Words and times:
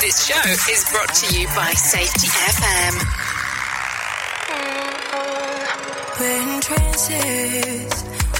This 0.00 0.26
show 0.26 0.50
is 0.72 0.84
brought 0.92 1.12
to 1.12 1.38
you 1.38 1.46
by 1.48 1.72
Safety 1.72 2.28
FM. 2.28 2.94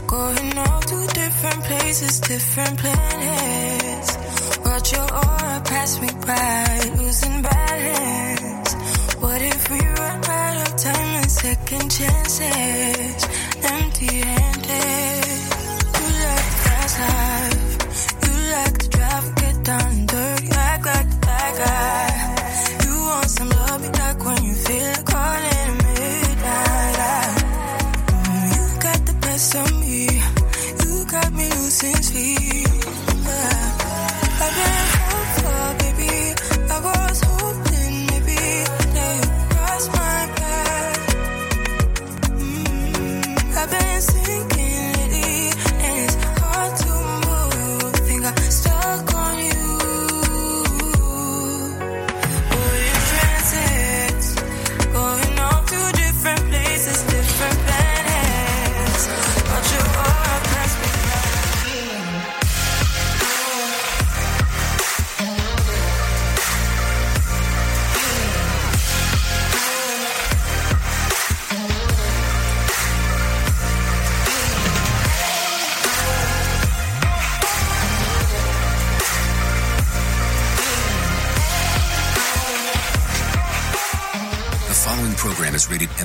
Going 0.06 0.52
to 0.82 1.06
different 1.14 1.64
places, 1.64 2.20
different 2.20 2.78
planets. 2.78 4.16
Watch 4.64 4.92
your 4.92 5.02
aura 5.02 5.62
pass 5.64 6.00
me 6.00 6.08
by, 6.26 7.02
losing 7.02 7.42
balance. 7.42 8.74
What 9.16 9.42
if 9.42 9.70
we 9.70 9.80
run 9.80 10.24
out 10.24 10.68
of 10.68 10.76
time 10.76 11.14
and 11.20 11.30
second 11.30 11.90
chances? 11.90 13.28
Empty 13.64 14.06
handed. 14.06 15.07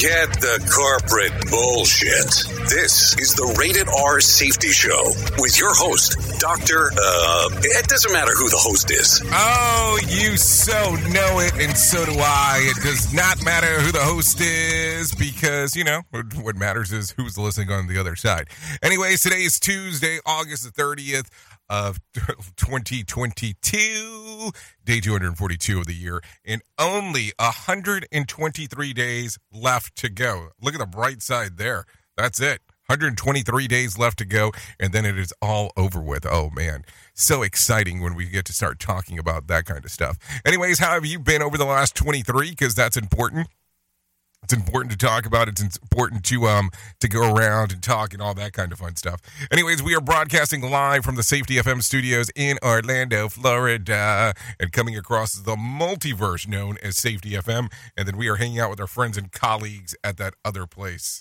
Forget 0.00 0.32
the 0.40 0.56
corporate 0.72 1.50
bullshit. 1.50 2.32
This 2.70 3.18
is 3.18 3.34
the 3.34 3.54
Rated 3.60 3.86
R 3.86 4.18
Safety 4.22 4.70
Show 4.70 5.12
with 5.36 5.58
your 5.60 5.74
host, 5.74 6.16
Dr. 6.40 6.88
Uh, 6.96 7.50
it 7.60 7.86
doesn't 7.86 8.10
matter 8.10 8.32
who 8.32 8.48
the 8.48 8.56
host 8.56 8.90
is. 8.90 9.20
Oh, 9.26 9.98
you 10.08 10.38
so 10.38 10.72
know 11.12 11.40
it, 11.40 11.52
and 11.60 11.76
so 11.76 12.06
do 12.06 12.16
I. 12.16 12.64
It 12.64 12.82
does 12.82 13.12
not 13.12 13.44
matter 13.44 13.78
who 13.80 13.92
the 13.92 14.00
host 14.00 14.40
is 14.40 15.14
because, 15.14 15.76
you 15.76 15.84
know, 15.84 16.00
what 16.40 16.56
matters 16.56 16.92
is 16.92 17.10
who's 17.10 17.36
listening 17.36 17.70
on 17.70 17.86
the 17.86 17.98
other 17.98 18.16
side. 18.16 18.48
Anyways, 18.82 19.20
today 19.22 19.42
is 19.42 19.60
Tuesday, 19.60 20.18
August 20.24 20.64
the 20.64 20.82
30th 20.82 21.28
of 21.70 22.00
2022, 22.56 24.50
day 24.84 25.00
242 25.00 25.78
of 25.78 25.86
the 25.86 25.94
year, 25.94 26.20
and 26.44 26.60
only 26.78 27.32
123 27.38 28.92
days 28.92 29.38
left 29.52 29.96
to 29.96 30.10
go. 30.10 30.48
Look 30.60 30.74
at 30.74 30.80
the 30.80 30.86
bright 30.86 31.22
side 31.22 31.56
there. 31.56 31.84
That's 32.16 32.40
it. 32.40 32.60
123 32.86 33.68
days 33.68 33.96
left 33.96 34.18
to 34.18 34.24
go, 34.24 34.50
and 34.80 34.92
then 34.92 35.06
it 35.06 35.16
is 35.16 35.32
all 35.40 35.70
over 35.76 36.00
with. 36.00 36.26
Oh, 36.28 36.50
man. 36.50 36.84
So 37.14 37.42
exciting 37.42 38.00
when 38.00 38.16
we 38.16 38.28
get 38.28 38.44
to 38.46 38.52
start 38.52 38.80
talking 38.80 39.16
about 39.16 39.46
that 39.46 39.64
kind 39.64 39.84
of 39.84 39.92
stuff. 39.92 40.18
Anyways, 40.44 40.80
how 40.80 40.94
have 40.94 41.06
you 41.06 41.20
been 41.20 41.40
over 41.40 41.56
the 41.56 41.64
last 41.64 41.94
23? 41.94 42.50
Because 42.50 42.74
that's 42.74 42.96
important. 42.96 43.46
It's 44.42 44.52
important 44.54 44.90
to 44.92 44.98
talk 44.98 45.26
about. 45.26 45.48
It's 45.48 45.60
important 45.62 46.24
to 46.24 46.46
um 46.46 46.70
to 47.00 47.08
go 47.08 47.34
around 47.34 47.72
and 47.72 47.82
talk 47.82 48.12
and 48.12 48.22
all 48.22 48.34
that 48.34 48.52
kind 48.52 48.72
of 48.72 48.78
fun 48.78 48.96
stuff. 48.96 49.20
Anyways, 49.50 49.82
we 49.82 49.94
are 49.94 50.00
broadcasting 50.00 50.62
live 50.62 51.04
from 51.04 51.16
the 51.16 51.22
Safety 51.22 51.56
FM 51.56 51.82
studios 51.82 52.30
in 52.34 52.58
Orlando, 52.62 53.28
Florida, 53.28 54.34
and 54.58 54.72
coming 54.72 54.96
across 54.96 55.34
the 55.34 55.56
multiverse 55.56 56.48
known 56.48 56.78
as 56.82 56.96
Safety 56.96 57.30
FM. 57.30 57.70
And 57.96 58.08
then 58.08 58.16
we 58.16 58.28
are 58.28 58.36
hanging 58.36 58.58
out 58.58 58.70
with 58.70 58.80
our 58.80 58.86
friends 58.86 59.16
and 59.16 59.30
colleagues 59.30 59.94
at 60.02 60.16
that 60.16 60.34
other 60.44 60.66
place. 60.66 61.20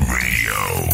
Radio. 0.00 0.86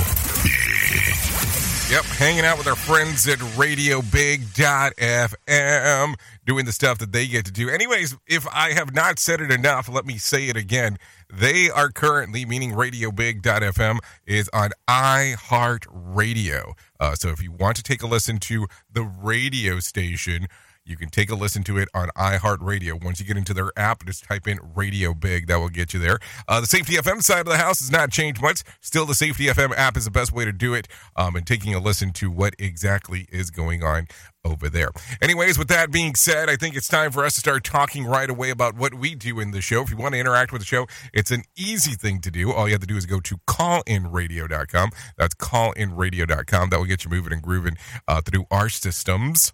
Yep, 1.92 2.04
hanging 2.04 2.44
out 2.46 2.56
with 2.56 2.68
our 2.68 2.74
friends 2.74 3.28
at 3.28 3.38
RadioBig.fm, 3.38 6.14
doing 6.46 6.64
the 6.64 6.72
stuff 6.72 6.96
that 6.96 7.12
they 7.12 7.26
get 7.26 7.44
to 7.44 7.52
do. 7.52 7.68
Anyways, 7.68 8.16
if 8.26 8.46
I 8.50 8.72
have 8.72 8.94
not 8.94 9.18
said 9.18 9.42
it 9.42 9.50
enough, 9.50 9.90
let 9.90 10.06
me 10.06 10.16
say 10.16 10.48
it 10.48 10.56
again. 10.56 10.96
They 11.30 11.68
are 11.68 11.90
currently, 11.90 12.46
meaning 12.46 12.72
RadioBig.fm, 12.72 13.98
is 14.26 14.48
on 14.54 14.70
iHeartRadio. 14.88 16.72
Uh, 16.98 17.14
so 17.14 17.28
if 17.28 17.42
you 17.42 17.52
want 17.52 17.76
to 17.76 17.82
take 17.82 18.02
a 18.02 18.06
listen 18.06 18.38
to 18.38 18.68
the 18.90 19.02
radio 19.02 19.78
station, 19.78 20.48
you 20.84 20.96
can 20.96 21.08
take 21.08 21.30
a 21.30 21.34
listen 21.34 21.62
to 21.64 21.78
it 21.78 21.88
on 21.94 22.08
iHeartRadio. 22.16 23.02
Once 23.02 23.20
you 23.20 23.26
get 23.26 23.36
into 23.36 23.54
their 23.54 23.70
app, 23.76 24.04
just 24.04 24.24
type 24.24 24.48
in 24.48 24.58
Radio 24.74 25.14
Big. 25.14 25.46
That 25.46 25.56
will 25.56 25.68
get 25.68 25.94
you 25.94 26.00
there. 26.00 26.18
Uh, 26.48 26.60
the 26.60 26.66
Safety 26.66 26.94
FM 26.94 27.22
side 27.22 27.40
of 27.40 27.46
the 27.46 27.58
house 27.58 27.78
has 27.78 27.90
not 27.90 28.10
changed 28.10 28.42
much. 28.42 28.62
Still, 28.80 29.06
the 29.06 29.14
Safety 29.14 29.46
FM 29.46 29.72
app 29.76 29.96
is 29.96 30.04
the 30.04 30.10
best 30.10 30.32
way 30.32 30.44
to 30.44 30.52
do 30.52 30.74
it 30.74 30.88
um, 31.14 31.36
and 31.36 31.46
taking 31.46 31.74
a 31.74 31.78
listen 31.78 32.12
to 32.14 32.30
what 32.30 32.54
exactly 32.58 33.26
is 33.30 33.50
going 33.50 33.84
on 33.84 34.08
over 34.44 34.68
there. 34.68 34.88
Anyways, 35.20 35.56
with 35.56 35.68
that 35.68 35.92
being 35.92 36.16
said, 36.16 36.50
I 36.50 36.56
think 36.56 36.74
it's 36.74 36.88
time 36.88 37.12
for 37.12 37.24
us 37.24 37.34
to 37.34 37.40
start 37.40 37.62
talking 37.62 38.04
right 38.04 38.28
away 38.28 38.50
about 38.50 38.76
what 38.76 38.94
we 38.94 39.14
do 39.14 39.38
in 39.38 39.52
the 39.52 39.60
show. 39.60 39.82
If 39.82 39.90
you 39.90 39.96
want 39.96 40.14
to 40.14 40.20
interact 40.20 40.52
with 40.52 40.62
the 40.62 40.66
show, 40.66 40.86
it's 41.14 41.30
an 41.30 41.44
easy 41.56 41.92
thing 41.92 42.20
to 42.22 42.30
do. 42.30 42.52
All 42.52 42.66
you 42.66 42.74
have 42.74 42.80
to 42.80 42.86
do 42.88 42.96
is 42.96 43.06
go 43.06 43.20
to 43.20 43.36
callinradio.com. 43.48 44.90
That's 45.16 45.34
callinradio.com. 45.36 46.70
That 46.70 46.78
will 46.78 46.86
get 46.86 47.04
you 47.04 47.10
moving 47.10 47.32
and 47.32 47.42
grooving 47.42 47.76
uh, 48.08 48.20
through 48.20 48.46
our 48.50 48.68
systems 48.68 49.52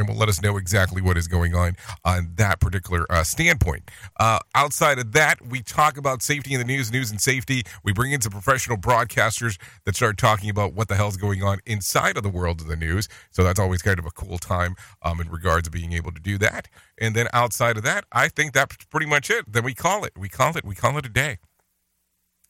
and 0.00 0.08
will 0.08 0.16
let 0.16 0.28
us 0.28 0.42
know 0.42 0.56
exactly 0.56 1.00
what 1.00 1.16
is 1.16 1.28
going 1.28 1.54
on 1.54 1.76
on 2.04 2.32
that 2.36 2.58
particular 2.60 3.06
uh, 3.10 3.22
standpoint. 3.22 3.90
Uh, 4.18 4.38
outside 4.54 4.98
of 4.98 5.12
that, 5.12 5.46
we 5.46 5.62
talk 5.62 5.96
about 5.96 6.22
safety 6.22 6.54
in 6.54 6.58
the 6.58 6.66
news, 6.66 6.90
news 6.90 7.10
and 7.10 7.20
safety. 7.20 7.62
We 7.84 7.92
bring 7.92 8.12
in 8.12 8.20
some 8.20 8.32
professional 8.32 8.76
broadcasters 8.78 9.60
that 9.84 9.94
start 9.94 10.16
talking 10.16 10.50
about 10.50 10.74
what 10.74 10.88
the 10.88 10.96
hell's 10.96 11.16
going 11.16 11.42
on 11.42 11.58
inside 11.66 12.16
of 12.16 12.22
the 12.22 12.30
world 12.30 12.60
of 12.60 12.66
the 12.66 12.76
news. 12.76 13.08
So 13.30 13.44
that's 13.44 13.60
always 13.60 13.82
kind 13.82 13.98
of 13.98 14.06
a 14.06 14.10
cool 14.10 14.38
time 14.38 14.74
um, 15.02 15.20
in 15.20 15.28
regards 15.28 15.68
to 15.68 15.70
being 15.70 15.92
able 15.92 16.12
to 16.12 16.20
do 16.20 16.38
that. 16.38 16.68
And 16.98 17.14
then 17.14 17.28
outside 17.32 17.76
of 17.76 17.82
that, 17.84 18.04
I 18.10 18.28
think 18.28 18.52
that's 18.52 18.76
pretty 18.86 19.06
much 19.06 19.30
it. 19.30 19.44
Then 19.52 19.64
we 19.64 19.74
call 19.74 20.04
it. 20.04 20.12
We 20.16 20.28
call 20.28 20.56
it. 20.56 20.64
We 20.64 20.74
call 20.74 20.96
it 20.98 21.06
a 21.06 21.10
day. 21.10 21.38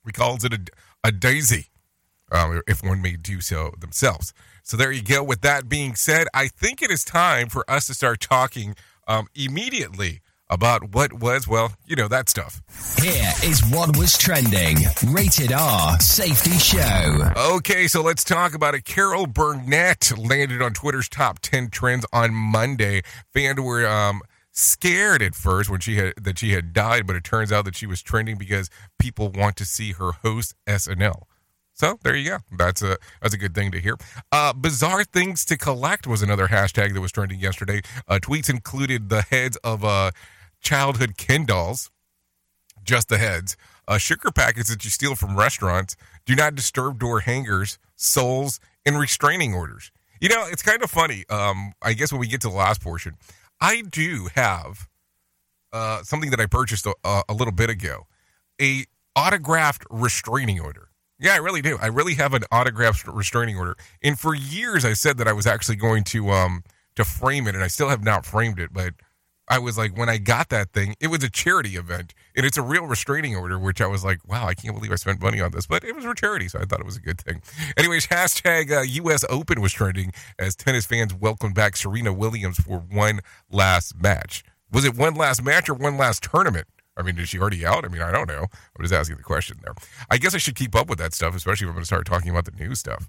We 0.05 0.13
call 0.13 0.37
it 0.37 0.53
a, 0.55 0.61
a 1.05 1.13
daisy 1.13 1.70
um, 2.33 2.63
if 2.67 2.83
one 2.83 3.03
may 3.03 3.17
do 3.17 3.41
so 3.41 3.75
themselves. 3.79 4.33
So 4.63 4.77
there 4.77 4.93
you 4.93 5.03
go. 5.03 5.23
With 5.23 5.41
that 5.41 5.69
being 5.69 5.95
said, 5.95 6.27
I 6.35 6.49
think 6.49 6.83
it 6.83 6.91
is 6.91 7.05
time 7.05 7.49
for 7.49 7.69
us 7.69 7.87
to 7.87 7.95
start 7.95 8.21
talking 8.21 8.77
um, 9.09 9.27
immediately 9.35 10.21
about 10.51 10.93
what 10.93 11.13
was, 11.13 11.47
well, 11.47 11.73
you 11.87 11.95
know, 11.97 12.09
that 12.09 12.29
stuff. 12.29 12.61
Here 13.01 13.33
is 13.45 13.65
what 13.71 13.97
was 13.97 14.19
trending. 14.19 14.79
Rated 15.07 15.53
R 15.53 15.99
Safety 16.01 16.59
Show. 16.59 17.33
Okay, 17.37 17.87
so 17.87 18.03
let's 18.03 18.25
talk 18.25 18.53
about 18.53 18.75
it. 18.75 18.85
Carol 18.85 19.27
Burnett 19.27 20.13
landed 20.19 20.61
on 20.61 20.73
Twitter's 20.73 21.09
top 21.09 21.39
10 21.39 21.71
trends 21.71 22.05
on 22.13 22.35
Monday. 22.35 23.03
Fans 23.33 23.61
were 23.61 23.87
um, 23.87 24.23
scared 24.51 25.23
at 25.23 25.35
first 25.37 25.71
when 25.71 25.81
she 25.81 25.97
had 25.97 26.15
that 26.21 26.39
she 26.39 26.53
had 26.53 26.73
died, 26.73 27.07
but 27.07 27.17
it 27.17 27.25
turns 27.25 27.53
out 27.53 27.65
that 27.65 27.77
she 27.77 27.87
was 27.87 28.03
trending 28.03 28.37
because 28.37 28.69
people 28.99 29.31
want 29.31 29.57
to 29.57 29.65
see 29.65 29.93
her 29.93 30.13
host 30.13 30.55
SNL. 30.67 31.23
So 31.81 31.99
there 32.03 32.15
you 32.15 32.29
go. 32.29 32.39
That's 32.59 32.83
a 32.83 32.99
that's 33.23 33.33
a 33.33 33.39
good 33.39 33.55
thing 33.55 33.71
to 33.71 33.81
hear. 33.81 33.97
Uh, 34.31 34.53
bizarre 34.53 35.03
things 35.03 35.47
to 35.47 35.57
collect 35.57 36.07
was 36.07 36.21
another 36.21 36.49
hashtag 36.49 36.93
that 36.93 37.01
was 37.01 37.11
trending 37.11 37.41
yesterday. 37.41 37.81
Uh, 38.07 38.19
tweets 38.21 38.51
included 38.51 39.09
the 39.09 39.23
heads 39.23 39.57
of 39.65 39.83
uh, 39.83 40.11
childhood 40.61 41.17
Ken 41.17 41.47
dolls, 41.47 41.91
just 42.85 43.09
the 43.09 43.17
heads. 43.17 43.57
Uh, 43.89 43.97
sugar 43.97 44.31
packets 44.31 44.69
that 44.69 44.85
you 44.85 44.91
steal 44.91 45.15
from 45.15 45.39
restaurants. 45.39 45.97
Do 46.27 46.35
not 46.37 46.55
disturb 46.55 46.99
door 46.99 47.21
hangers, 47.21 47.79
souls, 47.97 48.61
and 48.85 48.99
restraining 48.99 49.55
orders. 49.55 49.91
You 50.21 50.29
know, 50.29 50.45
it's 50.49 50.63
kind 50.63 50.83
of 50.83 50.91
funny. 50.91 51.25
Um, 51.31 51.73
I 51.81 51.95
guess 51.95 52.13
when 52.13 52.21
we 52.21 52.27
get 52.27 52.43
to 52.43 52.51
the 52.51 52.55
last 52.55 52.83
portion, 52.83 53.17
I 53.59 53.85
do 53.89 54.29
have 54.35 54.87
uh, 55.73 56.03
something 56.03 56.29
that 56.29 56.41
I 56.41 56.45
purchased 56.45 56.85
a, 56.85 57.23
a 57.27 57.33
little 57.33 57.55
bit 57.55 57.71
ago, 57.71 58.07
a 58.61 58.85
autographed 59.17 59.87
restraining 59.89 60.61
order. 60.61 60.90
Yeah, 61.21 61.35
I 61.35 61.37
really 61.37 61.61
do. 61.61 61.79
I 61.81 61.89
really 61.89 62.15
have 62.15 62.33
an 62.33 62.45
autographed 62.51 63.07
restraining 63.07 63.57
order. 63.59 63.77
And 64.03 64.19
for 64.19 64.35
years, 64.35 64.85
I 64.85 64.95
said 64.95 65.19
that 65.19 65.29
I 65.29 65.33
was 65.33 65.47
actually 65.47 65.77
going 65.77 66.05
to 66.05 66.31
um 66.31 66.65
to 66.97 67.05
frame 67.05 67.47
it, 67.47 67.55
and 67.55 67.63
I 67.63 67.69
still 67.69 67.91
have 67.91 68.03
not 68.03 68.25
framed 68.25 68.59
it. 68.59 68.73
But 68.73 68.95
I 69.47 69.59
was 69.59 69.77
like, 69.77 69.97
when 69.99 70.09
I 70.09 70.17
got 70.19 70.49
that 70.49 70.73
thing, 70.73 70.95
it 71.01 71.09
was 71.09 71.23
a 71.23 71.29
charity 71.29 71.77
event, 71.77 72.15
and 72.37 72.47
it's 72.47 72.57
a 72.57 72.63
real 72.63 72.87
restraining 72.87 73.37
order, 73.37 73.59
which 73.59 73.81
I 73.81 73.87
was 73.87 74.05
like, 74.05 74.27
wow, 74.27 74.47
I 74.47 74.55
can't 74.55 74.75
believe 74.75 74.93
I 74.93 74.97
spent 74.97 75.21
money 75.21 75.41
on 75.41 75.51
this. 75.51 75.67
But 75.67 75.85
it 75.85 75.95
was 75.95 76.05
for 76.05 76.15
charity, 76.15 76.49
so 76.49 76.59
I 76.59 76.65
thought 76.65 76.81
it 76.81 76.87
was 76.87 76.97
a 76.97 77.01
good 77.01 77.21
thing. 77.21 77.43
Anyways, 77.77 78.07
hashtag 78.07 78.71
uh, 78.71 78.81
U.S. 78.81 79.25
Open 79.29 79.61
was 79.61 79.73
trending 79.73 80.13
as 80.39 80.57
tennis 80.57 80.87
fans 80.87 81.13
welcomed 81.13 81.55
back 81.55 81.77
Serena 81.77 82.15
Williams 82.15 82.59
for 82.59 82.79
one 82.79 83.21
last 83.51 84.01
match. 84.01 84.43
Was 84.73 84.85
it 84.85 84.97
one 84.97 85.15
last 85.15 85.43
match 85.43 85.69
or 85.69 85.75
one 85.75 85.99
last 85.99 86.23
tournament? 86.23 86.67
I 87.01 87.03
mean, 87.03 87.19
is 87.19 87.29
she 87.29 87.39
already 87.39 87.67
out? 87.67 87.85
I 87.85 87.89
mean, 87.89 88.03
I 88.03 88.13
don't 88.13 88.29
know. 88.29 88.47
I'm 88.77 88.83
just 88.83 88.95
asking 88.95 89.17
the 89.17 89.23
question 89.23 89.59
there. 89.63 89.75
I 90.11 90.19
guess 90.19 90.35
I 90.35 90.39
should 90.39 90.55
keep 90.55 90.75
up 90.77 90.89
with 90.89 90.99
that 90.99 91.15
stuff, 91.15 91.35
especially 91.35 91.65
if 91.65 91.71
I'm 91.71 91.75
going 91.75 91.83
to 91.83 91.87
start 91.87 92.07
talking 92.07 92.31
about 92.31 92.45
the 92.45 92.53
new 92.53 92.75
stuff. 92.75 93.09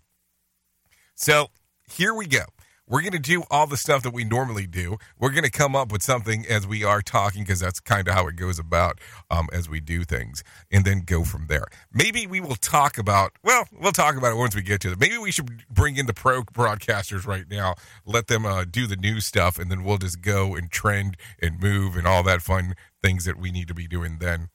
So 1.16 1.50
here 1.88 2.14
we 2.14 2.26
go. 2.26 2.46
We're 2.92 3.00
going 3.00 3.14
to 3.14 3.20
do 3.20 3.46
all 3.50 3.68
the 3.68 3.78
stuff 3.78 4.04
that 4.04 4.14
we 4.14 4.26
normally 4.26 4.68
do. 4.68 4.98
We're 5.18 5.30
going 5.30 5.46
to 5.46 5.50
come 5.50 5.78
up 5.78 5.94
with 5.94 6.04
something 6.04 6.46
as 6.46 6.68
we 6.68 6.84
are 6.84 7.02
talking 7.02 7.44
because 7.44 7.62
that's 7.62 7.80
kind 7.80 8.06
of 8.06 8.14
how 8.14 8.28
it 8.28 8.36
goes 8.36 8.60
about 8.60 9.00
um, 9.30 9.48
as 9.54 9.70
we 9.70 9.80
do 9.80 10.04
things 10.04 10.44
and 10.70 10.84
then 10.84 11.04
go 11.06 11.24
from 11.24 11.48
there. 11.48 11.68
Maybe 11.94 12.28
we 12.28 12.42
will 12.42 12.58
talk 12.58 12.98
about, 12.98 13.32
well, 13.46 13.66
we'll 13.72 13.94
talk 13.94 14.18
about 14.18 14.34
it 14.34 14.36
once 14.36 14.58
we 14.58 14.62
get 14.62 14.82
to 14.82 14.92
it. 14.92 15.00
Maybe 15.00 15.18
we 15.18 15.32
should 15.32 15.64
bring 15.70 15.96
in 15.96 16.06
the 16.06 16.14
pro 16.14 16.44
broadcasters 16.44 17.26
right 17.26 17.46
now, 17.50 17.76
let 18.06 18.28
them 18.28 18.46
uh, 18.46 18.66
do 18.70 18.88
the 18.88 18.98
new 18.98 19.22
stuff, 19.22 19.58
and 19.58 19.72
then 19.72 19.86
we'll 19.86 19.98
just 19.98 20.22
go 20.22 20.54
and 20.54 20.70
trend 20.70 21.16
and 21.42 21.62
move 21.62 21.96
and 21.96 22.06
all 22.06 22.24
that 22.24 22.42
fun 22.42 22.76
things 23.02 23.24
that 23.24 23.38
we 23.38 23.52
need 23.52 23.70
to 23.70 23.74
be 23.74 23.88
doing 23.88 24.18
then. 24.20 24.50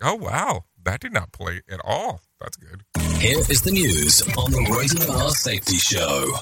Oh, 0.00 0.14
wow. 0.14 0.64
That 0.82 1.00
did 1.00 1.12
not 1.12 1.32
play 1.32 1.60
at 1.68 1.80
all. 1.84 2.20
That's 2.40 2.56
good. 2.56 2.84
Here 3.18 3.38
is 3.38 3.62
the 3.62 3.72
news 3.72 4.22
on 4.36 4.52
the 4.52 4.64
Rated 4.70 5.10
R 5.10 5.30
Safety 5.30 5.76
Show. 5.76 6.36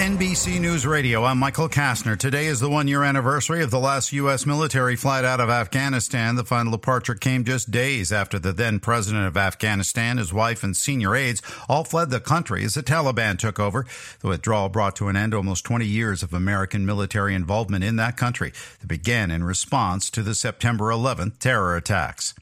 NBC 0.00 0.58
News 0.58 0.86
Radio, 0.86 1.24
I'm 1.24 1.36
Michael 1.36 1.68
Kastner. 1.68 2.18
Today 2.18 2.46
is 2.46 2.58
the 2.58 2.70
one 2.70 2.88
year 2.88 3.02
anniversary 3.02 3.62
of 3.62 3.70
the 3.70 3.78
last 3.78 4.14
U.S. 4.14 4.46
military 4.46 4.96
flight 4.96 5.26
out 5.26 5.40
of 5.40 5.50
Afghanistan. 5.50 6.36
The 6.36 6.44
final 6.44 6.72
departure 6.72 7.14
came 7.14 7.44
just 7.44 7.70
days 7.70 8.10
after 8.10 8.38
the 8.38 8.54
then 8.54 8.80
president 8.80 9.26
of 9.26 9.36
Afghanistan, 9.36 10.16
his 10.16 10.32
wife, 10.32 10.64
and 10.64 10.74
senior 10.74 11.14
aides 11.14 11.42
all 11.68 11.84
fled 11.84 12.08
the 12.08 12.18
country 12.18 12.64
as 12.64 12.72
the 12.72 12.82
Taliban 12.82 13.38
took 13.38 13.60
over. 13.60 13.84
The 14.20 14.28
withdrawal 14.28 14.70
brought 14.70 14.96
to 14.96 15.08
an 15.08 15.16
end 15.16 15.34
almost 15.34 15.66
20 15.66 15.84
years 15.84 16.22
of 16.22 16.32
American 16.32 16.86
military 16.86 17.34
involvement 17.34 17.84
in 17.84 17.96
that 17.96 18.16
country 18.16 18.54
that 18.80 18.86
began 18.86 19.30
in 19.30 19.44
response 19.44 20.08
to 20.12 20.22
the 20.22 20.34
September 20.34 20.86
11th 20.86 21.40
terror 21.40 21.76
attacks. 21.76 22.32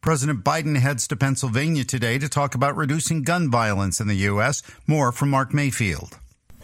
President 0.00 0.42
Biden 0.42 0.78
heads 0.78 1.06
to 1.08 1.16
Pennsylvania 1.16 1.84
today 1.84 2.18
to 2.18 2.28
talk 2.30 2.54
about 2.54 2.74
reducing 2.74 3.22
gun 3.22 3.50
violence 3.50 4.00
in 4.00 4.08
the 4.08 4.14
U.S. 4.32 4.62
More 4.86 5.12
from 5.12 5.28
Mark 5.28 5.52
Mayfield. 5.52 6.16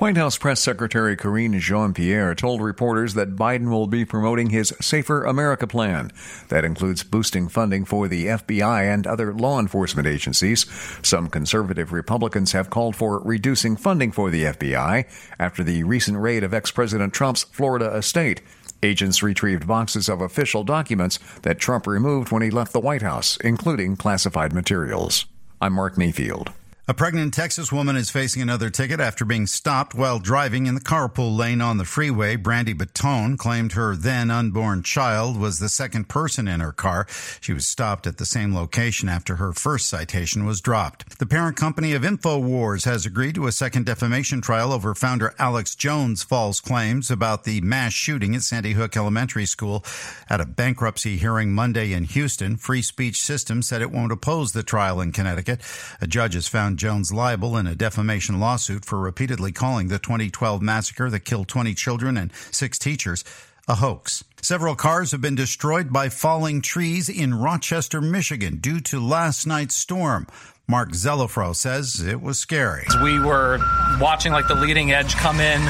White 0.03 0.17
House 0.17 0.37
Press 0.37 0.59
Secretary 0.59 1.17
Karine 1.17 1.61
Jean 1.61 1.95
Pierre 1.95 2.35
told 2.35 2.61
reporters 2.61 3.15
that 3.15 3.37
Biden 3.37 3.71
will 3.71 3.87
be 3.87 4.05
promoting 4.05 4.51
his 4.51 4.75
Safer 4.81 5.23
America 5.23 5.65
plan. 5.69 6.11
That 6.49 6.65
includes 6.65 7.05
boosting 7.05 7.49
funding 7.49 7.85
for 7.85 8.09
the 8.09 8.27
FBI 8.27 8.93
and 8.93 9.07
other 9.07 9.33
law 9.33 9.61
enforcement 9.61 10.09
agencies. 10.09 10.67
Some 11.07 11.29
conservative 11.29 11.93
Republicans 11.93 12.51
have 12.51 12.69
called 12.69 12.97
for 12.97 13.21
reducing 13.21 13.77
funding 13.77 14.11
for 14.11 14.29
the 14.29 14.47
FBI 14.47 15.07
after 15.39 15.63
the 15.63 15.85
recent 15.85 16.19
raid 16.19 16.43
of 16.43 16.53
ex 16.53 16.73
President 16.73 17.15
Trump's 17.15 17.45
Florida 17.45 17.95
estate. 17.95 18.43
Agents 18.83 19.23
retrieved 19.23 19.69
boxes 19.69 20.09
of 20.09 20.21
official 20.21 20.65
documents 20.65 21.21
that 21.43 21.61
Trump 21.61 21.87
removed 21.87 22.33
when 22.33 22.43
he 22.43 22.51
left 22.51 22.73
the 22.73 22.81
White 22.81 23.03
House, 23.03 23.39
including 23.45 23.95
classified 23.95 24.53
materials. 24.53 25.27
I'm 25.61 25.75
Mark 25.75 25.97
Mayfield. 25.97 26.53
A 26.89 26.95
pregnant 26.95 27.33
Texas 27.33 27.71
woman 27.71 27.95
is 27.95 28.11
facing 28.11 28.43
another 28.43 28.69
ticket 28.69 28.99
after 28.99 29.25
being 29.25 29.47
stopped 29.47 29.95
while 29.95 30.19
driving 30.19 30.67
in 30.67 30.75
the 30.75 30.81
carpool 30.81 31.37
lane 31.37 31.61
on 31.61 31.79
the 31.79 31.85
freeway. 31.85 32.35
Brandy 32.35 32.75
Bottone 32.75 33.39
claimed 33.39 33.75
her 33.75 33.95
then 33.95 34.33
unborn 34.33 34.83
child 34.83 35.39
was 35.39 35.61
the 35.61 35.69
second 35.69 36.09
person 36.09 36.49
in 36.49 36.59
her 36.59 36.73
car. 36.73 37.07
She 37.41 37.53
was 37.53 37.69
stopped 37.69 38.09
at 38.09 38.17
the 38.17 38.27
same 38.27 38.53
location 38.53 39.09
after 39.09 39.37
her 39.37 39.53
first 39.53 39.87
citation 39.87 40.45
was 40.45 40.61
dropped. 40.61 41.21
The 41.21 41.25
parent 41.25 41.57
company 41.57 41.93
of 41.93 42.03
InfoWars 42.03 42.85
has 42.85 43.07
agreed 43.07 43.37
to 43.37 43.47
a 43.47 43.53
second 43.53 43.87
defamation 43.87 44.41
trial 44.41 44.73
over 44.73 44.93
founder 44.97 45.35
Alex 45.39 45.77
Jones' 45.77 46.25
false 46.25 46.59
claims 46.59 47.13
about 47.13 47.45
the 47.45 47.61
mass 47.61 47.93
shooting 47.93 48.35
at 48.35 48.43
Sandy 48.43 48.73
Hook 48.73 48.97
Elementary 48.97 49.47
School. 49.47 49.85
At 50.29 50.41
a 50.41 50.47
bankruptcy 50.47 51.17
hearing 51.17 51.53
Monday 51.53 51.93
in 51.93 52.05
Houston, 52.05 52.57
Free 52.57 52.83
Speech 52.83 53.23
Systems 53.23 53.69
said 53.69 53.83
it 53.83 53.93
won't 53.93 54.11
oppose 54.11 54.51
the 54.51 54.65
trial 54.65 55.01
in 55.01 55.13
Connecticut. 55.13 55.61
A 56.01 56.09
judge 56.09 56.35
has 56.35 56.49
found 56.49 56.73
Jones 56.83 57.13
liable 57.13 57.57
in 57.57 57.69
a 57.69 57.77
defamation 57.77 58.41
lawsuit 58.41 58.85
for 58.85 58.99
repeatedly 58.99 59.53
calling 59.53 59.87
the 59.87 60.01
2012 60.01 60.61
massacre 60.61 61.09
that 61.11 61.21
killed 61.21 61.47
20 61.47 61.75
children 61.75 62.17
and 62.17 62.33
six 62.51 62.77
teachers 62.77 63.23
a 63.69 63.77
hoax. 63.77 64.25
Several 64.41 64.75
cars 64.75 65.13
have 65.13 65.21
been 65.21 65.37
destroyed 65.37 65.93
by 65.93 66.09
falling 66.09 66.61
trees 66.61 67.09
in 67.09 67.35
Rochester, 67.35 68.01
Michigan 68.01 68.57
due 68.57 68.81
to 68.81 68.99
last 68.99 69.47
night's 69.47 69.77
storm. 69.77 70.27
Mark 70.73 70.93
Zelafro 70.93 71.55
says 71.55 72.01
it 72.01 72.23
was 72.23 72.39
scary. 72.39 72.87
We 73.03 73.21
were 73.21 73.59
watching 74.01 74.33
like 74.33 74.49
the 74.49 74.55
leading 74.55 74.91
edge 74.91 75.15
come 75.17 75.39
in. 75.39 75.61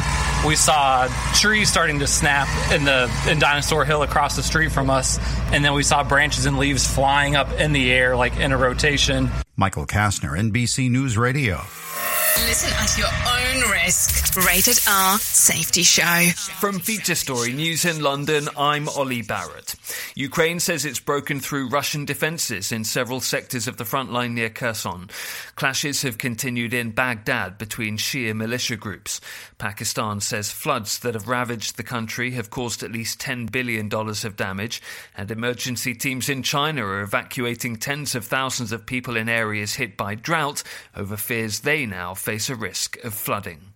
We 0.47 0.55
saw 0.55 1.09
trees 1.35 1.69
starting 1.69 1.99
to 1.99 2.07
snap 2.07 2.47
in 2.71 2.85
the 2.85 3.11
in 3.29 3.41
Dinosaur 3.41 3.85
Hill 3.85 4.05
across 4.05 4.37
the 4.37 4.45
street 4.45 4.71
from 4.71 4.91
us, 4.91 5.19
and 5.51 5.65
then 5.65 5.75
we 5.75 5.83
saw 5.83 6.05
branches 6.05 6.47
and 6.47 6.57
leaves 6.57 6.87
flying 6.87 7.35
up 7.35 7.51
in 7.55 7.73
the 7.73 7.91
air 7.91 8.15
like 8.15 8.37
in 8.37 8.53
a 8.53 8.57
rotation. 8.57 9.29
Michael 9.57 9.87
Kastner, 9.87 10.39
NBC 10.39 10.89
News 10.89 11.19
Radio. 11.19 11.63
Listen 12.39 12.73
at 12.73 12.99
your 12.99 13.07
own 13.07 13.71
risk. 13.71 14.37
Rated 14.47 14.79
R 14.89 15.19
Safety 15.19 15.83
Show. 15.83 16.31
From 16.59 16.81
Feature 16.81 17.15
Story 17.15 17.53
News 17.53 17.85
in 17.85 18.03
London, 18.03 18.49
I'm 18.57 18.89
Ollie 18.89 19.21
Barrett. 19.21 19.75
Ukraine 20.15 20.59
says 20.59 20.87
it's 20.87 21.01
broken 21.01 21.41
through 21.41 21.69
Russian 21.69 22.07
defences 22.07 22.73
in 22.73 22.85
several 22.85 23.21
sectors 23.21 23.69
of 23.69 23.77
the 23.77 23.85
front 23.85 24.11
line 24.13 24.35
near 24.35 24.49
Kherson. 24.49 25.11
Clashes 25.57 26.01
have 26.03 26.17
continued 26.17 26.73
in 26.73 26.93
Baghdad 26.93 27.59
between 27.59 27.99
Shia 27.99 28.35
militia 28.35 28.77
groups. 28.77 29.21
Pakistan 29.59 30.21
says 30.21 30.51
floods 30.51 30.99
that 31.01 31.15
have 31.15 31.29
ravaged 31.29 31.77
the 31.77 31.83
country 31.83 32.31
have 32.31 32.49
caused 32.49 32.83
at 32.83 32.91
least 32.93 33.21
$10 33.21 33.53
billion 33.53 33.93
of 33.93 34.37
damage, 34.37 34.81
and 35.15 35.31
emergency 35.31 35.95
teams 35.95 36.31
in 36.31 36.43
China 36.43 36.85
are 36.87 37.03
evacuating 37.03 37.77
tens 37.77 38.15
of 38.15 38.25
thousands 38.25 38.73
of 38.73 38.87
people 38.87 39.17
in 39.17 39.29
areas 39.29 39.75
hit 39.75 39.97
by 39.97 40.15
drought 40.15 40.63
over 40.97 41.19
fears 41.19 41.61
they 41.61 41.85
now 41.85 42.15
face 42.23 42.49
a 42.49 42.55
risk 42.55 43.03
of 43.03 43.13
flooding. 43.13 43.73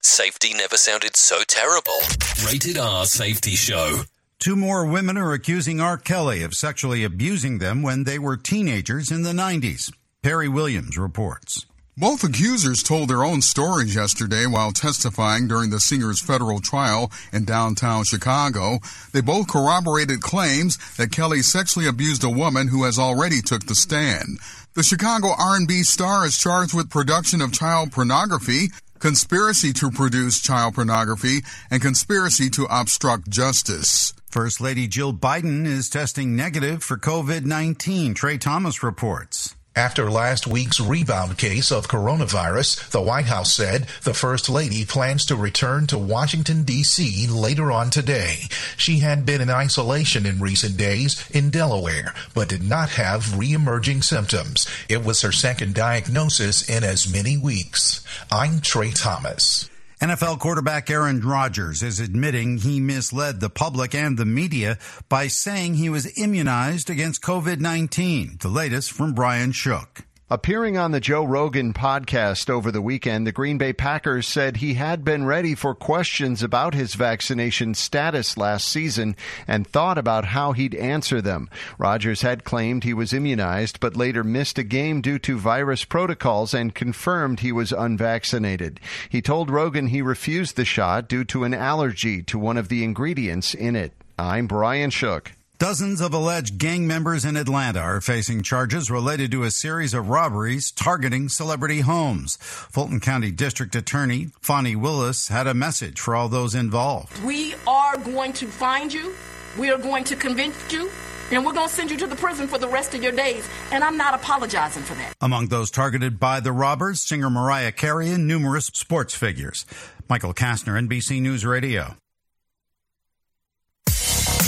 Safety 0.00 0.54
never 0.54 0.78
sounded 0.78 1.14
so 1.14 1.42
terrible. 1.46 2.00
Rated 2.46 2.78
R 2.78 3.04
Safety 3.04 3.56
Show. 3.56 4.04
Two 4.38 4.56
more 4.56 4.86
women 4.86 5.18
are 5.18 5.34
accusing 5.34 5.78
R. 5.78 5.98
Kelly 5.98 6.42
of 6.42 6.54
sexually 6.54 7.04
abusing 7.04 7.58
them 7.58 7.82
when 7.82 8.04
they 8.04 8.18
were 8.18 8.38
teenagers 8.38 9.10
in 9.10 9.22
the 9.22 9.32
90s. 9.32 9.92
Perry 10.22 10.48
Williams 10.48 10.96
reports. 10.96 11.66
Both 11.94 12.24
accusers 12.24 12.82
told 12.82 13.10
their 13.10 13.24
own 13.24 13.42
stories 13.42 13.96
yesterday 13.96 14.46
while 14.46 14.70
testifying 14.70 15.48
during 15.48 15.70
the 15.70 15.80
singer's 15.80 16.20
federal 16.22 16.60
trial 16.60 17.10
in 17.32 17.44
downtown 17.44 18.04
Chicago. 18.04 18.78
They 19.12 19.20
both 19.20 19.48
corroborated 19.48 20.22
claims 20.22 20.78
that 20.96 21.10
Kelly 21.10 21.42
sexually 21.42 21.88
abused 21.88 22.22
a 22.22 22.30
woman 22.30 22.68
who 22.68 22.84
has 22.84 22.98
already 23.00 23.42
took 23.42 23.66
the 23.66 23.74
stand. 23.74 24.38
The 24.78 24.84
Chicago 24.84 25.34
R&B 25.36 25.82
star 25.82 26.24
is 26.24 26.38
charged 26.38 26.72
with 26.72 26.88
production 26.88 27.42
of 27.42 27.52
child 27.52 27.90
pornography, 27.90 28.70
conspiracy 29.00 29.72
to 29.72 29.90
produce 29.90 30.40
child 30.40 30.76
pornography, 30.76 31.40
and 31.68 31.82
conspiracy 31.82 32.48
to 32.50 32.64
obstruct 32.70 33.28
justice. 33.28 34.12
First 34.30 34.60
Lady 34.60 34.86
Jill 34.86 35.12
Biden 35.12 35.66
is 35.66 35.90
testing 35.90 36.36
negative 36.36 36.84
for 36.84 36.96
COVID 36.96 37.44
19, 37.44 38.14
Trey 38.14 38.38
Thomas 38.38 38.84
reports. 38.84 39.56
After 39.78 40.10
last 40.10 40.48
week's 40.48 40.80
rebound 40.80 41.38
case 41.38 41.70
of 41.70 41.86
coronavirus, 41.86 42.90
the 42.90 43.00
White 43.00 43.26
House 43.26 43.52
said 43.52 43.86
the 44.02 44.12
First 44.12 44.48
Lady 44.48 44.84
plans 44.84 45.24
to 45.26 45.36
return 45.36 45.86
to 45.86 45.96
Washington, 45.96 46.64
D.C. 46.64 47.28
later 47.28 47.70
on 47.70 47.90
today. 47.90 48.48
She 48.76 48.98
had 48.98 49.24
been 49.24 49.40
in 49.40 49.50
isolation 49.50 50.26
in 50.26 50.40
recent 50.40 50.76
days 50.76 51.24
in 51.30 51.50
Delaware, 51.50 52.12
but 52.34 52.48
did 52.48 52.64
not 52.64 52.88
have 52.90 53.38
re-emerging 53.38 54.02
symptoms. 54.02 54.66
It 54.88 55.04
was 55.04 55.22
her 55.22 55.30
second 55.30 55.76
diagnosis 55.76 56.68
in 56.68 56.82
as 56.82 57.12
many 57.12 57.36
weeks. 57.38 58.04
I'm 58.32 58.60
Trey 58.60 58.90
Thomas. 58.90 59.70
NFL 60.00 60.38
quarterback 60.38 60.90
Aaron 60.90 61.20
Rodgers 61.20 61.82
is 61.82 61.98
admitting 61.98 62.58
he 62.58 62.78
misled 62.78 63.40
the 63.40 63.50
public 63.50 63.96
and 63.96 64.16
the 64.16 64.24
media 64.24 64.78
by 65.08 65.26
saying 65.26 65.74
he 65.74 65.90
was 65.90 66.16
immunized 66.16 66.88
against 66.88 67.20
COVID 67.20 67.58
19. 67.58 68.36
The 68.40 68.48
latest 68.48 68.92
from 68.92 69.12
Brian 69.12 69.50
Shook. 69.50 70.04
Appearing 70.30 70.76
on 70.76 70.90
the 70.90 71.00
Joe 71.00 71.24
Rogan 71.24 71.72
podcast 71.72 72.50
over 72.50 72.70
the 72.70 72.82
weekend, 72.82 73.26
the 73.26 73.32
Green 73.32 73.56
Bay 73.56 73.72
Packers 73.72 74.28
said 74.28 74.58
he 74.58 74.74
had 74.74 75.02
been 75.02 75.24
ready 75.24 75.54
for 75.54 75.74
questions 75.74 76.42
about 76.42 76.74
his 76.74 76.92
vaccination 76.92 77.72
status 77.72 78.36
last 78.36 78.68
season 78.68 79.16
and 79.46 79.66
thought 79.66 79.96
about 79.96 80.26
how 80.26 80.52
he'd 80.52 80.74
answer 80.74 81.22
them. 81.22 81.48
Rodgers 81.78 82.20
had 82.20 82.44
claimed 82.44 82.84
he 82.84 82.92
was 82.92 83.14
immunized, 83.14 83.80
but 83.80 83.96
later 83.96 84.22
missed 84.22 84.58
a 84.58 84.62
game 84.62 85.00
due 85.00 85.18
to 85.20 85.38
virus 85.38 85.86
protocols 85.86 86.52
and 86.52 86.74
confirmed 86.74 87.40
he 87.40 87.50
was 87.50 87.72
unvaccinated. 87.72 88.80
He 89.08 89.22
told 89.22 89.48
Rogan 89.48 89.86
he 89.86 90.02
refused 90.02 90.56
the 90.56 90.66
shot 90.66 91.08
due 91.08 91.24
to 91.24 91.44
an 91.44 91.54
allergy 91.54 92.22
to 92.24 92.38
one 92.38 92.58
of 92.58 92.68
the 92.68 92.84
ingredients 92.84 93.54
in 93.54 93.74
it. 93.74 93.94
I'm 94.18 94.46
Brian 94.46 94.90
Shook. 94.90 95.32
Dozens 95.58 96.00
of 96.00 96.14
alleged 96.14 96.56
gang 96.58 96.86
members 96.86 97.24
in 97.24 97.36
Atlanta 97.36 97.80
are 97.80 98.00
facing 98.00 98.44
charges 98.44 98.92
related 98.92 99.32
to 99.32 99.42
a 99.42 99.50
series 99.50 99.92
of 99.92 100.08
robberies 100.08 100.70
targeting 100.70 101.28
celebrity 101.28 101.80
homes. 101.80 102.36
Fulton 102.36 103.00
County 103.00 103.32
District 103.32 103.74
Attorney 103.74 104.28
Fani 104.40 104.76
Willis 104.76 105.26
had 105.26 105.48
a 105.48 105.54
message 105.54 105.98
for 105.98 106.14
all 106.14 106.28
those 106.28 106.54
involved. 106.54 107.20
We 107.24 107.56
are 107.66 107.96
going 107.96 108.34
to 108.34 108.46
find 108.46 108.92
you. 108.92 109.12
We 109.58 109.72
are 109.72 109.78
going 109.78 110.04
to 110.04 110.14
convince 110.14 110.72
you. 110.72 110.88
And 111.32 111.44
we're 111.44 111.54
going 111.54 111.68
to 111.68 111.74
send 111.74 111.90
you 111.90 111.96
to 111.96 112.06
the 112.06 112.14
prison 112.14 112.46
for 112.46 112.58
the 112.58 112.68
rest 112.68 112.94
of 112.94 113.02
your 113.02 113.10
days. 113.10 113.44
And 113.72 113.82
I'm 113.82 113.96
not 113.96 114.14
apologizing 114.14 114.84
for 114.84 114.94
that. 114.94 115.12
Among 115.20 115.48
those 115.48 115.72
targeted 115.72 116.20
by 116.20 116.38
the 116.38 116.52
robbers, 116.52 117.00
singer 117.00 117.30
Mariah 117.30 117.72
Carey 117.72 118.10
and 118.10 118.28
numerous 118.28 118.66
sports 118.66 119.12
figures. 119.12 119.66
Michael 120.08 120.34
Kastner, 120.34 120.80
NBC 120.80 121.20
News 121.20 121.44
Radio. 121.44 121.96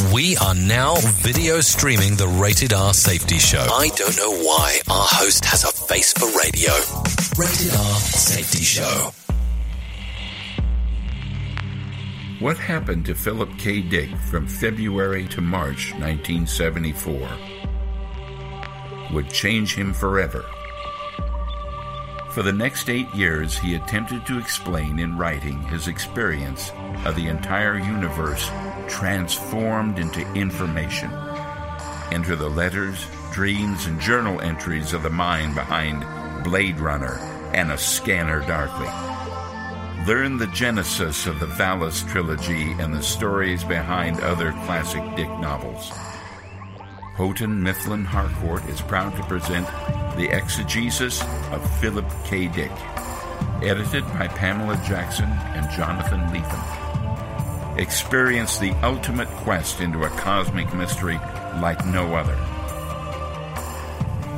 We 0.08 0.34
are 0.38 0.54
now 0.54 0.96
video 0.96 1.60
streaming 1.60 2.16
the 2.16 2.26
Rated 2.26 2.72
R 2.72 2.94
Safety 2.94 3.36
Show. 3.36 3.60
I 3.60 3.90
don't 3.94 4.16
know 4.16 4.32
why 4.32 4.80
our 4.90 5.06
host 5.06 5.44
has 5.44 5.62
a 5.62 5.70
face 5.70 6.14
for 6.14 6.24
radio. 6.38 6.72
Rated 7.36 7.74
R 7.76 7.96
Safety 8.00 8.64
Show. 8.64 9.12
What 12.40 12.56
happened 12.56 13.04
to 13.06 13.14
Philip 13.14 13.50
K. 13.58 13.82
Dick 13.82 14.08
from 14.30 14.48
February 14.48 15.28
to 15.28 15.42
March 15.42 15.92
1974 15.92 17.28
would 19.12 19.28
change 19.28 19.74
him 19.74 19.92
forever. 19.92 20.46
For 22.32 22.44
the 22.44 22.52
next 22.52 22.88
eight 22.88 23.12
years, 23.12 23.58
he 23.58 23.74
attempted 23.74 24.24
to 24.26 24.38
explain 24.38 25.00
in 25.00 25.18
writing 25.18 25.60
his 25.64 25.88
experience 25.88 26.70
of 27.04 27.16
the 27.16 27.26
entire 27.26 27.76
universe 27.76 28.48
transformed 28.86 29.98
into 29.98 30.20
information. 30.34 31.10
Enter 32.12 32.36
the 32.36 32.48
letters, 32.48 33.04
dreams, 33.32 33.86
and 33.86 34.00
journal 34.00 34.40
entries 34.40 34.92
of 34.92 35.02
the 35.02 35.10
mind 35.10 35.56
behind 35.56 36.44
Blade 36.44 36.78
Runner 36.78 37.18
and 37.52 37.72
A 37.72 37.78
Scanner 37.78 38.46
Darkly. 38.46 38.86
Learn 40.06 40.38
the 40.38 40.46
genesis 40.54 41.26
of 41.26 41.40
the 41.40 41.46
Valis 41.46 42.08
trilogy 42.08 42.70
and 42.78 42.94
the 42.94 43.02
stories 43.02 43.64
behind 43.64 44.20
other 44.20 44.52
classic 44.52 45.02
Dick 45.16 45.28
novels. 45.40 45.90
Houghton 47.20 47.62
Mifflin 47.62 48.02
Harcourt 48.02 48.64
is 48.70 48.80
proud 48.80 49.14
to 49.14 49.22
present 49.24 49.66
The 50.16 50.34
Exegesis 50.34 51.20
of 51.52 51.78
Philip 51.78 52.10
K. 52.24 52.48
Dick, 52.48 52.72
edited 53.62 54.06
by 54.14 54.26
Pamela 54.26 54.82
Jackson 54.88 55.28
and 55.28 55.70
Jonathan 55.70 56.20
Lethem. 56.32 57.78
Experience 57.78 58.56
the 58.56 58.70
ultimate 58.82 59.28
quest 59.28 59.82
into 59.82 60.04
a 60.04 60.08
cosmic 60.08 60.72
mystery 60.72 61.18
like 61.60 61.84
no 61.84 62.14
other. 62.14 62.36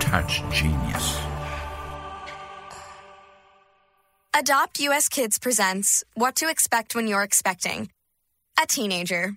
Touch 0.00 0.42
genius. 0.50 1.20
Adopt 4.36 4.80
US 4.80 5.08
Kids 5.08 5.38
presents 5.38 6.02
What 6.14 6.34
to 6.34 6.50
Expect 6.50 6.96
When 6.96 7.06
You're 7.06 7.22
Expecting. 7.22 7.90
A 8.60 8.66
teenager. 8.66 9.36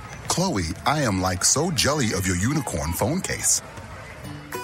Chloe, 0.27 0.65
I 0.85 1.01
am 1.01 1.21
like 1.21 1.43
so 1.43 1.71
jelly 1.71 2.13
of 2.13 2.25
your 2.25 2.35
unicorn 2.35 2.93
phone 2.93 3.21
case. 3.21 3.61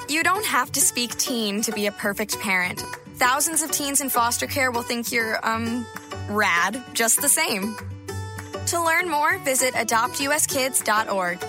You 0.10 0.24
don't 0.24 0.46
have 0.46 0.72
to 0.74 0.82
speak 0.82 1.18
teen 1.18 1.62
to 1.64 1.72
be 1.72 1.88
a 1.88 1.92
perfect 1.92 2.40
parent. 2.40 2.80
Thousands 3.16 3.62
of 3.62 3.72
teens 3.72 4.00
in 4.00 4.10
foster 4.10 4.48
care 4.48 4.72
will 4.72 4.84
think 4.84 5.12
you're, 5.12 5.40
um, 5.46 5.86
rad 6.30 6.82
just 6.94 7.22
the 7.22 7.30
same. 7.30 7.76
To 8.68 8.84
learn 8.84 9.10
more, 9.10 9.38
visit 9.40 9.74
adoptuskids.org. 9.74 11.44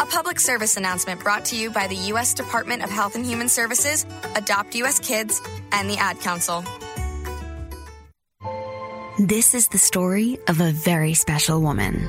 A 0.00 0.06
public 0.06 0.40
service 0.40 0.76
announcement 0.76 1.22
brought 1.22 1.44
to 1.46 1.56
you 1.56 1.70
by 1.70 1.86
the 1.86 1.96
U.S. 2.12 2.34
Department 2.34 2.82
of 2.82 2.90
Health 2.90 3.14
and 3.14 3.24
Human 3.24 3.48
Services, 3.48 4.04
Adopt 4.34 4.74
U.S. 4.76 4.98
Kids, 4.98 5.40
and 5.72 5.88
the 5.88 5.96
Ad 5.96 6.20
Council. 6.20 6.64
This 9.18 9.54
is 9.54 9.68
the 9.68 9.78
story 9.78 10.38
of 10.48 10.60
a 10.60 10.72
very 10.72 11.14
special 11.14 11.60
woman. 11.60 12.08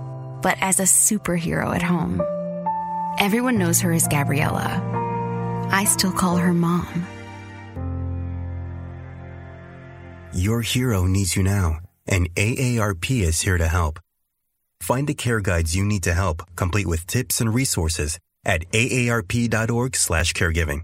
but 0.41 0.57
as 0.61 0.79
a 0.79 0.83
superhero 0.83 1.75
at 1.75 1.81
home. 1.81 2.21
Everyone 3.19 3.57
knows 3.57 3.81
her 3.81 3.91
as 3.91 4.07
Gabriella. 4.07 4.79
I 5.71 5.83
still 5.85 6.11
call 6.11 6.37
her 6.37 6.53
mom. 6.53 7.07
Your 10.33 10.61
hero 10.61 11.05
needs 11.05 11.35
you 11.35 11.43
now, 11.43 11.79
and 12.07 12.33
AARP 12.35 13.21
is 13.21 13.41
here 13.41 13.57
to 13.57 13.67
help. 13.67 13.99
Find 14.79 15.05
the 15.07 15.13
care 15.13 15.41
guides 15.41 15.75
you 15.75 15.83
need 15.83 16.03
to 16.03 16.13
help, 16.13 16.43
complete 16.55 16.87
with 16.87 17.05
tips 17.05 17.41
and 17.41 17.53
resources 17.53 18.17
at 18.45 18.61
aarp.org/caregiving. 18.71 20.83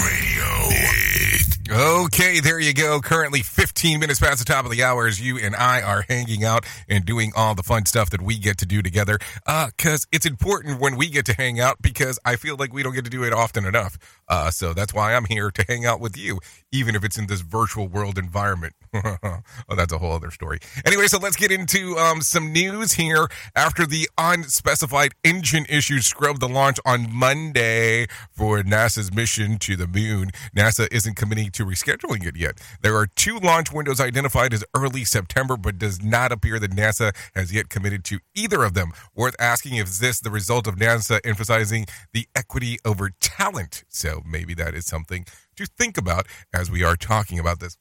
Radio. 0.07 1.52
Okay, 1.71 2.41
there 2.41 2.59
you 2.59 2.75
go. 2.75 3.01
Currently 3.01 3.41
15 3.43 4.01
minutes 4.01 4.19
past 4.19 4.41
the 4.41 4.45
top 4.45 4.65
of 4.65 4.73
the 4.73 4.83
hour 4.83 5.07
as 5.07 5.21
you 5.21 5.39
and 5.39 5.55
I 5.55 5.81
are 5.81 6.05
hanging 6.09 6.43
out 6.45 6.67
and 6.89 7.05
doing 7.05 7.31
all 7.37 7.55
the 7.55 7.63
fun 7.63 7.87
stuff 7.87 8.11
that 8.11 8.21
we 8.21 8.37
get 8.37 8.59
to 8.59 8.67
do 8.67 8.83
together. 8.83 9.21
Uh, 9.47 9.69
cause 9.79 10.05
it's 10.11 10.27
important 10.27 10.81
when 10.81 10.97
we 10.97 11.09
get 11.09 11.25
to 11.27 11.35
hang 11.35 11.61
out 11.61 11.77
because 11.81 12.19
I 12.25 12.35
feel 12.35 12.57
like 12.57 12.73
we 12.73 12.83
don't 12.83 12.95
get 12.95 13.05
to 13.05 13.11
do 13.11 13.23
it 13.23 13.33
often 13.33 13.65
enough. 13.65 13.97
Uh, 14.29 14.51
so 14.51 14.73
that's 14.73 14.93
why 14.93 15.15
I'm 15.15 15.25
here 15.25 15.53
to 15.53 15.65
hang 15.69 15.87
out 15.87 16.01
with 16.01 16.17
you, 16.17 16.41
even 16.73 16.97
if 16.97 17.05
it's 17.05 17.17
in 17.17 17.29
this 17.29 17.43
virtual 17.43 17.87
world 17.87 18.19
environment. 18.19 18.75
oh, 18.95 19.43
that's 19.77 19.93
a 19.93 19.99
whole 19.99 20.13
other 20.13 20.31
story. 20.33 20.59
Anyway, 20.85 21.07
so 21.07 21.19
let's 21.19 21.37
get 21.37 21.53
into 21.53 21.97
um, 21.97 22.23
some 22.23 22.53
news 22.53 22.93
here. 22.95 23.29
After 23.55 23.87
the 23.87 24.09
unspecified 24.19 25.13
engine 25.23 25.67
issues 25.69 26.07
scrubbed 26.07 26.41
the 26.41 26.49
launch 26.49 26.79
on 26.85 27.15
Monday 27.15 28.07
for 28.33 28.63
NASA's 28.63 29.15
mission 29.15 29.59
to 29.59 29.77
the 29.77 29.87
moon, 29.87 30.31
NASA 30.57 30.89
isn't 30.91 31.15
committing 31.15 31.52
to 31.55 31.65
rescheduling 31.65 32.27
it 32.27 32.37
yet. 32.37 32.61
There 32.83 32.97
are 32.97 33.07
two 33.07 33.39
launch 33.39 33.73
windows 33.73 34.01
identified 34.01 34.53
as 34.55 34.65
early 34.75 35.05
September, 35.05 35.57
but 35.57 35.79
does 35.79 36.03
not 36.03 36.33
appear 36.33 36.59
that 36.59 36.73
NASA 36.73 37.15
has 37.35 37.53
yet 37.53 37.69
committed 37.69 38.05
to 38.05 38.21
either 38.35 38.65
of 38.65 38.75
them. 38.75 38.93
Worth 39.15 39.37
asking 39.39 39.77
if 39.77 39.99
this 39.99 40.21
the 40.21 40.31
result 40.31 40.67
of 40.67 40.77
NASA 40.77 41.21
emphasizing 41.25 41.87
the 42.13 42.27
equity 42.35 42.79
over 42.85 43.11
talent. 43.21 43.85
So 43.89 44.23
maybe 44.27 44.55
that 44.55 44.75
is 44.75 44.87
something 44.87 45.27
to 45.57 45.67
think 45.67 45.99
about 45.99 46.27
as 46.53 46.71
we 46.71 46.83
are 46.83 46.97
talking 46.97 47.39
about 47.39 47.61
this. 47.61 47.77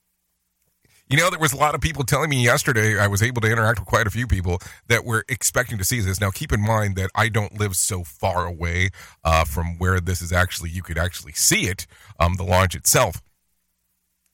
You 1.11 1.17
know, 1.17 1.29
there 1.29 1.39
was 1.39 1.51
a 1.51 1.57
lot 1.57 1.75
of 1.75 1.81
people 1.81 2.05
telling 2.05 2.29
me 2.29 2.41
yesterday, 2.41 2.97
I 2.97 3.07
was 3.07 3.21
able 3.21 3.41
to 3.41 3.51
interact 3.51 3.79
with 3.79 3.87
quite 3.89 4.07
a 4.07 4.09
few 4.09 4.27
people 4.27 4.61
that 4.87 5.03
were 5.03 5.25
expecting 5.27 5.77
to 5.77 5.83
see 5.83 5.99
this. 5.99 6.21
Now, 6.21 6.31
keep 6.31 6.53
in 6.53 6.61
mind 6.61 6.95
that 6.95 7.09
I 7.13 7.27
don't 7.27 7.59
live 7.59 7.75
so 7.75 8.05
far 8.05 8.45
away 8.45 8.91
uh, 9.25 9.43
from 9.43 9.77
where 9.77 9.99
this 9.99 10.21
is 10.21 10.31
actually, 10.31 10.69
you 10.69 10.81
could 10.81 10.97
actually 10.97 11.33
see 11.33 11.63
it, 11.63 11.85
um, 12.17 12.35
the 12.35 12.45
launch 12.45 12.75
itself. 12.75 13.21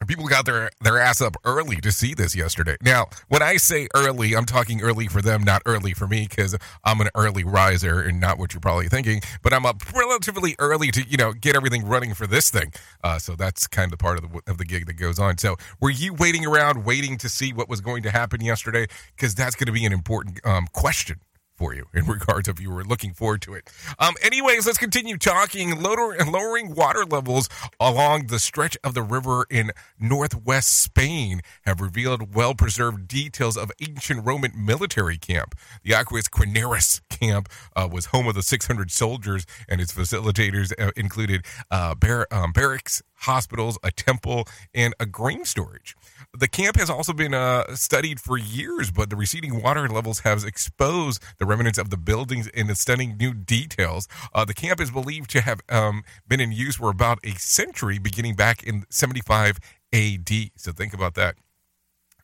People 0.06 0.27
got 0.27 0.46
their, 0.46 0.70
their 0.80 1.00
ass 1.00 1.22
up 1.22 1.36
early 1.44 1.77
to 1.77 1.92
see 1.92 2.13
this 2.13 2.36
yesterday. 2.36 2.77
Now, 2.84 3.08
when 3.30 3.42
I 3.42 3.58
say 3.58 3.88
early, 3.96 4.36
I'm 4.36 4.46
talking 4.46 4.82
early 4.82 5.08
for 5.08 5.24
them, 5.24 5.44
not 5.44 5.63
early 5.66 5.94
for 5.94 6.08
me, 6.08 6.27
because 6.30 6.56
I'm 6.84 7.01
an 7.01 7.10
early 7.16 7.44
riser 7.44 8.00
and 8.00 8.20
not 8.20 8.38
what 8.38 8.54
you're 8.54 8.62
probably 8.62 8.89
thinking. 8.89 9.22
But 9.42 9.54
I'm 9.54 9.66
up 9.66 9.82
relatively 9.94 10.56
early 10.60 10.92
to, 10.92 11.04
you 11.04 11.18
know, 11.18 11.34
get 11.34 11.56
everything 11.56 11.86
running 11.86 12.13
for 12.13 12.27
this 12.27 12.51
thing. 12.51 12.74
Uh, 13.04 13.18
so 13.18 13.36
that's 13.36 13.66
kind 13.66 13.92
of 13.92 13.98
part 13.98 14.18
of 14.18 14.32
the 14.32 14.42
of 14.46 14.60
the 14.60 14.66
gig 14.66 14.86
that 14.86 14.94
goes 14.94 15.18
on. 15.18 15.39
So 15.39 15.56
were 15.82 15.89
you 15.89 16.13
waiting 16.13 16.46
around, 16.46 16.86
waiting 16.86 17.18
to 17.18 17.27
see 17.27 17.51
what 17.51 17.68
was 17.68 17.82
going 17.82 18.04
to 18.04 18.12
happen 18.12 18.42
yesterday? 18.42 18.86
Because 19.16 19.34
that's 19.34 19.56
going 19.56 19.68
to 19.68 19.74
be 19.74 19.86
an 19.86 19.94
important 19.94 20.39
um, 20.46 20.68
question 20.74 21.20
for 21.57 21.73
you 21.73 21.87
in 21.93 22.05
regards 22.07 22.47
if 22.47 22.61
you 22.61 22.71
were 22.71 22.83
looking 22.83 23.13
forward 23.13 23.41
to 23.43 23.53
it. 23.53 23.69
Um, 23.99 24.13
anyways, 24.21 24.65
let's 24.65 24.77
continue 24.77 25.17
talking. 25.17 25.81
Lower, 25.81 26.15
lowering 26.17 26.75
water 26.75 27.03
levels 27.05 27.49
along 27.79 28.27
the 28.27 28.39
stretch 28.39 28.77
of 28.83 28.93
the 28.93 29.01
river 29.01 29.46
in 29.50 29.72
northwest 30.00 30.70
Spain 30.70 31.41
have 31.63 31.81
revealed 31.81 32.35
well 32.35 32.53
preserved 32.53 33.07
details 33.07 33.57
of 33.57 33.72
ancient 33.81 34.25
Roman 34.25 34.51
military 34.55 35.17
camp. 35.17 35.55
The 35.83 35.93
Aquis 35.93 36.29
Querquennis 36.29 37.01
camp 37.09 37.50
uh, 37.75 37.87
was 37.91 38.07
home 38.07 38.27
of 38.27 38.35
the 38.35 38.43
600 38.43 38.91
soldiers, 38.91 39.46
and 39.67 39.81
its 39.81 39.91
facilitators 39.91 40.72
uh, 40.79 40.91
included 40.96 41.46
uh, 41.72 41.96
bar- 41.96 42.27
um, 42.31 42.51
barracks, 42.51 43.01
hospitals, 43.22 43.77
a 43.83 43.91
temple, 43.91 44.48
and 44.74 44.93
a 45.00 45.05
grain 45.05 45.43
storage. 45.46 45.96
The 46.33 46.48
camp 46.48 46.77
has 46.77 46.90
also 46.90 47.13
been 47.13 47.33
uh, 47.33 47.75
studied 47.75 48.20
for 48.20 48.37
years, 48.37 48.92
but 48.92 49.09
the 49.09 49.16
receding 49.16 49.61
water 49.61 49.87
levels 49.87 50.20
have 50.20 50.44
exposed 50.44 51.24
the 51.40 51.46
remnants 51.46 51.79
of 51.79 51.90
the 51.90 51.98
buildings 51.98 52.48
in 52.48 52.74
stunning 52.75 53.18
new 53.18 53.33
details. 53.33 54.07
Uh, 54.33 54.46
the 54.46 54.53
camp 54.53 54.79
is 54.79 54.92
believed 54.92 55.29
to 55.31 55.42
have 55.42 55.61
um, 55.70 56.03
been 56.27 56.40
in 56.40 56.51
use 56.51 56.75
for 56.75 56.90
about 56.90 57.20
a 57.24 57.31
century, 57.35 57.98
beginning 57.98 58.35
back 58.35 58.63
in 58.63 58.85
75 58.90 59.59
AD. 59.94 60.29
So 60.55 60.72
think 60.72 60.94
about 60.94 61.16
that. 61.16 61.35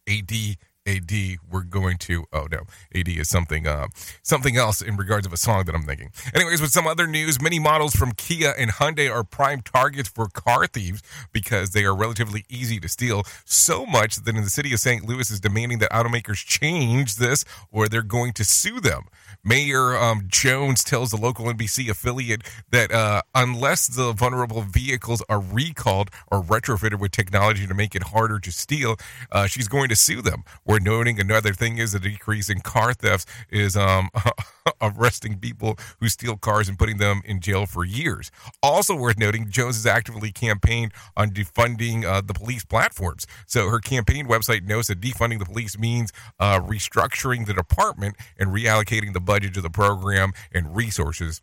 AD 0.07 0.57
AD, 0.85 1.11
we're 1.49 1.63
going 1.63 1.97
to. 1.99 2.25
Oh 2.33 2.47
no, 2.51 2.63
AD 2.93 3.07
is 3.07 3.29
something, 3.29 3.67
uh, 3.67 3.87
something 4.21 4.57
else 4.57 4.81
in 4.81 4.97
regards 4.97 5.25
of 5.25 5.31
a 5.33 5.37
song 5.37 5.63
that 5.65 5.75
I'm 5.75 5.83
thinking. 5.83 6.11
Anyways, 6.33 6.61
with 6.61 6.71
some 6.71 6.87
other 6.87 7.07
news, 7.07 7.41
many 7.41 7.59
models 7.59 7.95
from 7.95 8.11
Kia 8.13 8.53
and 8.57 8.71
Hyundai 8.71 9.09
are 9.09 9.23
prime 9.23 9.61
targets 9.61 10.09
for 10.09 10.27
car 10.27 10.67
thieves 10.67 11.01
because 11.31 11.71
they 11.71 11.85
are 11.85 11.95
relatively 11.95 12.45
easy 12.49 12.79
to 12.81 12.89
steal. 12.89 13.23
So 13.45 13.85
much 13.85 14.17
that 14.17 14.35
in 14.35 14.43
the 14.43 14.49
city 14.49 14.73
of 14.73 14.79
St. 14.79 15.05
Louis 15.05 15.29
is 15.29 15.39
demanding 15.39 15.79
that 15.79 15.91
automakers 15.91 16.45
change 16.45 17.15
this, 17.15 17.45
or 17.71 17.87
they're 17.87 18.01
going 18.01 18.33
to 18.33 18.43
sue 18.43 18.79
them. 18.79 19.03
Mayor 19.43 19.95
um, 19.97 20.23
Jones 20.27 20.83
tells 20.83 21.11
the 21.11 21.17
local 21.17 21.45
NBC 21.45 21.89
affiliate 21.89 22.43
that 22.71 22.91
uh, 22.91 23.21
unless 23.35 23.87
the 23.87 24.13
vulnerable 24.13 24.61
vehicles 24.61 25.21
are 25.27 25.39
recalled 25.39 26.09
or 26.31 26.41
retrofitted 26.41 26.99
with 26.99 27.11
technology 27.11 27.67
to 27.67 27.73
make 27.73 27.95
it 27.95 28.03
harder 28.03 28.39
to 28.39 28.51
steal, 28.51 28.97
uh, 29.31 29.45
she's 29.47 29.67
going 29.67 29.89
to 29.89 29.95
sue 29.95 30.21
them. 30.21 30.43
We're 30.65 30.72
noting 30.79 31.19
another 31.19 31.53
thing 31.53 31.77
is 31.77 31.93
a 31.93 31.99
decrease 31.99 32.49
in 32.49 32.61
car 32.61 32.93
thefts 32.93 33.25
is 33.49 33.75
um, 33.75 34.09
arresting 34.81 35.37
people 35.37 35.77
who 35.99 36.09
steal 36.09 36.37
cars 36.37 36.69
and 36.69 36.77
putting 36.77 36.97
them 36.97 37.21
in 37.25 37.39
jail 37.39 37.65
for 37.65 37.83
years. 37.83 38.31
Also 38.61 38.95
worth 38.95 39.17
noting, 39.17 39.49
Jones 39.49 39.75
has 39.75 39.85
actively 39.85 40.31
campaigned 40.31 40.93
on 41.15 41.31
defunding 41.31 42.05
uh, 42.05 42.21
the 42.21 42.33
police 42.33 42.63
platforms. 42.63 43.25
So 43.45 43.69
her 43.69 43.79
campaign 43.79 44.27
website 44.27 44.63
notes 44.63 44.87
that 44.87 45.01
defunding 45.01 45.39
the 45.39 45.45
police 45.45 45.77
means 45.77 46.11
uh, 46.39 46.59
restructuring 46.59 47.45
the 47.45 47.53
department 47.53 48.15
and 48.37 48.49
reallocating 48.49 49.13
the 49.13 49.21
budget 49.21 49.57
of 49.57 49.63
the 49.63 49.69
program 49.69 50.33
and 50.51 50.75
resources. 50.75 51.41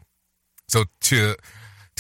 So 0.69 0.85
to 1.03 1.35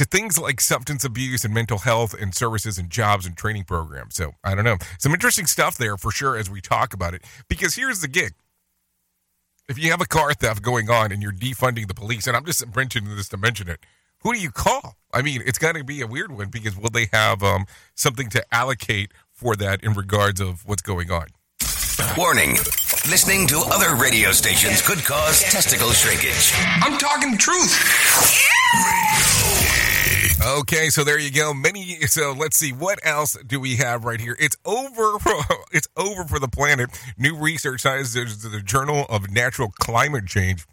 to 0.01 0.07
things 0.07 0.39
like 0.39 0.63
substance 0.63 1.05
abuse 1.05 1.45
and 1.45 1.53
mental 1.53 1.77
health 1.77 2.15
and 2.19 2.35
services 2.35 2.79
and 2.79 2.89
jobs 2.89 3.27
and 3.27 3.37
training 3.37 3.65
programs. 3.65 4.15
So 4.15 4.33
I 4.43 4.55
don't 4.55 4.65
know. 4.65 4.79
Some 4.99 5.13
interesting 5.13 5.45
stuff 5.45 5.77
there 5.77 5.99
for 5.99 6.11
sure 6.11 6.39
as 6.39 6.49
we 6.49 6.63
talk 6.63 6.95
about 6.95 7.13
it. 7.13 7.23
Because 7.51 7.75
here's 7.75 8.01
the 8.01 8.09
gig. 8.09 8.33
If 9.69 9.79
you 9.79 9.91
have 9.91 10.01
a 10.01 10.07
car 10.07 10.33
theft 10.33 10.63
going 10.63 10.89
on 10.89 11.13
and 11.13 11.23
you're 11.23 11.35
defunding 11.35 11.87
the 11.87 11.93
police, 11.93 12.27
and 12.27 12.35
I'm 12.35 12.47
just 12.47 12.65
mentioning 12.75 13.15
this 13.15 13.29
to 13.29 13.37
mention 13.37 13.69
it, 13.69 13.81
who 14.23 14.33
do 14.33 14.41
you 14.41 14.51
call? 14.51 14.97
I 15.13 15.21
mean, 15.21 15.43
it's 15.45 15.59
got 15.59 15.75
to 15.75 15.85
be 15.85 16.01
a 16.01 16.07
weird 16.07 16.33
one 16.33 16.49
because 16.49 16.79
will 16.79 16.89
they 16.89 17.09
have 17.13 17.43
um, 17.43 17.67
something 17.95 18.31
to 18.31 18.43
allocate 18.51 19.13
for 19.31 19.55
that 19.57 19.85
in 19.85 19.93
regards 19.93 20.41
of 20.41 20.67
what's 20.67 20.83
going 20.83 21.11
on? 21.11 21.27
Warning. 22.17 22.53
Listening 23.11 23.47
to 23.49 23.59
other 23.71 23.97
radio 23.97 24.33
stations 24.33 24.81
could 24.81 25.05
cause 25.05 25.43
testicle 25.43 25.91
shrinkage. 25.91 26.53
I'm 26.83 26.99
talking 26.99 27.37
truth. 27.37 27.77
Okay, 30.43 30.89
so 30.89 31.05
there 31.05 31.19
you 31.19 31.31
go. 31.31 31.53
Many. 31.53 32.01
So 32.07 32.33
let's 32.37 32.57
see 32.57 32.73
what 32.73 32.99
else 33.05 33.37
do 33.47 33.61
we 33.61 33.77
have 33.77 34.05
right 34.05 34.21
here. 34.21 34.37
It's 34.39 34.57
over. 34.65 35.19
It's 35.73 35.87
over 35.97 36.25
for 36.25 36.41
the 36.41 36.49
planet. 36.49 36.91
New 37.17 37.37
research 37.37 37.83
says 37.83 38.13
the 38.15 38.63
Journal 38.65 39.07
of 39.09 39.31
Natural 39.31 39.71
Climate 39.71 40.27
Change 40.27 40.67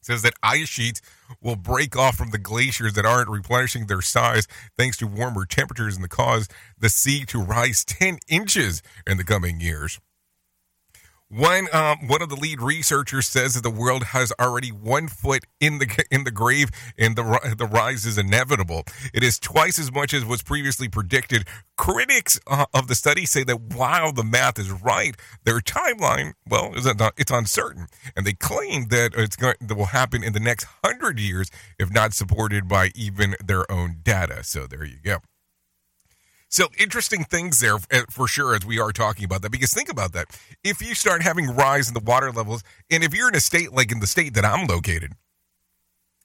says 0.00 0.22
that 0.22 0.32
ice 0.42 0.68
sheets 0.68 1.02
will 1.42 1.56
break 1.56 1.96
off 1.96 2.16
from 2.16 2.30
the 2.30 2.38
glaciers 2.38 2.94
that 2.94 3.04
aren't 3.04 3.28
replenishing 3.28 3.86
their 3.86 4.00
size 4.00 4.46
thanks 4.78 4.96
to 4.96 5.06
warmer 5.06 5.44
temperatures 5.44 5.96
and 5.96 6.04
the 6.04 6.08
cause 6.08 6.48
the 6.78 6.88
sea 6.88 7.26
to 7.26 7.42
rise 7.42 7.84
10 7.84 8.18
inches 8.28 8.82
in 9.06 9.18
the 9.18 9.24
coming 9.24 9.60
years. 9.60 10.00
One 11.30 11.68
um, 11.74 12.08
one 12.08 12.22
of 12.22 12.30
the 12.30 12.36
lead 12.36 12.62
researchers 12.62 13.26
says 13.26 13.52
that 13.52 13.62
the 13.62 13.70
world 13.70 14.02
has 14.02 14.32
already 14.40 14.70
one 14.70 15.08
foot 15.08 15.44
in 15.60 15.78
the 15.78 16.04
in 16.10 16.24
the 16.24 16.30
grave, 16.30 16.70
and 16.96 17.16
the 17.16 17.54
the 17.56 17.66
rise 17.66 18.06
is 18.06 18.16
inevitable. 18.16 18.84
It 19.12 19.22
is 19.22 19.38
twice 19.38 19.78
as 19.78 19.92
much 19.92 20.14
as 20.14 20.24
was 20.24 20.42
previously 20.42 20.88
predicted. 20.88 21.46
Critics 21.76 22.40
uh, 22.46 22.64
of 22.72 22.88
the 22.88 22.94
study 22.94 23.26
say 23.26 23.44
that 23.44 23.60
while 23.60 24.10
the 24.10 24.24
math 24.24 24.58
is 24.58 24.70
right, 24.70 25.16
their 25.44 25.60
timeline 25.60 26.32
well 26.48 26.72
is 26.74 26.86
it's 27.18 27.30
uncertain, 27.30 27.88
and 28.16 28.26
they 28.26 28.32
claim 28.32 28.88
that 28.88 29.12
it's 29.14 29.36
going 29.36 29.56
that 29.60 29.74
will 29.74 29.86
happen 29.86 30.24
in 30.24 30.32
the 30.32 30.40
next 30.40 30.66
hundred 30.82 31.20
years 31.20 31.50
if 31.78 31.92
not 31.92 32.14
supported 32.14 32.68
by 32.68 32.90
even 32.94 33.36
their 33.44 33.70
own 33.70 33.98
data. 34.02 34.42
So 34.44 34.66
there 34.66 34.84
you 34.84 34.96
go. 35.04 35.18
So 36.48 36.68
interesting 36.78 37.24
things 37.24 37.60
there 37.60 37.76
uh, 37.92 38.02
for 38.10 38.26
sure 38.26 38.54
as 38.54 38.64
we 38.64 38.78
are 38.78 38.90
talking 38.90 39.24
about 39.24 39.42
that 39.42 39.52
because 39.52 39.72
think 39.72 39.90
about 39.90 40.12
that. 40.12 40.26
If 40.64 40.80
you 40.80 40.94
start 40.94 41.22
having 41.22 41.54
rise 41.54 41.88
in 41.88 41.94
the 41.94 42.00
water 42.00 42.32
levels 42.32 42.62
and 42.90 43.04
if 43.04 43.14
you're 43.14 43.28
in 43.28 43.34
a 43.34 43.40
state 43.40 43.72
like 43.72 43.92
in 43.92 44.00
the 44.00 44.06
state 44.06 44.34
that 44.34 44.44
I'm 44.44 44.66
located, 44.66 45.12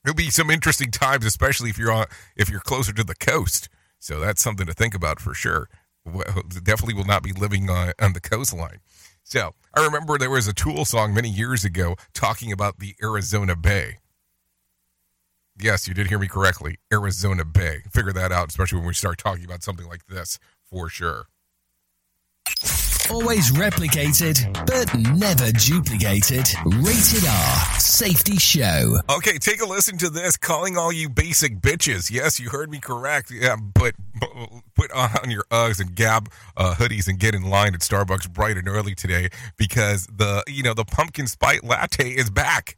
there'll 0.04 0.16
be 0.16 0.30
some 0.30 0.50
interesting 0.50 0.92
times 0.92 1.26
especially 1.26 1.70
if 1.70 1.78
you're 1.78 1.92
on 1.92 2.06
if 2.38 2.50
you're 2.50 2.62
closer 2.62 2.94
to 2.94 3.04
the 3.04 3.16
coast. 3.16 3.68
So 4.00 4.20
that's 4.20 4.42
something 4.42 4.66
to 4.66 4.74
think 4.74 4.96
about 4.96 5.20
for 5.20 5.34
sure. 5.34 5.70
Definitely 6.06 6.96
will 6.96 7.06
not 7.06 7.24
be 7.24 7.32
living 7.32 7.70
on, 7.70 7.94
on 8.02 8.14
the 8.14 8.20
coastline. 8.20 8.80
So 9.24 9.52
I 9.74 9.86
remember 9.86 10.18
there 10.18 10.30
was 10.30 10.48
a 10.48 10.54
Tool 10.54 10.86
song 10.86 11.14
many 11.14 11.30
years 11.30 11.64
ago 11.64 11.96
talking 12.14 12.52
about 12.52 12.80
the 12.80 12.96
Arizona 13.02 13.56
Bay. 13.56 14.00
Yes, 15.60 15.88
you 15.88 15.94
did 15.94 16.08
hear 16.08 16.20
me 16.20 16.28
correctly. 16.28 16.78
Arizona 16.92 17.46
Bay. 17.46 17.84
Figure 17.92 18.14
that 18.14 18.32
out, 18.32 18.50
especially 18.50 18.80
when 18.80 18.88
we 18.88 18.94
start 18.94 19.18
talking 19.18 19.46
about 19.46 19.64
something 19.64 19.88
like 19.88 20.06
this, 20.08 20.40
for 20.66 20.90
sure. 20.90 21.28
Always 23.12 23.52
replicated, 23.52 24.52
but 24.66 24.94
never 25.18 25.52
duplicated. 25.52 26.48
Rated 26.66 27.28
R 27.28 27.80
Safety 27.80 28.38
Show. 28.38 29.00
Okay, 29.10 29.38
take 29.38 29.62
a 29.62 29.66
listen 29.66 29.98
to 29.98 30.10
this. 30.10 30.38
Calling 30.38 30.78
all 30.78 30.92
you 30.92 31.10
basic 31.10 31.60
bitches. 31.60 32.10
Yes, 32.10 32.40
you 32.40 32.50
heard 32.50 32.72
me 32.72 32.80
correct. 32.80 33.30
Yeah, 33.30 33.58
but 33.58 33.94
put 34.76 34.92
on 34.94 35.30
your 35.30 35.44
Uggs 35.52 35.82
and 35.82 35.94
Gap 35.94 36.30
uh, 36.56 36.76
hoodies 36.76 37.08
and 37.08 37.20
get 37.20 37.36
in 37.36 37.44
line 37.44 37.74
at 37.74 37.82
Starbucks 37.82 38.32
bright 38.32 38.58
and 38.58 38.70
early 38.70 38.96
today 38.96 39.30
because 39.58 40.08
the 40.08 40.44
you 40.48 40.64
know 40.64 40.74
the 40.74 40.86
pumpkin 40.86 41.28
spice 41.28 41.62
latte 41.62 42.10
is 42.10 42.30
back. 42.30 42.78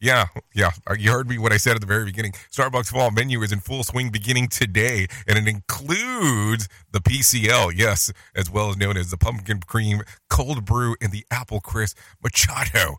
Yeah, 0.00 0.26
yeah. 0.54 0.70
Uh, 0.88 0.94
You 0.98 1.10
heard 1.12 1.28
me 1.28 1.38
what 1.38 1.52
I 1.52 1.56
said 1.56 1.76
at 1.76 1.80
the 1.80 1.86
very 1.86 2.04
beginning. 2.04 2.32
Starbucks 2.50 2.90
fall 2.90 3.10
menu 3.10 3.40
is 3.42 3.52
in 3.52 3.60
full 3.60 3.84
swing 3.84 4.10
beginning 4.10 4.48
today, 4.48 5.06
and 5.26 5.38
it 5.38 5.48
includes 5.48 6.68
the 6.92 7.00
PCL, 7.00 7.72
yes, 7.76 8.12
as 8.34 8.50
well 8.50 8.70
as 8.70 8.76
known 8.76 8.96
as 8.96 9.10
the 9.10 9.16
pumpkin 9.16 9.60
cream 9.60 10.02
cold 10.28 10.64
brew 10.64 10.96
and 11.00 11.12
the 11.12 11.24
apple 11.30 11.60
crisp 11.60 11.96
Machado. 12.22 12.96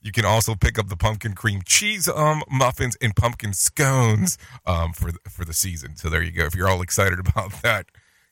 You 0.00 0.12
can 0.12 0.24
also 0.24 0.54
pick 0.54 0.78
up 0.78 0.88
the 0.88 0.96
pumpkin 0.96 1.34
cream 1.34 1.60
cheese 1.66 2.08
um, 2.08 2.42
muffins 2.50 2.96
and 3.02 3.14
pumpkin 3.16 3.52
scones 3.52 4.38
um, 4.64 4.92
for 4.92 5.10
for 5.28 5.44
the 5.44 5.52
season. 5.52 5.96
So 5.96 6.08
there 6.08 6.22
you 6.22 6.30
go. 6.30 6.44
If 6.44 6.54
you're 6.54 6.68
all 6.68 6.82
excited 6.82 7.18
about 7.28 7.50
that, 7.62 7.86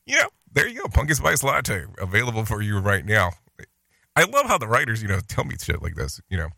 you 0.07 0.17
know, 0.17 0.29
there 0.53 0.69
you 0.69 0.81
go. 0.81 0.89
Pumpkin 0.89 1.17
spice 1.17 1.43
latte 1.43 1.85
available 1.99 2.45
for 2.45 2.63
you 2.63 2.79
right 2.79 3.05
now. 3.05 3.33
I 4.15 4.25
love 4.25 4.47
how 4.47 4.57
the 4.57 4.69
writers, 4.69 5.03
you 5.03 5.09
know, 5.09 5.19
tell 5.27 5.45
me 5.45 5.57
shit 5.61 5.83
like 5.83 5.97
this. 5.97 6.21
You 6.31 6.39
know, 6.39 6.49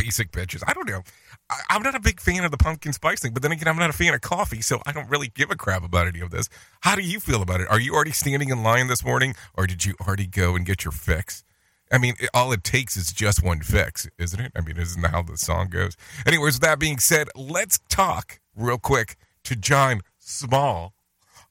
basic 0.00 0.32
bitches. 0.32 0.62
I 0.66 0.72
don't 0.72 0.88
know. 0.88 1.02
I, 1.50 1.60
I'm 1.70 1.82
not 1.82 1.94
a 1.94 2.00
big 2.00 2.20
fan 2.20 2.44
of 2.44 2.50
the 2.50 2.56
pumpkin 2.56 2.92
spice 2.92 3.20
thing, 3.20 3.32
but 3.32 3.42
then 3.42 3.52
again, 3.52 3.68
I'm 3.68 3.76
not 3.76 3.90
a 3.90 3.94
fan 3.94 4.14
of 4.14 4.20
coffee, 4.20 4.62
so 4.62 4.80
I 4.86 4.92
don't 4.92 5.08
really 5.08 5.28
give 5.28 5.50
a 5.50 5.56
crap 5.56 5.84
about 5.84 6.06
any 6.06 6.20
of 6.20 6.30
this. 6.30 6.48
How 6.80 6.94
do 6.94 7.02
you 7.02 7.20
feel 7.20 7.42
about 7.42 7.60
it? 7.60 7.68
Are 7.68 7.80
you 7.80 7.94
already 7.94 8.12
standing 8.12 8.50
in 8.50 8.62
line 8.62 8.86
this 8.86 9.04
morning, 9.04 9.34
or 9.54 9.66
did 9.66 9.84
you 9.84 9.94
already 10.06 10.26
go 10.26 10.56
and 10.56 10.64
get 10.64 10.84
your 10.84 10.92
fix? 10.92 11.44
I 11.92 11.98
mean, 11.98 12.14
it, 12.20 12.30
all 12.32 12.52
it 12.52 12.62
takes 12.62 12.96
is 12.96 13.12
just 13.12 13.42
one 13.42 13.60
fix, 13.60 14.08
isn't 14.18 14.40
it? 14.40 14.52
I 14.56 14.60
mean, 14.60 14.76
isn't 14.76 15.02
that 15.02 15.10
how 15.10 15.22
the 15.22 15.36
song 15.36 15.68
goes? 15.68 15.96
Anyways, 16.26 16.54
with 16.54 16.62
that 16.62 16.78
being 16.78 16.98
said, 16.98 17.28
let's 17.34 17.80
talk 17.88 18.40
real 18.54 18.78
quick 18.78 19.16
to 19.44 19.56
John 19.56 20.02
Small 20.18 20.94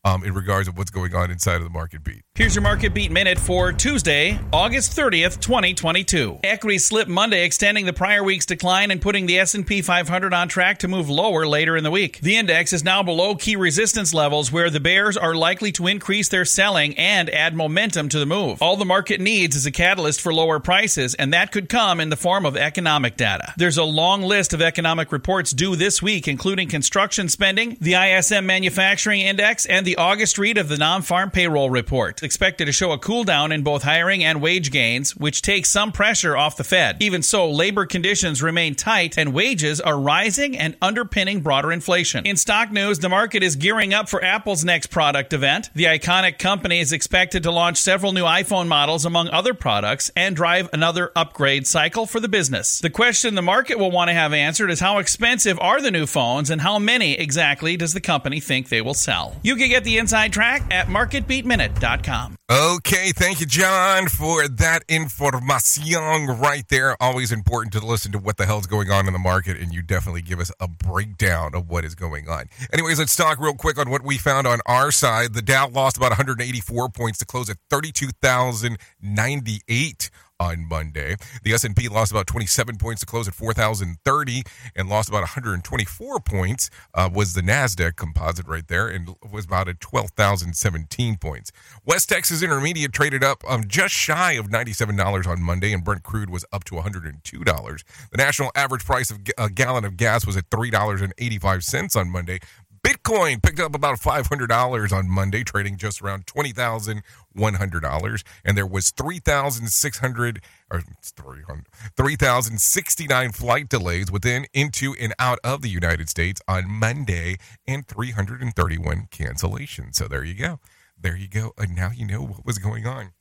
um, 0.03 0.23
in 0.23 0.33
regards 0.33 0.67
of 0.67 0.77
what's 0.77 0.91
going 0.91 1.13
on 1.13 1.29
inside 1.29 1.55
of 1.55 1.63
the 1.63 1.69
market 1.69 2.03
beat. 2.03 2.23
Here's 2.39 2.55
your 2.55 2.61
market 2.61 2.93
beat 2.93 3.11
minute 3.11 3.37
for 3.37 3.73
Tuesday, 3.73 4.39
August 4.53 4.95
30th, 4.95 5.41
2022. 5.41 6.39
Equities 6.41 6.85
slipped 6.85 7.09
Monday, 7.09 7.43
extending 7.43 7.85
the 7.85 7.91
prior 7.91 8.23
week's 8.23 8.45
decline 8.45 8.91
and 8.91 9.01
putting 9.01 9.25
the 9.25 9.39
S&P 9.39 9.81
500 9.81 10.33
on 10.33 10.47
track 10.47 10.79
to 10.79 10.87
move 10.87 11.09
lower 11.09 11.45
later 11.45 11.75
in 11.75 11.83
the 11.83 11.91
week. 11.91 12.21
The 12.21 12.37
index 12.37 12.71
is 12.71 12.81
now 12.81 13.03
below 13.03 13.35
key 13.35 13.57
resistance 13.57 14.13
levels 14.13 14.53
where 14.53 14.69
the 14.69 14.79
bears 14.79 15.17
are 15.17 15.35
likely 15.35 15.73
to 15.73 15.87
increase 15.87 16.29
their 16.29 16.45
selling 16.45 16.97
and 16.97 17.29
add 17.29 17.57
momentum 17.57 18.07
to 18.07 18.19
the 18.19 18.25
move. 18.25 18.61
All 18.61 18.77
the 18.77 18.85
market 18.85 19.19
needs 19.19 19.57
is 19.57 19.65
a 19.65 19.71
catalyst 19.71 20.21
for 20.21 20.33
lower 20.33 20.61
prices, 20.61 21.15
and 21.15 21.33
that 21.33 21.51
could 21.51 21.67
come 21.67 21.99
in 21.99 22.09
the 22.09 22.15
form 22.15 22.45
of 22.45 22.55
economic 22.55 23.17
data. 23.17 23.53
There's 23.57 23.77
a 23.77 23.83
long 23.83 24.21
list 24.21 24.53
of 24.53 24.61
economic 24.61 25.11
reports 25.11 25.51
due 25.51 25.75
this 25.75 26.01
week, 26.01 26.25
including 26.25 26.69
construction 26.69 27.27
spending, 27.27 27.75
the 27.81 27.95
ISM 27.95 28.45
manufacturing 28.45 29.19
index, 29.19 29.65
and 29.65 29.85
the 29.85 29.97
August 29.97 30.37
read 30.37 30.57
of 30.57 30.69
the 30.69 30.77
non-farm 30.77 31.31
payroll 31.31 31.69
report 31.69 32.23
expected 32.29 32.65
to 32.65 32.71
show 32.71 32.91
a 32.91 32.99
cool 32.99 33.23
down 33.23 33.51
in 33.51 33.63
both 33.63 33.81
hiring 33.81 34.23
and 34.23 34.39
wage 34.39 34.69
gains, 34.69 35.15
which 35.15 35.41
takes 35.41 35.67
some 35.67 35.91
pressure 35.91 36.37
off 36.37 36.57
the 36.57 36.63
Fed. 36.63 36.97
Even 36.99 37.23
so, 37.23 37.49
labor 37.49 37.87
conditions 37.87 38.43
remain 38.43 38.75
tight 38.75 39.17
and 39.17 39.33
wages 39.33 39.81
are 39.81 39.99
rising 39.99 40.55
and 40.55 40.77
underpinning 40.79 41.41
broader 41.41 41.71
inflation. 41.71 42.27
In 42.27 42.37
stock 42.37 42.71
news, 42.71 42.99
the 42.99 43.09
market 43.09 43.41
is 43.41 43.55
gearing 43.55 43.95
up 43.95 44.09
for 44.09 44.23
Apple's 44.23 44.63
next 44.63 44.91
product 44.91 45.33
event. 45.33 45.71
The 45.73 45.85
iconic 45.85 46.37
company 46.37 46.81
is 46.81 46.93
expected 46.93 47.41
to 47.41 47.51
launch 47.51 47.77
several 47.77 48.13
new 48.13 48.25
iPhone 48.25 48.67
models 48.67 49.05
among 49.05 49.29
other 49.29 49.55
products 49.55 50.11
and 50.15 50.35
drive 50.35 50.69
another 50.71 51.11
upgrade 51.15 51.65
cycle 51.65 52.05
for 52.05 52.19
the 52.19 52.29
business. 52.29 52.77
The 52.77 52.91
question 52.91 53.33
the 53.33 53.41
market 53.41 53.79
will 53.79 53.89
want 53.89 54.09
to 54.09 54.13
have 54.13 54.33
answered 54.33 54.69
is 54.69 54.79
how 54.79 54.99
expensive 54.99 55.57
are 55.59 55.81
the 55.81 55.89
new 55.89 56.05
phones 56.05 56.51
and 56.51 56.61
how 56.61 56.77
many 56.77 57.13
exactly 57.13 57.75
does 57.75 57.93
the 57.93 58.01
company 58.01 58.39
think 58.39 58.69
they 58.69 58.81
will 58.81 58.93
sell? 58.93 59.35
You 59.41 59.55
can 59.55 59.69
get 59.69 59.83
the 59.83 59.97
inside 59.97 60.31
track 60.31 60.61
at 60.69 60.85
marketbeatminute.com. 60.89 62.08
Okay, 62.49 63.11
thank 63.11 63.39
you, 63.39 63.45
John, 63.45 64.07
for 64.07 64.47
that 64.47 64.83
information 64.87 66.25
right 66.27 66.67
there. 66.67 66.95
Always 66.99 67.31
important 67.31 67.73
to 67.73 67.85
listen 67.85 68.11
to 68.13 68.17
what 68.17 68.37
the 68.37 68.47
hell's 68.47 68.65
going 68.65 68.89
on 68.89 69.05
in 69.05 69.13
the 69.13 69.19
market, 69.19 69.57
and 69.57 69.71
you 69.71 69.83
definitely 69.83 70.23
give 70.23 70.39
us 70.39 70.51
a 70.59 70.67
breakdown 70.67 71.53
of 71.53 71.69
what 71.69 71.85
is 71.85 71.93
going 71.93 72.27
on. 72.27 72.45
Anyways, 72.73 72.97
let's 72.97 73.15
talk 73.15 73.39
real 73.39 73.53
quick 73.53 73.77
on 73.77 73.91
what 73.91 74.03
we 74.03 74.17
found 74.17 74.47
on 74.47 74.61
our 74.65 74.91
side. 74.91 75.35
The 75.35 75.43
Dow 75.43 75.69
lost 75.69 75.97
about 75.97 76.09
184 76.09 76.89
points 76.89 77.19
to 77.19 77.25
close 77.25 77.47
at 77.49 77.57
32,098 77.69 80.09
on 80.39 80.67
Monday. 80.67 81.15
The 81.43 81.53
S&P 81.53 81.87
lost 81.89 82.11
about 82.11 82.27
27 82.27 82.77
points 82.77 83.01
to 83.01 83.05
close 83.05 83.27
at 83.27 83.33
4,030 83.33 84.43
and 84.75 84.89
lost 84.89 85.09
about 85.09 85.21
124 85.21 86.19
points 86.21 86.69
uh, 86.93 87.09
was 87.13 87.33
the 87.33 87.41
NASDAQ 87.41 87.95
composite 87.95 88.47
right 88.47 88.67
there 88.67 88.87
and 88.87 89.15
was 89.31 89.45
about 89.45 89.67
at 89.67 89.79
12,017 89.79 91.17
points. 91.17 91.51
West 91.85 92.09
Texas 92.09 92.41
Intermediate 92.41 92.93
traded 92.93 93.23
up 93.23 93.43
um, 93.47 93.65
just 93.67 93.93
shy 93.93 94.33
of 94.33 94.47
$97 94.47 95.27
on 95.27 95.41
Monday 95.41 95.73
and 95.73 95.83
Brent 95.83 96.03
crude 96.03 96.29
was 96.29 96.45
up 96.53 96.63
to 96.65 96.75
$102. 96.75 97.83
The 98.11 98.17
national 98.17 98.51
average 98.55 98.85
price 98.85 99.11
of 99.11 99.19
a 99.37 99.49
gallon 99.49 99.85
of 99.85 99.97
gas 99.97 100.25
was 100.25 100.37
at 100.37 100.49
$3.85 100.49 101.95
on 101.95 102.09
Monday. 102.09 102.39
Bitcoin 102.81 103.41
picked 103.41 103.59
up 103.59 103.75
about 103.75 103.99
$500 103.99 104.91
on 104.93 105.09
Monday, 105.09 105.43
trading 105.43 105.77
just 105.77 106.01
around 106.01 106.25
$20,100. 106.25 108.23
And 108.45 108.57
there 108.57 108.65
was 108.65 108.91
3,600 108.91 110.41
or 110.71 110.81
300 111.01 111.65
3,069 111.97 113.31
flight 113.31 113.69
delays 113.69 114.11
within, 114.11 114.45
into, 114.53 114.95
and 114.99 115.13
out 115.19 115.39
of 115.43 115.61
the 115.61 115.69
United 115.69 116.09
States 116.09 116.41
on 116.47 116.69
Monday 116.69 117.37
and 117.67 117.87
331 117.87 119.07
cancellations. 119.11 119.95
So 119.95 120.07
there 120.07 120.23
you 120.23 120.35
go. 120.35 120.59
There 120.99 121.17
you 121.17 121.27
go. 121.27 121.53
And 121.57 121.75
now 121.75 121.91
you 121.93 122.05
know 122.05 122.21
what 122.21 122.45
was 122.45 122.57
going 122.59 122.85
on 122.85 123.11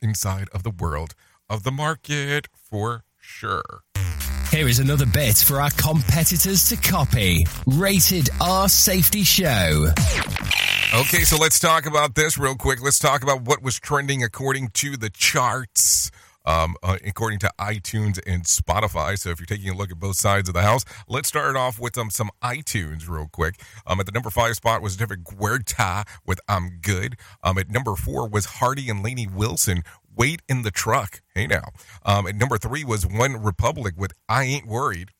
inside 0.00 0.48
of 0.52 0.62
the 0.62 0.70
world 0.70 1.14
of 1.48 1.62
the 1.62 1.72
market 1.72 2.48
for 2.54 3.04
sure. 3.18 3.84
Here 4.54 4.68
is 4.68 4.78
another 4.78 5.04
bit 5.04 5.36
for 5.38 5.60
our 5.60 5.70
competitors 5.70 6.68
to 6.68 6.76
copy. 6.76 7.44
Rated 7.66 8.30
R 8.40 8.68
Safety 8.68 9.24
Show. 9.24 9.88
Okay, 10.94 11.24
so 11.24 11.36
let's 11.38 11.58
talk 11.58 11.86
about 11.86 12.14
this 12.14 12.38
real 12.38 12.54
quick. 12.54 12.80
Let's 12.80 13.00
talk 13.00 13.24
about 13.24 13.42
what 13.42 13.64
was 13.64 13.80
trending 13.80 14.22
according 14.22 14.68
to 14.74 14.96
the 14.96 15.10
charts. 15.10 16.12
Um, 16.46 16.76
uh, 16.82 16.98
according 17.06 17.38
to 17.38 17.50
iTunes 17.58 18.20
and 18.26 18.44
Spotify. 18.44 19.18
So 19.18 19.30
if 19.30 19.40
you're 19.40 19.46
taking 19.46 19.70
a 19.70 19.74
look 19.74 19.90
at 19.90 19.98
both 19.98 20.16
sides 20.16 20.46
of 20.46 20.54
the 20.54 20.60
house, 20.60 20.84
let's 21.08 21.26
start 21.26 21.56
off 21.56 21.80
with 21.80 21.96
um, 21.96 22.10
some 22.10 22.28
iTunes 22.42 23.08
real 23.08 23.30
quick. 23.32 23.58
Um, 23.86 23.98
at 23.98 24.04
the 24.04 24.12
number 24.12 24.28
five 24.28 24.54
spot 24.54 24.82
was 24.82 24.94
David 24.94 25.24
Guetta 25.24 26.06
with 26.26 26.40
I'm 26.46 26.80
Good. 26.82 27.16
Um, 27.42 27.56
at 27.56 27.70
number 27.70 27.96
four 27.96 28.28
was 28.28 28.44
Hardy 28.44 28.90
and 28.90 29.02
Lainey 29.02 29.26
Wilson 29.26 29.84
Wait 30.16 30.42
in 30.48 30.62
the 30.62 30.70
Truck. 30.70 31.20
Hey 31.34 31.46
now. 31.46 31.68
Um, 32.04 32.26
number 32.36 32.58
three 32.58 32.84
was 32.84 33.06
One 33.06 33.42
Republic 33.42 33.94
with 33.96 34.12
I 34.28 34.44
Ain't 34.44 34.66
Worried. 34.66 35.10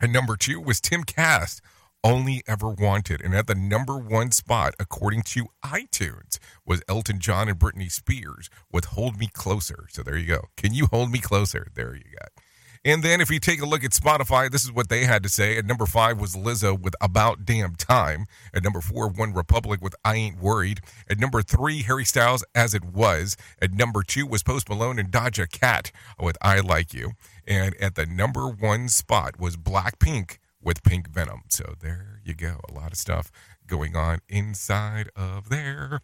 And 0.00 0.12
number 0.12 0.36
two 0.36 0.60
was 0.60 0.80
Tim 0.80 1.04
Cast 1.04 1.60
Only 2.02 2.42
Ever 2.46 2.68
Wanted. 2.68 3.22
And 3.22 3.34
at 3.34 3.46
the 3.46 3.54
number 3.54 3.96
one 3.96 4.32
spot, 4.32 4.74
according 4.78 5.22
to 5.22 5.46
iTunes, 5.64 6.38
was 6.66 6.82
Elton 6.88 7.20
John 7.20 7.48
and 7.48 7.58
Britney 7.58 7.90
Spears 7.90 8.50
with 8.70 8.86
Hold 8.86 9.18
Me 9.18 9.28
Closer. 9.32 9.86
So 9.90 10.02
there 10.02 10.16
you 10.16 10.26
go. 10.26 10.44
Can 10.56 10.74
you 10.74 10.86
hold 10.86 11.10
me 11.10 11.20
closer? 11.20 11.68
There 11.74 11.94
you 11.94 12.04
go. 12.18 12.42
And 12.86 13.02
then 13.02 13.22
if 13.22 13.30
you 13.30 13.40
take 13.40 13.62
a 13.62 13.66
look 13.66 13.82
at 13.82 13.92
Spotify, 13.92 14.50
this 14.50 14.62
is 14.62 14.70
what 14.70 14.90
they 14.90 15.04
had 15.04 15.22
to 15.22 15.28
say. 15.30 15.56
At 15.56 15.64
number 15.64 15.86
five 15.86 16.20
was 16.20 16.36
Lizzo 16.36 16.78
with 16.78 16.94
About 17.00 17.46
Damn 17.46 17.76
Time. 17.76 18.26
At 18.52 18.62
number 18.62 18.82
four, 18.82 19.08
One 19.08 19.32
Republic 19.32 19.80
with 19.80 19.94
I 20.04 20.16
Ain't 20.16 20.38
Worried. 20.38 20.80
At 21.08 21.18
number 21.18 21.40
three, 21.40 21.82
Harry 21.82 22.04
Styles 22.04 22.44
As 22.54 22.74
It 22.74 22.84
Was. 22.84 23.38
At 23.62 23.72
number 23.72 24.02
two 24.02 24.26
was 24.26 24.42
Post 24.42 24.68
Malone 24.68 24.98
and 24.98 25.10
Doja 25.10 25.50
Cat 25.50 25.92
with 26.20 26.36
I 26.42 26.60
Like 26.60 26.92
You. 26.92 27.12
And 27.46 27.74
at 27.80 27.94
the 27.94 28.04
number 28.04 28.48
one 28.48 28.88
spot 28.88 29.38
was 29.40 29.56
Blackpink 29.56 30.36
with 30.60 30.82
Pink 30.82 31.08
Venom. 31.08 31.42
So 31.48 31.74
there 31.80 32.20
you 32.22 32.34
go. 32.34 32.60
A 32.68 32.72
lot 32.72 32.92
of 32.92 32.98
stuff 32.98 33.30
going 33.66 33.96
on 33.96 34.18
inside 34.28 35.08
of 35.16 35.48
there. 35.48 36.00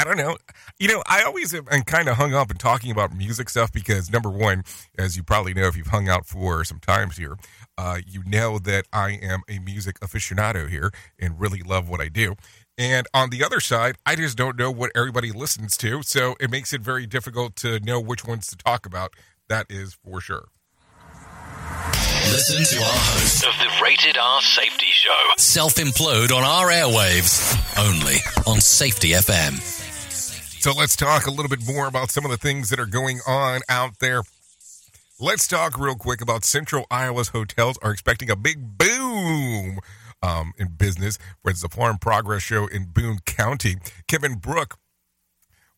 I 0.00 0.04
don't 0.04 0.16
know. 0.16 0.38
You 0.78 0.88
know, 0.88 1.02
I 1.06 1.24
always 1.24 1.52
am 1.52 1.64
kind 1.84 2.08
of 2.08 2.16
hung 2.16 2.32
up 2.32 2.50
in 2.50 2.56
talking 2.56 2.90
about 2.90 3.14
music 3.14 3.50
stuff 3.50 3.70
because 3.70 4.10
number 4.10 4.30
one, 4.30 4.64
as 4.96 5.14
you 5.14 5.22
probably 5.22 5.52
know 5.52 5.66
if 5.66 5.76
you've 5.76 5.88
hung 5.88 6.08
out 6.08 6.24
for 6.24 6.64
some 6.64 6.78
times 6.78 7.18
here, 7.18 7.36
uh, 7.76 7.98
you 8.06 8.22
know 8.24 8.58
that 8.58 8.86
I 8.94 9.18
am 9.20 9.42
a 9.46 9.58
music 9.58 10.00
aficionado 10.00 10.70
here 10.70 10.90
and 11.18 11.38
really 11.38 11.60
love 11.60 11.90
what 11.90 12.00
I 12.00 12.08
do. 12.08 12.34
And 12.78 13.06
on 13.12 13.28
the 13.28 13.44
other 13.44 13.60
side, 13.60 13.96
I 14.06 14.16
just 14.16 14.38
don't 14.38 14.58
know 14.58 14.70
what 14.70 14.90
everybody 14.96 15.32
listens 15.32 15.76
to, 15.78 16.02
so 16.02 16.34
it 16.40 16.50
makes 16.50 16.72
it 16.72 16.80
very 16.80 17.04
difficult 17.06 17.54
to 17.56 17.78
know 17.80 18.00
which 18.00 18.24
ones 18.24 18.46
to 18.46 18.56
talk 18.56 18.86
about. 18.86 19.12
That 19.50 19.66
is 19.68 19.98
for 20.02 20.22
sure. 20.22 20.46
Listen 22.30 22.78
to 22.78 22.82
our 22.82 22.90
host 22.90 23.44
of 23.44 23.52
the 23.58 23.84
Rated 23.84 24.16
R 24.16 24.40
Safety 24.40 24.86
Show. 24.92 25.10
Self 25.36 25.74
implode 25.74 26.32
on 26.32 26.42
our 26.42 26.68
airwaves 26.68 27.54
only 27.78 28.16
on 28.46 28.60
Safety 28.60 29.10
FM. 29.10 29.79
So 30.60 30.72
let's 30.72 30.94
talk 30.94 31.26
a 31.26 31.30
little 31.30 31.48
bit 31.48 31.66
more 31.66 31.86
about 31.86 32.10
some 32.10 32.26
of 32.26 32.30
the 32.30 32.36
things 32.36 32.68
that 32.68 32.78
are 32.78 32.84
going 32.84 33.20
on 33.26 33.62
out 33.70 33.98
there. 33.98 34.24
Let's 35.18 35.48
talk 35.48 35.78
real 35.78 35.94
quick 35.94 36.20
about 36.20 36.44
Central 36.44 36.84
Iowa's 36.90 37.28
hotels 37.28 37.78
are 37.80 37.90
expecting 37.90 38.28
a 38.28 38.36
big 38.36 38.76
boom 38.76 39.78
um, 40.22 40.52
in 40.58 40.68
business. 40.76 41.18
Whereas 41.40 41.62
the 41.62 41.70
Farm 41.70 41.96
Progress 41.96 42.42
Show 42.42 42.66
in 42.66 42.90
Boone 42.92 43.20
County, 43.24 43.76
Kevin 44.06 44.34
Brook 44.34 44.76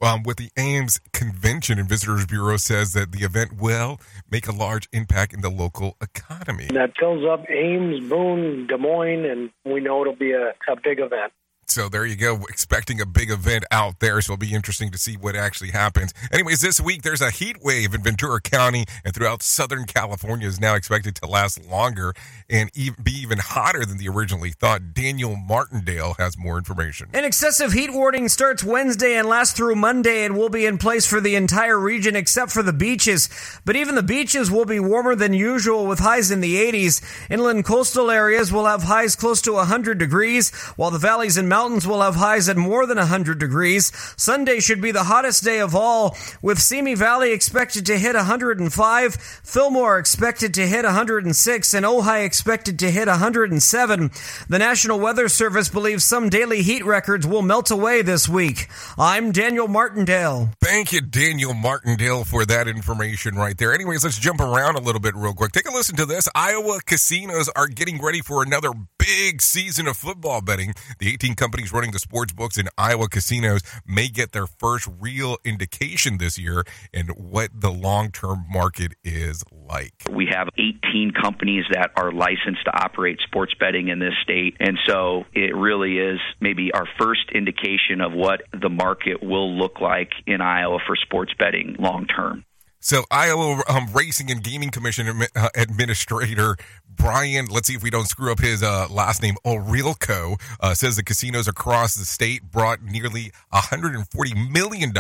um, 0.01 0.25
with 0.25 0.39
the 0.39 0.51
Ames 0.59 0.99
Convention 1.13 1.79
and 1.79 1.89
Visitors 1.89 2.27
Bureau 2.27 2.57
says 2.57 2.93
that 2.95 3.13
the 3.13 3.21
event 3.21 3.61
will 3.61 4.01
make 4.29 4.49
a 4.49 4.53
large 4.53 4.89
impact 4.93 5.33
in 5.33 5.43
the 5.43 5.51
local 5.51 5.97
economy. 6.01 6.67
That 6.73 6.95
fills 6.99 7.25
up 7.25 7.49
Ames, 7.49 8.01
Boone, 8.11 8.67
Des 8.67 8.79
Moines, 8.79 9.27
and 9.27 9.51
we 9.65 9.81
know 9.81 10.01
it'll 10.01 10.17
be 10.17 10.33
a, 10.33 10.55
a 10.69 10.77
big 10.83 10.99
event. 10.99 11.33
So 11.73 11.89
there 11.89 12.05
you 12.05 12.17
go, 12.17 12.37
expecting 12.51 13.01
a 13.01 13.07
big 13.07 13.31
event 13.31 13.65
out 13.71 13.99
there. 14.01 14.21
So 14.21 14.35
it'll 14.35 14.41
be 14.41 14.53
interesting 14.53 14.91
to 14.91 14.99
see 14.99 15.17
what 15.17 15.35
actually 15.35 15.71
happens. 15.71 16.13
Anyways, 16.31 16.61
this 16.61 16.79
week 16.79 17.01
there's 17.01 17.23
a 17.23 17.31
heat 17.31 17.63
wave 17.63 17.95
in 17.95 18.03
Ventura 18.03 18.43
County 18.43 18.85
and 19.07 19.15
throughout 19.15 19.43
Southern 19.43 19.87
California 19.87 20.47
is 20.47 20.61
now 20.61 20.75
expected 20.75 21.15
to 21.15 21.27
last 21.27 21.65
longer 21.65 22.13
and 22.51 22.71
be 22.75 23.13
even 23.13 23.39
hotter 23.39 23.87
than 23.87 23.97
the 23.97 24.07
originally 24.07 24.51
thought. 24.51 24.93
Daniel 24.93 25.35
Martindale 25.35 26.15
has 26.19 26.37
more 26.37 26.59
information. 26.59 27.09
An 27.15 27.25
excessive 27.25 27.73
heat 27.73 27.91
warning 27.91 28.29
starts 28.29 28.63
Wednesday 28.63 29.17
and 29.17 29.27
lasts 29.27 29.57
through 29.57 29.77
Monday 29.77 30.27
and 30.27 30.37
will 30.37 30.51
be 30.51 30.67
in 30.67 30.77
place 30.77 31.07
for 31.07 31.23
the 31.23 31.37
entire 31.37 31.79
region 31.79 32.15
except 32.17 32.53
for 32.53 32.63
the 32.63 32.75
beaches. 32.75 33.31
But 33.65 33.77
even 33.77 33.95
the 33.95 34.03
beaches 34.03 34.51
will 34.51 34.67
be 34.67 34.79
warmer 34.79 35.15
than 35.15 35.33
usual 35.33 35.87
with 35.87 36.01
highs 36.01 36.31
in 36.31 36.43
the 36.43 36.57
80s. 36.57 37.01
Inland 37.31 37.65
coastal 37.65 38.11
areas 38.11 38.53
will 38.53 38.67
have 38.67 38.83
highs 38.83 39.17
close 39.17 39.41
to 39.41 39.55
100 39.55 39.97
degrees, 39.97 40.51
while 40.77 40.91
the 40.91 40.99
valleys 40.99 41.39
and 41.39 41.49
mountains 41.49 41.62
will 41.63 42.01
have 42.01 42.17
highs 42.17 42.49
at 42.49 42.57
more 42.57 42.87
than 42.87 42.99
100 42.99 43.39
degrees. 43.39 43.93
Sunday 44.17 44.59
should 44.59 44.81
be 44.83 44.91
the 44.91 45.05
hottest 45.05 45.45
day 45.45 45.61
of 45.61 45.77
all, 45.77 46.17
with 46.43 46.59
Simi 46.59 46.97
Valley 46.97 47.33
expected 47.33 47.87
to 47.87 47.99
hit 47.99 48.17
105, 48.17 49.15
Fillmore 49.15 49.99
expected 49.99 50.53
to 50.55 50.67
hit 50.67 50.85
106, 50.85 51.75
and 51.75 51.87
Ojai 51.87 52.25
expected 52.25 52.81
to 52.81 52.91
hit 52.91 53.07
107. 53.07 54.11
The 54.49 54.59
National 54.59 54.99
Weather 54.99 55.29
Service 55.29 55.69
believes 55.69 56.03
some 56.03 56.29
daily 56.29 56.63
heat 56.63 56.85
records 56.85 57.27
will 57.27 57.43
melt 57.43 57.71
away 57.71 58.03
this 58.03 58.29
week. 58.29 58.67
I'm 58.99 59.31
Daniel 59.31 59.69
Martindale. 59.69 60.49
Thank 60.61 60.93
you, 60.93 61.01
Daniel 61.01 61.55
Martindale, 61.55 62.25
for 62.25 62.45
that 62.45 62.67
information 62.67 63.37
right 63.37 63.57
there. 63.57 63.73
Anyways, 63.73 64.03
let's 64.03 64.19
jump 64.19 64.41
around 64.41 64.75
a 64.75 64.81
little 64.81 65.01
bit 65.01 65.15
real 65.15 65.35
quick. 65.35 65.53
Take 65.53 65.69
a 65.69 65.73
listen 65.73 65.95
to 65.97 66.07
this. 66.07 66.29
Iowa 66.35 66.81
casinos 66.85 67.49
are 67.55 67.69
getting 67.69 68.03
ready 68.03 68.21
for 68.21 68.43
another 68.43 68.73
big 68.99 69.41
season 69.43 69.87
of 69.87 69.97
football 69.97 70.41
betting. 70.41 70.75
The 70.99 71.13
18 71.13 71.35
companies 71.53 71.71
running 71.71 71.91
the 71.91 71.99
sports 71.99 72.33
books 72.33 72.57
in 72.57 72.67
Iowa 72.79 73.11
casinos 73.11 73.61
may 73.87 74.09
get 74.09 74.33
their 74.33 74.47
first 74.47 74.89
real 74.99 75.37
indication 75.45 76.17
this 76.17 76.39
year 76.39 76.65
in 76.95 77.09
what 77.09 77.51
the 77.53 77.71
long 77.71 78.11
term 78.11 78.47
market 78.51 78.93
is 79.05 79.45
like. 79.53 79.93
We 80.11 80.31
have 80.33 80.49
18 80.57 81.13
companies 81.13 81.65
that 81.71 81.91
are 81.95 82.11
licensed 82.11 82.65
to 82.65 82.73
operate 82.75 83.19
sports 83.27 83.53
betting 83.61 83.89
in 83.89 83.99
this 83.99 84.15
state. 84.23 84.57
And 84.61 84.79
so 84.87 85.25
it 85.35 85.55
really 85.55 85.99
is 85.99 86.21
maybe 86.41 86.73
our 86.73 86.87
first 86.99 87.31
indication 87.35 88.01
of 88.01 88.15
what 88.15 88.45
the 88.59 88.71
market 88.71 89.23
will 89.23 89.55
look 89.55 89.79
like 89.79 90.13
in 90.27 90.41
Iowa 90.41 90.79
for 90.87 90.97
sports 90.97 91.35
betting 91.39 91.77
long 91.79 92.07
term. 92.07 92.47
So, 92.85 93.05
Iowa 93.13 93.63
um, 93.69 93.87
Racing 93.95 94.29
and 94.33 94.43
Gaming 94.43 94.71
Commission 94.71 95.23
uh, 95.37 95.49
Administrator 95.55 96.57
Brian, 96.91 97.47
let's 97.47 97.69
see 97.69 97.75
if 97.75 97.83
we 97.83 97.91
don't 97.91 98.09
screw 98.09 98.33
up 98.33 98.41
his 98.41 98.61
uh, 98.61 98.89
last 98.91 99.23
name, 99.23 99.37
Orilko, 99.47 100.41
uh, 100.59 100.75
says 100.75 100.97
the 100.97 101.05
casinos 101.05 101.47
across 101.47 101.95
the 101.95 102.05
state 102.05 102.43
brought 102.51 102.83
nearly 102.83 103.31
$140 103.55 104.51
million 104.51 104.93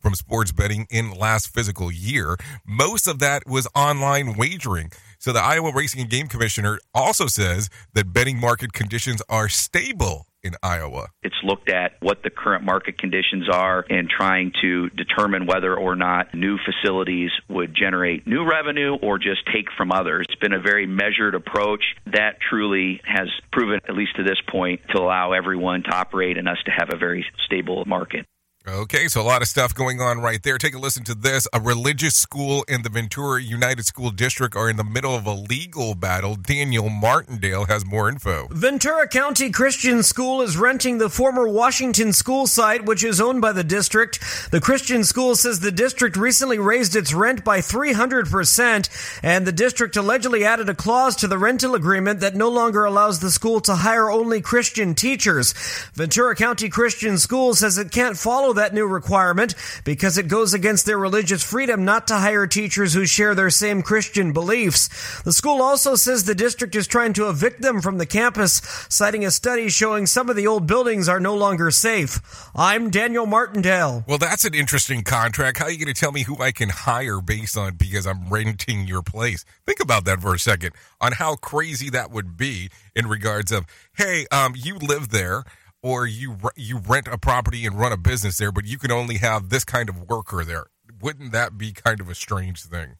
from 0.00 0.14
sports 0.14 0.50
betting 0.50 0.86
in 0.88 1.10
last 1.10 1.52
physical 1.52 1.92
year. 1.92 2.36
Most 2.66 3.06
of 3.06 3.18
that 3.18 3.46
was 3.46 3.68
online 3.74 4.38
wagering. 4.38 4.90
So, 5.18 5.34
the 5.34 5.42
Iowa 5.42 5.72
Racing 5.74 6.00
and 6.00 6.08
Game 6.08 6.26
Commissioner 6.26 6.78
also 6.94 7.26
says 7.26 7.68
that 7.92 8.14
betting 8.14 8.40
market 8.40 8.72
conditions 8.72 9.20
are 9.28 9.50
stable 9.50 10.26
in 10.42 10.54
Iowa. 10.62 11.08
It's 11.22 11.36
looked 11.44 11.68
at 11.68 11.92
what 12.00 12.22
the 12.22 12.30
current 12.30 12.64
market 12.64 12.98
conditions 12.98 13.48
are 13.48 13.84
and 13.88 14.08
trying 14.08 14.52
to 14.62 14.88
determine 14.90 15.46
whether 15.46 15.74
or 15.74 15.96
not 15.96 16.34
new 16.34 16.58
facilities 16.58 17.30
would 17.48 17.74
generate 17.74 18.26
new 18.26 18.48
revenue 18.48 18.96
or 19.02 19.18
just 19.18 19.40
take 19.52 19.66
from 19.76 19.92
others. 19.92 20.26
It's 20.28 20.40
been 20.40 20.52
a 20.52 20.60
very 20.60 20.86
measured 20.86 21.34
approach 21.34 21.82
that 22.06 22.38
truly 22.48 23.00
has 23.04 23.28
proven, 23.52 23.80
at 23.88 23.94
least 23.94 24.16
to 24.16 24.22
this 24.22 24.40
point, 24.50 24.80
to 24.94 25.00
allow 25.00 25.32
everyone 25.32 25.82
to 25.84 25.94
operate 25.94 26.38
and 26.38 26.48
us 26.48 26.58
to 26.64 26.70
have 26.70 26.90
a 26.92 26.96
very 26.96 27.24
stable 27.46 27.84
market. 27.86 28.26
Okay, 28.72 29.08
so 29.08 29.20
a 29.20 29.22
lot 29.22 29.42
of 29.42 29.48
stuff 29.48 29.74
going 29.74 30.00
on 30.00 30.20
right 30.20 30.40
there. 30.44 30.56
Take 30.56 30.76
a 30.76 30.78
listen 30.78 31.02
to 31.04 31.14
this. 31.14 31.48
A 31.52 31.58
religious 31.58 32.14
school 32.14 32.64
in 32.68 32.82
the 32.82 32.88
Ventura 32.88 33.42
Unified 33.42 33.84
School 33.84 34.10
District 34.10 34.54
are 34.54 34.70
in 34.70 34.76
the 34.76 34.84
middle 34.84 35.14
of 35.14 35.26
a 35.26 35.32
legal 35.32 35.96
battle. 35.96 36.36
Daniel 36.36 36.88
Martindale 36.88 37.64
has 37.64 37.84
more 37.84 38.08
info. 38.08 38.46
Ventura 38.52 39.08
County 39.08 39.50
Christian 39.50 40.04
School 40.04 40.40
is 40.40 40.56
renting 40.56 40.98
the 40.98 41.10
former 41.10 41.48
Washington 41.48 42.12
School 42.12 42.46
site, 42.46 42.84
which 42.84 43.02
is 43.02 43.20
owned 43.20 43.40
by 43.40 43.50
the 43.50 43.64
district. 43.64 44.20
The 44.52 44.60
Christian 44.60 45.02
school 45.02 45.34
says 45.34 45.58
the 45.58 45.72
district 45.72 46.16
recently 46.16 46.60
raised 46.60 46.94
its 46.94 47.12
rent 47.12 47.44
by 47.44 47.58
300%, 47.58 49.20
and 49.24 49.46
the 49.46 49.52
district 49.52 49.96
allegedly 49.96 50.44
added 50.44 50.68
a 50.68 50.74
clause 50.76 51.16
to 51.16 51.26
the 51.26 51.38
rental 51.38 51.74
agreement 51.74 52.20
that 52.20 52.36
no 52.36 52.48
longer 52.48 52.84
allows 52.84 53.18
the 53.18 53.32
school 53.32 53.60
to 53.62 53.74
hire 53.74 54.10
only 54.10 54.40
Christian 54.40 54.94
teachers. 54.94 55.54
Ventura 55.94 56.36
County 56.36 56.68
Christian 56.68 57.18
School 57.18 57.54
says 57.54 57.76
it 57.76 57.90
can't 57.90 58.16
follow 58.16 58.52
that 58.52 58.59
new 58.74 58.86
requirement 58.86 59.54
because 59.84 60.18
it 60.18 60.28
goes 60.28 60.54
against 60.54 60.86
their 60.86 60.98
religious 60.98 61.42
freedom 61.42 61.84
not 61.84 62.06
to 62.08 62.14
hire 62.14 62.46
teachers 62.46 62.94
who 62.94 63.06
share 63.06 63.34
their 63.34 63.50
same 63.50 63.82
Christian 63.82 64.32
beliefs. 64.32 65.22
The 65.22 65.32
school 65.32 65.62
also 65.62 65.94
says 65.94 66.24
the 66.24 66.34
district 66.34 66.74
is 66.74 66.86
trying 66.86 67.14
to 67.14 67.28
evict 67.28 67.62
them 67.62 67.80
from 67.80 67.98
the 67.98 68.06
campus, 68.06 68.60
citing 68.88 69.24
a 69.24 69.30
study 69.30 69.68
showing 69.68 70.06
some 70.06 70.28
of 70.28 70.36
the 70.36 70.46
old 70.46 70.66
buildings 70.66 71.08
are 71.08 71.20
no 71.20 71.34
longer 71.34 71.70
safe. 71.70 72.20
I'm 72.54 72.90
Daniel 72.90 73.26
Martindale. 73.26 74.04
Well, 74.06 74.18
that's 74.18 74.44
an 74.44 74.54
interesting 74.54 75.02
contract. 75.02 75.58
How 75.58 75.64
are 75.66 75.70
you 75.70 75.78
going 75.84 75.92
to 75.92 76.00
tell 76.00 76.12
me 76.12 76.22
who 76.22 76.40
I 76.40 76.52
can 76.52 76.68
hire 76.68 77.20
based 77.20 77.56
on 77.56 77.76
because 77.76 78.06
I'm 78.06 78.28
renting 78.28 78.86
your 78.86 79.02
place? 79.02 79.44
Think 79.66 79.80
about 79.80 80.04
that 80.04 80.20
for 80.20 80.34
a 80.34 80.38
second 80.38 80.72
on 81.00 81.12
how 81.12 81.36
crazy 81.36 81.90
that 81.90 82.10
would 82.10 82.36
be 82.36 82.70
in 82.94 83.06
regards 83.06 83.52
of, 83.52 83.66
hey, 83.96 84.26
um, 84.30 84.54
you 84.56 84.76
live 84.76 85.10
there 85.10 85.44
or 85.82 86.06
you 86.06 86.36
you 86.56 86.78
rent 86.78 87.08
a 87.08 87.18
property 87.18 87.66
and 87.66 87.78
run 87.78 87.92
a 87.92 87.96
business 87.96 88.38
there, 88.38 88.52
but 88.52 88.66
you 88.66 88.78
can 88.78 88.90
only 88.90 89.18
have 89.18 89.48
this 89.48 89.64
kind 89.64 89.88
of 89.88 90.08
worker 90.08 90.44
there. 90.44 90.66
Wouldn't 91.00 91.32
that 91.32 91.56
be 91.56 91.72
kind 91.72 92.00
of 92.00 92.08
a 92.08 92.14
strange 92.14 92.62
thing? 92.62 92.96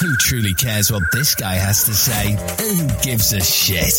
Who 0.00 0.14
truly 0.16 0.54
cares 0.54 0.92
what 0.92 1.02
this 1.12 1.34
guy 1.34 1.54
has 1.54 1.82
to 1.84 1.92
say? 1.94 2.36
Who 2.62 2.86
gives 3.02 3.32
a 3.32 3.40
shit? 3.40 3.92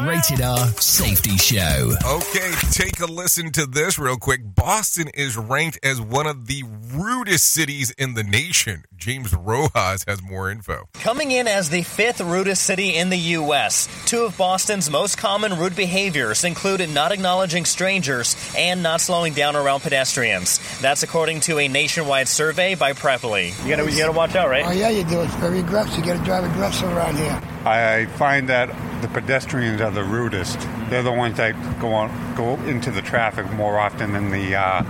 Rated 0.00 0.40
R 0.42 0.68
Safety 0.80 1.36
Show. 1.36 1.92
Okay, 2.06 2.52
take 2.70 3.00
a 3.00 3.06
listen 3.06 3.50
to 3.52 3.66
this 3.66 3.98
real 3.98 4.16
quick. 4.16 4.40
Boston 4.44 5.08
is 5.12 5.36
ranked 5.36 5.80
as 5.82 6.00
one 6.00 6.28
of 6.28 6.46
the 6.46 6.62
rudest 6.94 7.52
cities 7.52 7.90
in 7.98 8.14
the 8.14 8.22
nation. 8.22 8.84
James 8.96 9.34
Rojas 9.34 10.04
has 10.06 10.22
more 10.22 10.50
info. 10.50 10.88
Coming 10.94 11.32
in 11.32 11.48
as 11.48 11.70
the 11.70 11.82
fifth 11.82 12.20
rudest 12.20 12.62
city 12.62 12.94
in 12.96 13.10
the 13.10 13.16
U.S., 13.16 13.88
two 14.06 14.20
of 14.24 14.36
Boston's 14.36 14.88
most 14.90 15.18
common 15.18 15.58
rude 15.58 15.74
behaviors 15.74 16.44
include 16.44 16.88
not 16.90 17.10
acknowledging 17.10 17.64
strangers 17.64 18.36
and 18.56 18.82
not 18.82 19.00
slowing 19.00 19.32
down 19.32 19.56
around 19.56 19.80
pedestrians. 19.80 20.60
That's 20.80 21.02
according 21.02 21.40
to 21.40 21.58
a 21.58 21.66
nationwide 21.66 22.28
survey 22.28 22.74
by 22.76 22.92
Preply. 22.92 23.48
You 23.64 23.74
gotta, 23.74 23.90
you 23.90 23.98
gotta 23.98 24.12
watch 24.12 24.36
out, 24.36 24.48
right? 24.48 24.64
Oh, 24.66 24.70
yeah, 24.70 24.90
you 25.00 25.06
do. 25.08 25.20
It's 25.20 25.34
very 25.36 25.60
aggressive. 25.60 25.98
You 25.98 26.12
gotta 26.12 26.24
drive 26.24 26.44
aggressive 26.44 26.92
around 26.92 27.16
here. 27.16 27.40
I 27.64 28.06
find 28.16 28.48
that 28.48 28.68
the 29.02 29.08
pedestrians 29.08 29.80
are 29.80 29.90
the 29.90 30.04
rudest. 30.04 30.58
They're 30.88 31.02
the 31.02 31.12
ones 31.12 31.36
that 31.36 31.54
go 31.80 31.92
on, 31.92 32.34
go 32.34 32.54
into 32.64 32.90
the 32.90 33.02
traffic 33.02 33.50
more 33.52 33.78
often 33.78 34.12
than 34.12 34.30
the 34.30 34.56
uh, 34.56 34.82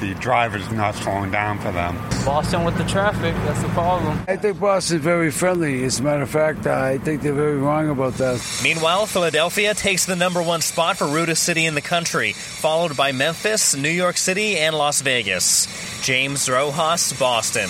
the 0.00 0.14
drivers 0.14 0.70
not 0.70 0.94
slowing 0.94 1.30
down 1.32 1.58
for 1.58 1.72
them. 1.72 1.96
Boston 2.24 2.64
with 2.64 2.78
the 2.78 2.84
traffic, 2.84 3.34
that's 3.34 3.62
the 3.62 3.68
problem. 3.70 4.20
I 4.28 4.36
think 4.36 4.60
Boston's 4.60 5.02
very 5.02 5.32
friendly. 5.32 5.82
As 5.82 5.98
a 5.98 6.02
matter 6.04 6.22
of 6.22 6.30
fact, 6.30 6.66
I 6.68 6.98
think 6.98 7.22
they're 7.22 7.32
very 7.32 7.56
wrong 7.56 7.88
about 7.90 8.14
that. 8.14 8.40
Meanwhile, 8.62 9.06
Philadelphia 9.06 9.74
takes 9.74 10.06
the 10.06 10.14
number 10.14 10.40
one 10.40 10.60
spot 10.60 10.98
for 10.98 11.06
rudest 11.06 11.42
city 11.42 11.66
in 11.66 11.74
the 11.74 11.80
country, 11.80 12.32
followed 12.32 12.96
by 12.96 13.10
Memphis, 13.10 13.74
New 13.74 13.90
York 13.90 14.16
City, 14.16 14.56
and 14.56 14.76
Las 14.76 15.00
Vegas. 15.02 15.66
James 16.02 16.48
Rojas, 16.48 17.12
Boston. 17.18 17.68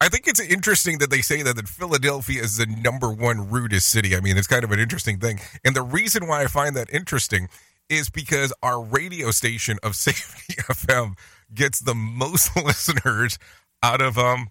I 0.00 0.08
think 0.08 0.28
it's 0.28 0.40
interesting 0.40 0.98
that 0.98 1.10
they 1.10 1.22
say 1.22 1.42
that, 1.42 1.56
that 1.56 1.68
Philadelphia 1.68 2.42
is 2.42 2.58
the 2.58 2.66
number 2.66 3.10
one 3.10 3.48
rudest 3.48 3.88
city. 3.88 4.14
I 4.14 4.20
mean, 4.20 4.36
it's 4.36 4.46
kind 4.46 4.62
of 4.62 4.70
an 4.70 4.78
interesting 4.78 5.18
thing. 5.18 5.40
And 5.64 5.74
the 5.74 5.82
reason 5.82 6.26
why 6.26 6.42
I 6.42 6.46
find 6.46 6.76
that 6.76 6.92
interesting 6.92 7.48
is 7.88 8.10
because 8.10 8.52
our 8.62 8.82
radio 8.82 9.30
station 9.30 9.78
of 9.82 9.96
Safety 9.96 10.54
FM 10.62 11.16
gets 11.54 11.80
the 11.80 11.94
most 11.94 12.54
listeners 12.64 13.38
out 13.82 14.00
of 14.00 14.18
um 14.18 14.48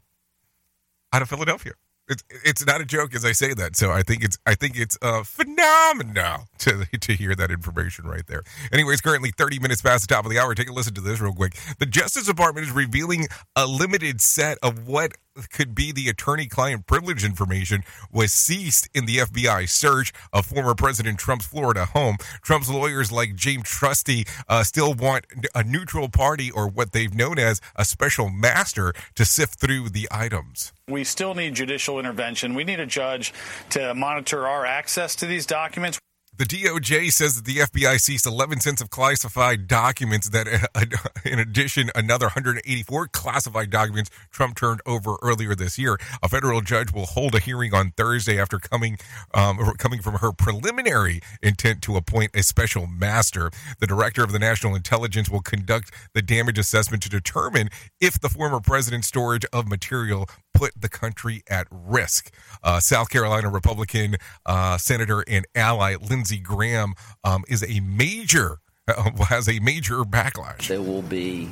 out 1.13 1.21
of 1.21 1.29
Philadelphia. 1.29 1.73
It's 2.07 2.23
it's 2.43 2.65
not 2.65 2.81
a 2.81 2.85
joke 2.85 3.15
as 3.15 3.25
I 3.25 3.31
say 3.31 3.53
that. 3.53 3.75
So 3.75 3.91
I 3.91 4.01
think 4.01 4.23
it's 4.23 4.37
I 4.45 4.55
think 4.55 4.77
it's 4.77 4.97
uh 5.01 5.23
phenomenal 5.23 6.47
to 6.59 6.85
to 6.99 7.13
hear 7.13 7.35
that 7.35 7.51
information 7.51 8.05
right 8.05 8.25
there. 8.27 8.43
Anyway, 8.71 8.93
it's 8.93 9.01
currently 9.01 9.31
30 9.37 9.59
minutes 9.59 9.81
past 9.81 10.07
the 10.07 10.13
top 10.13 10.25
of 10.25 10.31
the 10.31 10.39
hour. 10.39 10.55
Take 10.55 10.69
a 10.69 10.73
listen 10.73 10.93
to 10.95 11.01
this 11.01 11.19
real 11.19 11.33
quick. 11.33 11.55
The 11.79 11.85
Justice 11.85 12.25
Department 12.25 12.67
is 12.67 12.73
revealing 12.73 13.27
a 13.55 13.65
limited 13.67 14.21
set 14.21 14.57
of 14.63 14.87
what 14.87 15.13
could 15.51 15.75
be 15.75 15.91
the 15.91 16.09
attorney 16.09 16.47
client 16.47 16.87
privilege 16.87 17.23
information 17.23 17.83
was 18.11 18.31
seized 18.31 18.89
in 18.93 19.05
the 19.05 19.17
FBI 19.17 19.67
search 19.67 20.13
of 20.31 20.45
former 20.45 20.73
President 20.73 21.19
Trump's 21.19 21.45
Florida 21.45 21.85
home. 21.85 22.17
Trump's 22.41 22.69
lawyers, 22.69 23.11
like 23.11 23.35
James 23.35 23.67
Trusty, 23.67 24.25
uh, 24.47 24.63
still 24.63 24.93
want 24.93 25.25
a 25.53 25.63
neutral 25.63 26.09
party 26.09 26.49
or 26.51 26.67
what 26.67 26.91
they've 26.91 27.13
known 27.13 27.37
as 27.37 27.61
a 27.75 27.85
special 27.85 28.29
master 28.29 28.93
to 29.15 29.25
sift 29.25 29.59
through 29.59 29.89
the 29.89 30.07
items. 30.11 30.71
We 30.87 31.03
still 31.03 31.33
need 31.33 31.55
judicial 31.55 31.99
intervention. 31.99 32.53
We 32.53 32.63
need 32.63 32.79
a 32.79 32.85
judge 32.85 33.33
to 33.71 33.93
monitor 33.93 34.47
our 34.47 34.65
access 34.65 35.15
to 35.17 35.25
these 35.25 35.45
documents. 35.45 35.99
The 36.37 36.43
DOJ 36.43 37.13
says 37.13 37.35
that 37.35 37.45
the 37.45 37.59
FBI 37.59 37.97
seized 37.97 38.25
11 38.25 38.59
cents 38.59 38.81
of 38.81 38.89
classified 38.89 39.69
documents 39.69 40.29
that, 40.31 40.47
uh, 40.75 40.83
in 41.25 41.39
addition, 41.39 41.91
another 41.95 42.25
184 42.25 43.07
classified 43.07 43.69
documents 43.69 44.09
Trump 44.31 44.57
turned 44.57 44.81
over 44.85 45.15
earlier 45.21 45.55
this 45.55 45.79
year. 45.79 45.97
A 46.21 46.27
federal 46.27 46.59
judge 46.59 46.91
will 46.91 47.05
hold 47.05 47.35
a 47.35 47.39
hearing 47.39 47.73
on 47.73 47.91
Thursday 47.95 48.37
after 48.37 48.59
coming 48.59 48.97
um, 49.33 49.59
coming 49.77 50.01
from 50.01 50.15
her 50.15 50.33
preliminary 50.33 51.21
intent 51.41 51.81
to 51.83 51.95
appoint 51.95 52.31
a 52.33 52.43
special 52.43 52.85
master. 52.85 53.49
The 53.79 53.87
director 53.87 54.21
of 54.21 54.33
the 54.33 54.39
National 54.39 54.75
Intelligence 54.75 55.29
will 55.29 55.41
conduct 55.41 55.93
the 56.13 56.21
damage 56.21 56.59
assessment 56.59 57.01
to 57.03 57.09
determine 57.09 57.69
if 58.01 58.19
the 58.19 58.27
former 58.27 58.59
president's 58.59 59.07
storage 59.07 59.45
of 59.53 59.69
material 59.69 60.27
put 60.55 60.71
the 60.79 60.89
country 60.89 61.43
at 61.49 61.67
risk. 61.69 62.31
Uh, 62.63 62.79
South 62.79 63.09
Carolina 63.09 63.49
Republican 63.49 64.15
uh, 64.45 64.77
Senator 64.77 65.23
and 65.27 65.45
ally 65.53 65.95
Lindsey 65.95 66.39
Graham 66.39 66.95
um, 67.23 67.43
is 67.47 67.63
a 67.63 67.79
major 67.81 68.59
uh, 68.87 69.11
has 69.29 69.47
a 69.47 69.59
major 69.59 69.97
backlash. 70.03 70.67
There 70.67 70.81
will 70.81 71.01
be 71.01 71.49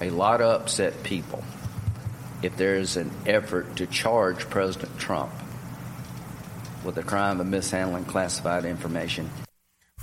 a 0.00 0.10
lot 0.10 0.40
of 0.40 0.62
upset 0.62 1.02
people 1.02 1.42
if 2.42 2.56
there 2.56 2.74
is 2.76 2.96
an 2.96 3.10
effort 3.26 3.76
to 3.76 3.86
charge 3.86 4.50
President 4.50 4.98
Trump 4.98 5.32
with 6.84 6.96
the 6.96 7.02
crime 7.02 7.40
of 7.40 7.46
mishandling 7.46 8.04
classified 8.04 8.64
information. 8.64 9.30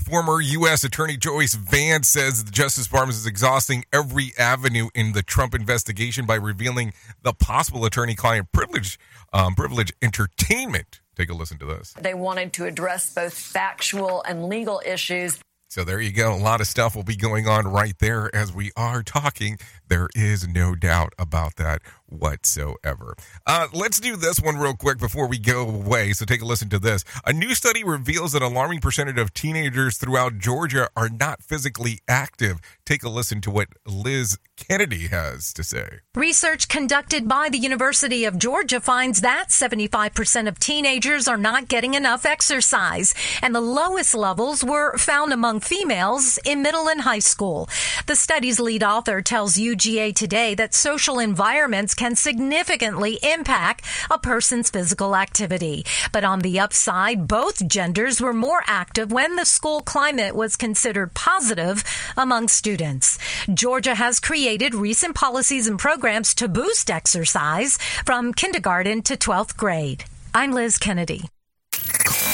Former 0.05 0.39
U.S. 0.39 0.83
Attorney 0.85 1.17
Joyce 1.17 1.55
Vance 1.55 2.07
says 2.07 2.45
the 2.45 2.51
Justice 2.51 2.85
Department 2.85 3.17
is 3.17 3.25
exhausting 3.25 3.83
every 3.91 4.31
avenue 4.39 4.87
in 4.95 5.11
the 5.11 5.21
Trump 5.21 5.53
investigation 5.53 6.25
by 6.25 6.35
revealing 6.35 6.93
the 7.21 7.33
possible 7.33 7.83
attorney-client 7.85 8.51
privilege, 8.53 8.97
um, 9.33 9.55
privilege 9.55 9.91
entertainment. 10.01 11.01
Take 11.15 11.29
a 11.29 11.33
listen 11.33 11.59
to 11.59 11.65
this. 11.65 11.93
They 11.99 12.13
wanted 12.13 12.53
to 12.53 12.65
address 12.65 13.13
both 13.13 13.33
factual 13.33 14.23
and 14.23 14.45
legal 14.45 14.81
issues. 14.85 15.37
So 15.69 15.83
there 15.83 16.01
you 16.01 16.11
go. 16.11 16.33
A 16.33 16.35
lot 16.35 16.61
of 16.61 16.67
stuff 16.67 16.95
will 16.95 17.03
be 17.03 17.15
going 17.15 17.47
on 17.47 17.67
right 17.67 17.93
there 17.99 18.33
as 18.35 18.51
we 18.51 18.71
are 18.75 19.03
talking. 19.03 19.59
There 19.87 20.09
is 20.15 20.47
no 20.47 20.73
doubt 20.73 21.13
about 21.19 21.57
that 21.57 21.83
whatsoever. 22.07 23.15
Uh, 23.45 23.67
let's 23.71 23.99
do 23.99 24.15
this 24.15 24.39
one 24.39 24.57
real 24.57 24.73
quick 24.73 24.97
before 24.97 25.27
we 25.27 25.37
go 25.37 25.61
away. 25.69 26.13
So 26.13 26.25
take 26.25 26.41
a 26.41 26.45
listen 26.45 26.69
to 26.69 26.79
this. 26.79 27.03
A 27.23 27.33
new 27.33 27.53
study 27.53 27.83
reveals 27.83 28.31
that 28.31 28.41
alarming 28.41 28.79
percentage 28.81 29.19
of 29.19 29.31
teenagers 29.33 29.97
throughout 29.97 30.39
Georgia 30.39 30.89
are 30.95 31.09
not 31.09 31.43
physically 31.43 31.99
active. 32.07 32.59
Take 32.83 33.03
a 33.03 33.09
listen 33.09 33.39
to 33.41 33.51
what 33.51 33.67
Liz 33.85 34.39
Kennedy 34.57 35.07
has 35.07 35.53
to 35.53 35.63
say. 35.63 35.99
Research 36.15 36.67
conducted 36.67 37.27
by 37.27 37.49
the 37.49 37.59
University 37.59 38.25
of 38.25 38.37
Georgia 38.39 38.79
finds 38.79 39.21
that 39.21 39.49
75% 39.49 40.47
of 40.47 40.59
teenagers 40.59 41.27
are 41.27 41.37
not 41.37 41.67
getting 41.67 41.93
enough 41.93 42.25
exercise, 42.25 43.13
and 43.41 43.53
the 43.53 43.61
lowest 43.61 44.15
levels 44.15 44.63
were 44.63 44.97
found 44.97 45.31
among 45.31 45.58
females 45.59 46.39
in 46.45 46.61
middle 46.61 46.87
and 46.87 47.01
high 47.01 47.19
school. 47.19 47.69
The 48.07 48.15
study's 48.15 48.59
lead 48.59 48.83
author 48.83 49.21
tells 49.21 49.57
UGA 49.57 50.15
today 50.15 50.55
that 50.55 50.73
social 50.73 51.19
environments 51.19 51.93
can 51.93 52.15
significantly 52.15 53.19
impact 53.23 53.85
a 54.09 54.17
person's 54.17 54.69
physical 54.69 55.15
activity. 55.15 55.85
But 56.11 56.23
on 56.23 56.39
the 56.39 56.59
upside, 56.59 57.27
both 57.27 57.67
genders 57.67 58.21
were 58.21 58.33
more 58.33 58.63
active 58.65 59.11
when 59.11 59.35
the 59.35 59.45
school 59.45 59.81
climate 59.81 60.35
was 60.35 60.55
considered 60.55 61.13
positive 61.13 61.83
among 62.17 62.47
students. 62.47 63.17
Georgia 63.53 63.95
has 63.95 64.19
created 64.19 64.75
recent 64.75 65.15
policies 65.15 65.67
and 65.67 65.79
programs 65.79 66.33
to 66.35 66.47
boost 66.47 66.89
exercise 66.89 67.77
from 68.05 68.33
kindergarten 68.33 69.01
to 69.03 69.15
12th 69.17 69.57
grade. 69.57 70.05
I'm 70.33 70.51
Liz 70.51 70.77
Kennedy. 70.77 71.29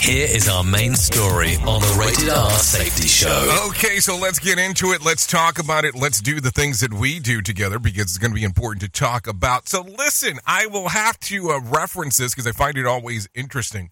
Here 0.05 0.27
is 0.29 0.47
our 0.47 0.63
main 0.63 0.93
story 0.93 1.55
on 1.65 1.81
the 1.81 1.97
Rated 1.99 2.29
R 2.29 2.51
Safety 2.51 3.07
Show. 3.07 3.69
Okay, 3.69 3.97
so 3.97 4.15
let's 4.15 4.37
get 4.37 4.59
into 4.59 4.91
it. 4.91 5.03
Let's 5.03 5.25
talk 5.25 5.57
about 5.57 5.83
it. 5.83 5.95
Let's 5.95 6.21
do 6.21 6.39
the 6.39 6.51
things 6.51 6.79
that 6.81 6.93
we 6.93 7.17
do 7.19 7.41
together 7.41 7.79
because 7.79 8.03
it's 8.03 8.19
going 8.19 8.29
to 8.29 8.35
be 8.35 8.43
important 8.43 8.83
to 8.83 8.87
talk 8.89 9.25
about. 9.25 9.67
So, 9.67 9.81
listen, 9.81 10.37
I 10.45 10.67
will 10.67 10.89
have 10.89 11.19
to 11.21 11.49
uh, 11.49 11.59
reference 11.59 12.17
this 12.17 12.35
because 12.35 12.45
I 12.45 12.51
find 12.51 12.77
it 12.77 12.85
always 12.85 13.27
interesting 13.33 13.89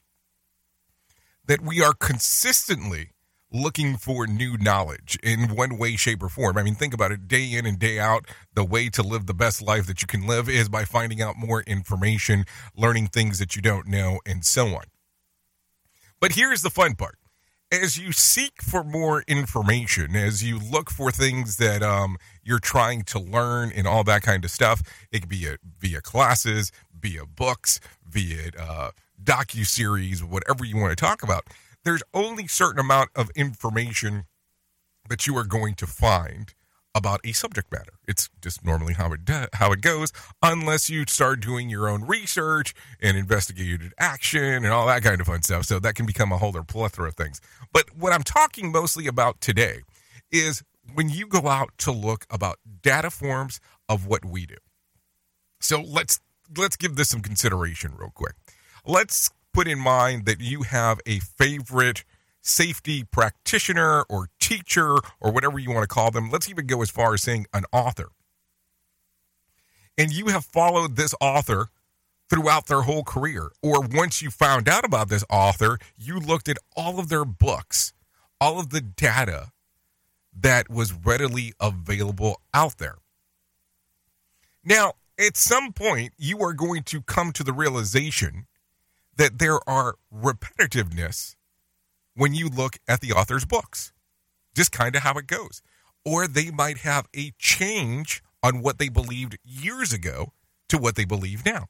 that 1.48 1.62
we 1.62 1.82
are 1.82 1.94
consistently 1.94 3.10
looking 3.52 3.98
for 3.98 4.28
new 4.28 4.56
knowledge 4.60 5.18
in 5.24 5.56
one 5.56 5.80
way, 5.80 5.96
shape, 5.96 6.22
or 6.22 6.30
form. 6.30 6.60
I 6.60 6.64
mean, 6.64 6.76
think 6.76 6.94
about 6.94 7.12
it 7.12 7.28
day 7.28 7.54
in 7.54 7.66
and 7.66 7.80
day 7.80 7.98
out. 7.98 8.28
The 8.54 8.64
way 8.64 8.90
to 8.90 9.02
live 9.02 9.26
the 9.26 9.34
best 9.34 9.64
life 9.64 9.88
that 9.88 10.04
you 10.04 10.08
can 10.08 10.28
live 10.28 10.48
is 10.48 10.70
by 10.70 10.86
finding 10.86 11.24
out 11.24 11.38
more 11.38 11.64
information, 11.64 12.46
learning 12.78 13.08
things 13.08 13.40
that 13.40 13.56
you 13.56 13.64
don't 13.64 13.88
know, 13.88 14.20
and 14.28 14.46
so 14.46 14.68
on. 14.76 14.84
But 16.24 16.36
here's 16.36 16.62
the 16.62 16.70
fun 16.70 16.96
part. 16.96 17.18
As 17.70 17.98
you 17.98 18.14
seek 18.14 18.62
for 18.62 18.82
more 18.82 19.26
information, 19.28 20.16
as 20.16 20.42
you 20.42 20.58
look 20.58 20.90
for 20.90 21.12
things 21.12 21.58
that 21.58 21.84
um, 21.84 22.16
you're 22.46 22.60
trying 22.60 23.02
to 23.08 23.20
learn 23.20 23.74
and 23.76 23.86
all 23.86 24.06
that 24.06 24.22
kind 24.22 24.46
of 24.46 24.50
stuff, 24.50 24.82
it 25.12 25.20
could 25.20 25.30
be 25.30 25.46
a, 25.48 25.58
via 25.82 26.00
classes, 26.00 26.72
via 26.98 27.26
books, 27.26 27.82
via 28.08 28.52
uh, 28.58 28.92
docu 29.22 29.66
series, 29.66 30.24
whatever 30.24 30.64
you 30.64 30.78
want 30.78 30.92
to 30.92 30.96
talk 30.96 31.24
about. 31.24 31.44
There's 31.84 32.04
only 32.14 32.48
certain 32.48 32.80
amount 32.80 33.10
of 33.18 33.30
information 33.36 34.28
that 35.10 35.28
you 35.28 35.36
are 35.36 35.44
going 35.44 35.74
to 35.76 35.86
find 35.86 36.54
about 36.96 37.22
a 37.24 37.32
subject 37.32 37.72
matter. 37.72 37.94
It's 38.08 38.30
just 38.42 38.64
normally 38.64 38.94
how 38.94 39.14
it 39.14 39.22
how 39.54 39.72
it 39.72 39.82
goes, 39.82 40.12
unless 40.42 40.90
you 40.90 41.06
start 41.08 41.40
doing 41.40 41.70
your 41.70 41.90
own 41.90 42.06
research 42.06 42.74
and 43.02 43.18
investigated 43.18 43.94
action 43.98 44.64
and 44.64 44.68
all 44.68 44.88
that 44.88 45.04
kind 45.04 45.20
of 45.20 45.28
fun 45.28 45.42
stuff. 45.42 45.66
So 45.66 45.80
that 45.80 45.96
can 45.96 46.06
become 46.06 46.32
a 46.32 46.38
whole 46.38 46.50
other 46.50 46.64
plethora 46.64 47.10
of 47.10 47.16
things. 47.16 47.42
But 47.72 47.96
what 47.96 48.14
I'm 48.14 48.24
talking 48.24 48.72
mostly 48.72 49.08
about 49.08 49.42
today 49.42 49.82
is 50.32 50.64
when 50.94 51.10
you 51.10 51.28
go 51.28 51.48
out 51.48 51.72
to 51.80 51.92
look 51.92 52.26
about 52.30 52.60
data 52.82 53.10
forms 53.10 53.60
of 53.90 54.06
what 54.06 54.26
we 54.26 54.46
do. 54.46 54.58
So 55.60 55.82
let's 55.82 56.20
let's 56.58 56.76
give 56.76 56.96
this 56.96 57.10
some 57.10 57.22
consideration 57.22 57.94
real 57.98 58.12
quick. 58.14 58.36
Let's 58.86 59.32
put 59.54 59.68
in 59.68 59.80
mind 59.80 60.26
that 60.26 60.42
you 60.42 60.64
have 60.64 61.00
a 61.06 61.20
favorite 61.20 62.04
safety 62.44 63.04
practitioner 63.06 64.04
or 64.10 64.30
teacher 64.40 64.98
or 65.20 65.32
whatever 65.32 65.58
you 65.58 65.72
want 65.72 65.84
to 65.84 65.94
call 65.94 66.12
them. 66.12 66.30
Let's 66.30 66.50
even 66.50 66.68
go 66.68 66.82
as 66.82 66.92
far 66.92 67.14
as 67.16 67.24
saying 67.24 67.48
an 67.54 67.64
author. 67.72 68.10
And 69.98 70.12
you 70.12 70.28
have 70.28 70.46
followed 70.46 70.96
this 70.96 71.16
author 71.22 71.70
throughout 72.30 72.68
their 72.68 72.82
whole 72.82 73.04
career. 73.04 73.50
Or 73.62 73.82
once 73.82 74.22
you 74.22 74.30
found 74.30 74.68
out 74.68 74.84
about 74.86 75.10
this 75.10 75.24
author, 75.30 75.80
you 75.98 76.20
looked 76.20 76.50
at 76.50 76.58
all 76.76 77.00
of 77.00 77.10
their 77.10 77.26
books, 77.26 77.94
all 78.42 78.60
of 78.60 78.70
the 78.70 78.82
data 78.82 79.52
that 80.36 80.70
was 80.70 80.94
readily 80.94 81.54
available 81.60 82.42
out 82.54 82.78
there. 82.78 82.98
Now, 84.66 84.94
at 85.20 85.38
some 85.38 85.74
point, 85.74 86.14
you 86.18 86.40
are 86.42 86.54
going 86.54 86.84
to 86.84 87.02
come 87.02 87.32
to 87.34 87.44
the 87.44 87.54
realization 87.54 88.48
that 89.16 89.38
there 89.38 89.60
are 89.70 89.96
repetitiveness 90.14 91.36
when 92.16 92.34
you 92.34 92.50
look 92.50 92.78
at 92.88 93.02
the 93.02 93.12
author's 93.12 93.46
books. 93.46 93.92
Just 94.56 94.72
kind 94.72 94.96
of 94.96 95.04
how 95.04 95.14
it 95.18 95.28
goes. 95.28 95.62
Or 96.06 96.28
they 96.28 96.52
might 96.52 96.80
have 96.80 97.08
a 97.16 97.32
change 97.38 98.22
on 98.42 98.62
what 98.62 98.78
they 98.78 98.90
believed 98.90 99.38
years 99.44 99.94
ago 99.94 100.34
to 100.70 100.78
what 100.78 100.96
they 100.96 101.06
believe 101.06 101.46
now. 101.46 101.68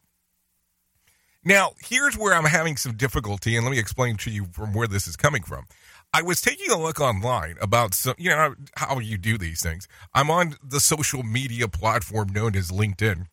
Now, 1.45 1.73
here's 1.79 2.17
where 2.17 2.33
I'm 2.33 2.45
having 2.45 2.77
some 2.77 2.95
difficulty, 2.95 3.55
and 3.55 3.65
let 3.65 3.71
me 3.71 3.79
explain 3.79 4.15
to 4.17 4.31
you 4.31 4.45
from 4.53 4.73
where 4.73 4.87
this 4.87 5.07
is 5.07 5.17
coming 5.17 5.43
from. 5.43 5.65
I 6.13 6.21
was 6.21 6.41
taking 6.41 6.71
a 6.71 6.79
look 6.79 7.01
online 7.01 7.57
about 7.59 7.93
some, 7.93 8.15
you 8.17 8.29
know, 8.29 8.55
how 8.77 8.99
you 8.99 9.17
do 9.17 9.37
these 9.37 9.61
things. 9.61 9.87
I'm 10.13 10.29
on 10.29 10.55
the 10.63 10.79
social 10.79 11.23
media 11.23 11.67
platform 11.67 12.29
known 12.29 12.55
as 12.55 12.71
LinkedIn. 12.71 13.25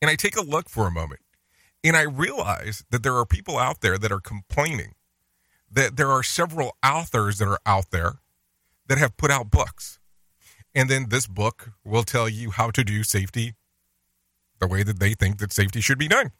And 0.00 0.10
I 0.10 0.16
take 0.16 0.36
a 0.36 0.42
look 0.42 0.68
for 0.68 0.86
a 0.86 0.90
moment 0.90 1.20
and 1.84 1.96
I 1.96 2.02
realize 2.02 2.84
that 2.90 3.04
there 3.04 3.16
are 3.16 3.24
people 3.24 3.56
out 3.56 3.80
there 3.82 3.98
that 3.98 4.10
are 4.10 4.20
complaining 4.20 4.94
that 5.72 5.96
there 5.96 6.10
are 6.10 6.22
several 6.22 6.76
authors 6.84 7.38
that 7.38 7.48
are 7.48 7.60
out 7.64 7.90
there 7.90 8.14
that 8.88 8.98
have 8.98 9.16
put 9.16 9.30
out 9.30 9.50
books. 9.50 9.98
And 10.74 10.88
then 10.88 11.08
this 11.08 11.26
book 11.26 11.72
will 11.84 12.02
tell 12.02 12.28
you 12.28 12.50
how 12.50 12.70
to 12.70 12.84
do 12.84 13.02
safety 13.02 13.54
the 14.60 14.66
way 14.66 14.82
that 14.82 15.00
they 15.00 15.14
think 15.14 15.38
that 15.38 15.52
safety 15.52 15.80
should 15.80 15.98
be 15.98 16.08
done. 16.08 16.30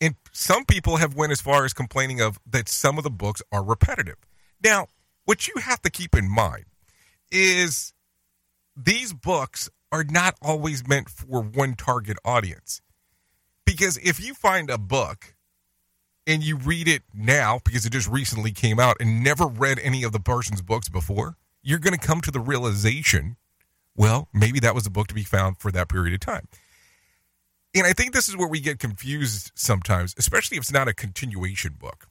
And 0.00 0.14
some 0.32 0.64
people 0.64 0.96
have 0.96 1.14
went 1.14 1.32
as 1.32 1.40
far 1.40 1.64
as 1.64 1.72
complaining 1.72 2.20
of 2.20 2.38
that 2.46 2.68
some 2.68 2.98
of 2.98 3.04
the 3.04 3.10
books 3.10 3.42
are 3.52 3.64
repetitive. 3.64 4.16
Now, 4.62 4.88
what 5.24 5.48
you 5.48 5.54
have 5.60 5.82
to 5.82 5.90
keep 5.90 6.14
in 6.14 6.30
mind 6.30 6.64
is 7.30 7.92
these 8.76 9.12
books 9.12 9.70
are 9.90 10.04
not 10.04 10.34
always 10.42 10.86
meant 10.86 11.08
for 11.08 11.42
one 11.42 11.74
target 11.74 12.18
audience. 12.24 12.80
Because 13.64 13.96
if 13.98 14.22
you 14.24 14.34
find 14.34 14.70
a 14.70 14.78
book 14.78 15.34
and 16.26 16.42
you 16.42 16.56
read 16.56 16.88
it 16.88 17.02
now 17.14 17.60
because 17.64 17.86
it 17.86 17.92
just 17.92 18.08
recently 18.08 18.52
came 18.52 18.80
out 18.80 18.96
and 19.00 19.22
never 19.22 19.46
read 19.46 19.78
any 19.78 20.02
of 20.02 20.12
the 20.12 20.20
person's 20.20 20.62
books 20.62 20.88
before, 20.88 21.36
you're 21.62 21.78
going 21.78 21.98
to 21.98 22.06
come 22.06 22.20
to 22.20 22.30
the 22.30 22.40
realization, 22.40 23.36
well, 23.96 24.28
maybe 24.32 24.60
that 24.60 24.74
was 24.74 24.86
a 24.86 24.90
book 24.90 25.06
to 25.08 25.14
be 25.14 25.24
found 25.24 25.58
for 25.58 25.70
that 25.72 25.88
period 25.88 26.14
of 26.14 26.20
time. 26.20 26.48
And 27.74 27.86
I 27.86 27.92
think 27.92 28.12
this 28.12 28.28
is 28.28 28.36
where 28.36 28.48
we 28.48 28.60
get 28.60 28.78
confused 28.78 29.52
sometimes, 29.54 30.14
especially 30.16 30.56
if 30.56 30.62
it's 30.62 30.72
not 30.72 30.88
a 30.88 30.94
continuation 30.94 31.74
book. 31.78 32.08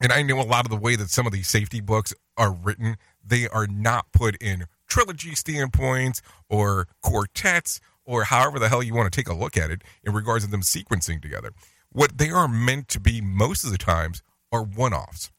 And 0.00 0.12
I 0.12 0.22
know 0.22 0.40
a 0.40 0.42
lot 0.42 0.64
of 0.64 0.70
the 0.70 0.76
way 0.76 0.96
that 0.96 1.10
some 1.10 1.26
of 1.26 1.32
these 1.32 1.48
safety 1.48 1.80
books 1.80 2.14
are 2.36 2.52
written, 2.52 2.96
they 3.24 3.48
are 3.48 3.66
not 3.66 4.12
put 4.12 4.36
in 4.42 4.66
trilogy 4.86 5.34
standpoints 5.34 6.20
or 6.48 6.88
quartets 7.02 7.80
or 8.04 8.24
however 8.24 8.58
the 8.58 8.68
hell 8.68 8.82
you 8.82 8.94
want 8.94 9.10
to 9.10 9.16
take 9.16 9.28
a 9.28 9.34
look 9.34 9.56
at 9.56 9.70
it 9.70 9.82
in 10.04 10.12
regards 10.12 10.44
to 10.44 10.50
them 10.50 10.60
sequencing 10.60 11.22
together. 11.22 11.50
What 11.94 12.18
they 12.18 12.30
are 12.30 12.48
meant 12.48 12.88
to 12.88 13.00
be 13.00 13.20
most 13.20 13.62
of 13.62 13.70
the 13.70 13.78
times 13.78 14.20
are 14.50 14.64
one 14.64 14.92
offs. 14.92 15.30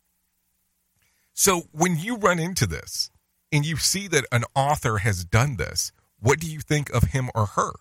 So 1.33 1.63
when 1.73 1.97
you 1.99 2.15
run 2.15 2.39
into 2.39 2.65
this 2.65 3.11
and 3.51 3.65
you 3.65 3.75
see 3.75 4.07
that 4.07 4.23
an 4.31 4.45
author 4.55 4.99
has 4.99 5.25
done 5.25 5.57
this, 5.57 5.91
what 6.17 6.39
do 6.39 6.49
you 6.49 6.61
think 6.61 6.89
of 6.91 7.09
him 7.09 7.29
or 7.35 7.45
her? 7.45 7.73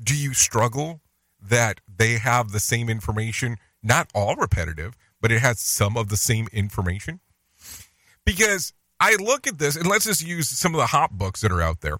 Do 0.00 0.16
you 0.16 0.34
struggle 0.34 1.00
that 1.42 1.80
they 1.88 2.18
have 2.18 2.52
the 2.52 2.60
same 2.60 2.88
information, 2.88 3.56
not 3.82 4.08
all 4.14 4.36
repetitive, 4.36 4.96
but 5.20 5.32
it 5.32 5.40
has 5.40 5.58
some 5.58 5.96
of 5.96 6.08
the 6.08 6.16
same 6.16 6.46
information? 6.52 7.18
Because 8.24 8.72
I 9.00 9.16
look 9.16 9.48
at 9.48 9.58
this, 9.58 9.74
and 9.74 9.88
let's 9.88 10.04
just 10.04 10.24
use 10.24 10.48
some 10.48 10.74
of 10.74 10.78
the 10.78 10.86
hot 10.86 11.18
books 11.18 11.40
that 11.40 11.50
are 11.50 11.60
out 11.60 11.80
there. 11.80 11.98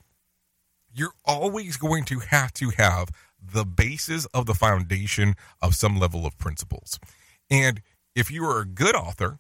You're 0.95 1.15
always 1.25 1.77
going 1.77 2.05
to 2.05 2.21
have 2.21 2.53
to 2.55 2.71
have 2.71 3.11
the 3.53 3.65
basis 3.65 4.27
of 4.27 4.47
the 4.47 4.55
foundation 4.55 5.35
of 5.61 5.75
some 5.75 5.99
level 5.99 6.27
of 6.27 6.39
principles. 6.39 6.99
And 7.51 7.83
if 8.15 8.31
you 8.31 8.45
are 8.45 8.61
a 8.61 8.67
good 8.67 8.95
author, 8.95 9.39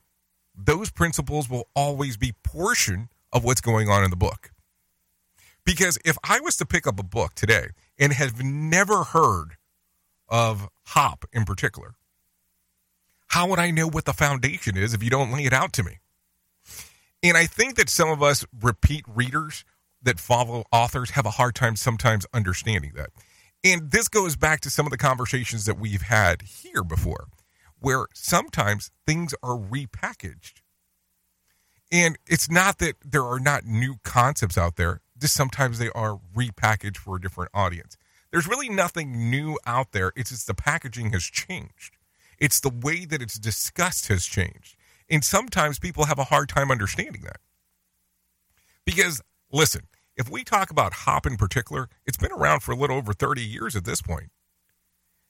those 0.54 0.90
principles 0.90 1.48
will 1.48 1.68
always 1.74 2.16
be 2.16 2.34
portion 2.42 3.08
of 3.32 3.44
what's 3.44 3.60
going 3.60 3.88
on 3.88 4.04
in 4.04 4.10
the 4.10 4.16
book. 4.16 4.50
Because 5.64 5.98
if 6.04 6.16
I 6.22 6.40
was 6.40 6.56
to 6.58 6.66
pick 6.66 6.86
up 6.86 7.00
a 7.00 7.04
book 7.04 7.34
today 7.34 7.68
and 7.98 8.12
have 8.12 8.42
never 8.42 9.04
heard 9.04 9.56
of 10.28 10.68
HOP 10.86 11.24
in 11.32 11.44
particular, 11.44 11.94
how 13.28 13.48
would 13.48 13.58
I 13.58 13.70
know 13.70 13.88
what 13.88 14.04
the 14.04 14.12
foundation 14.12 14.76
is 14.76 14.94
if 14.94 15.02
you 15.02 15.10
don't 15.10 15.32
lay 15.32 15.44
it 15.44 15.52
out 15.52 15.72
to 15.74 15.82
me? 15.82 15.98
And 17.22 17.36
I 17.36 17.46
think 17.46 17.74
that 17.76 17.90
some 17.90 18.08
of 18.08 18.22
us 18.22 18.46
repeat 18.62 19.04
readers 19.08 19.64
that 20.02 20.20
follow 20.20 20.64
authors 20.70 21.10
have 21.10 21.26
a 21.26 21.30
hard 21.30 21.54
time 21.54 21.74
sometimes 21.74 22.24
understanding 22.32 22.92
that. 22.94 23.10
And 23.66 23.90
this 23.90 24.06
goes 24.06 24.36
back 24.36 24.60
to 24.60 24.70
some 24.70 24.86
of 24.86 24.92
the 24.92 24.96
conversations 24.96 25.64
that 25.64 25.76
we've 25.76 26.02
had 26.02 26.42
here 26.42 26.84
before, 26.84 27.26
where 27.80 28.06
sometimes 28.14 28.92
things 29.04 29.34
are 29.42 29.58
repackaged. 29.58 30.60
And 31.90 32.16
it's 32.28 32.48
not 32.48 32.78
that 32.78 32.94
there 33.04 33.24
are 33.24 33.40
not 33.40 33.64
new 33.64 33.96
concepts 34.04 34.56
out 34.56 34.76
there, 34.76 35.00
just 35.18 35.34
sometimes 35.34 35.80
they 35.80 35.90
are 35.96 36.20
repackaged 36.32 36.96
for 36.98 37.16
a 37.16 37.20
different 37.20 37.50
audience. 37.52 37.96
There's 38.30 38.46
really 38.46 38.68
nothing 38.68 39.30
new 39.30 39.58
out 39.66 39.90
there. 39.90 40.12
It's 40.14 40.30
just 40.30 40.46
the 40.46 40.54
packaging 40.54 41.10
has 41.10 41.24
changed. 41.24 41.96
It's 42.38 42.60
the 42.60 42.70
way 42.70 43.04
that 43.04 43.20
it's 43.20 43.36
discussed 43.36 44.06
has 44.06 44.26
changed. 44.26 44.76
And 45.10 45.24
sometimes 45.24 45.80
people 45.80 46.04
have 46.04 46.20
a 46.20 46.24
hard 46.24 46.48
time 46.48 46.70
understanding 46.70 47.22
that. 47.22 47.38
Because, 48.84 49.20
listen, 49.50 49.88
if 50.16 50.30
we 50.30 50.44
talk 50.44 50.70
about 50.70 50.92
HOP 50.92 51.26
in 51.26 51.36
particular, 51.36 51.88
it's 52.06 52.16
been 52.16 52.32
around 52.32 52.60
for 52.60 52.72
a 52.72 52.76
little 52.76 52.96
over 52.96 53.12
30 53.12 53.42
years 53.42 53.76
at 53.76 53.84
this 53.84 54.00
point. 54.00 54.30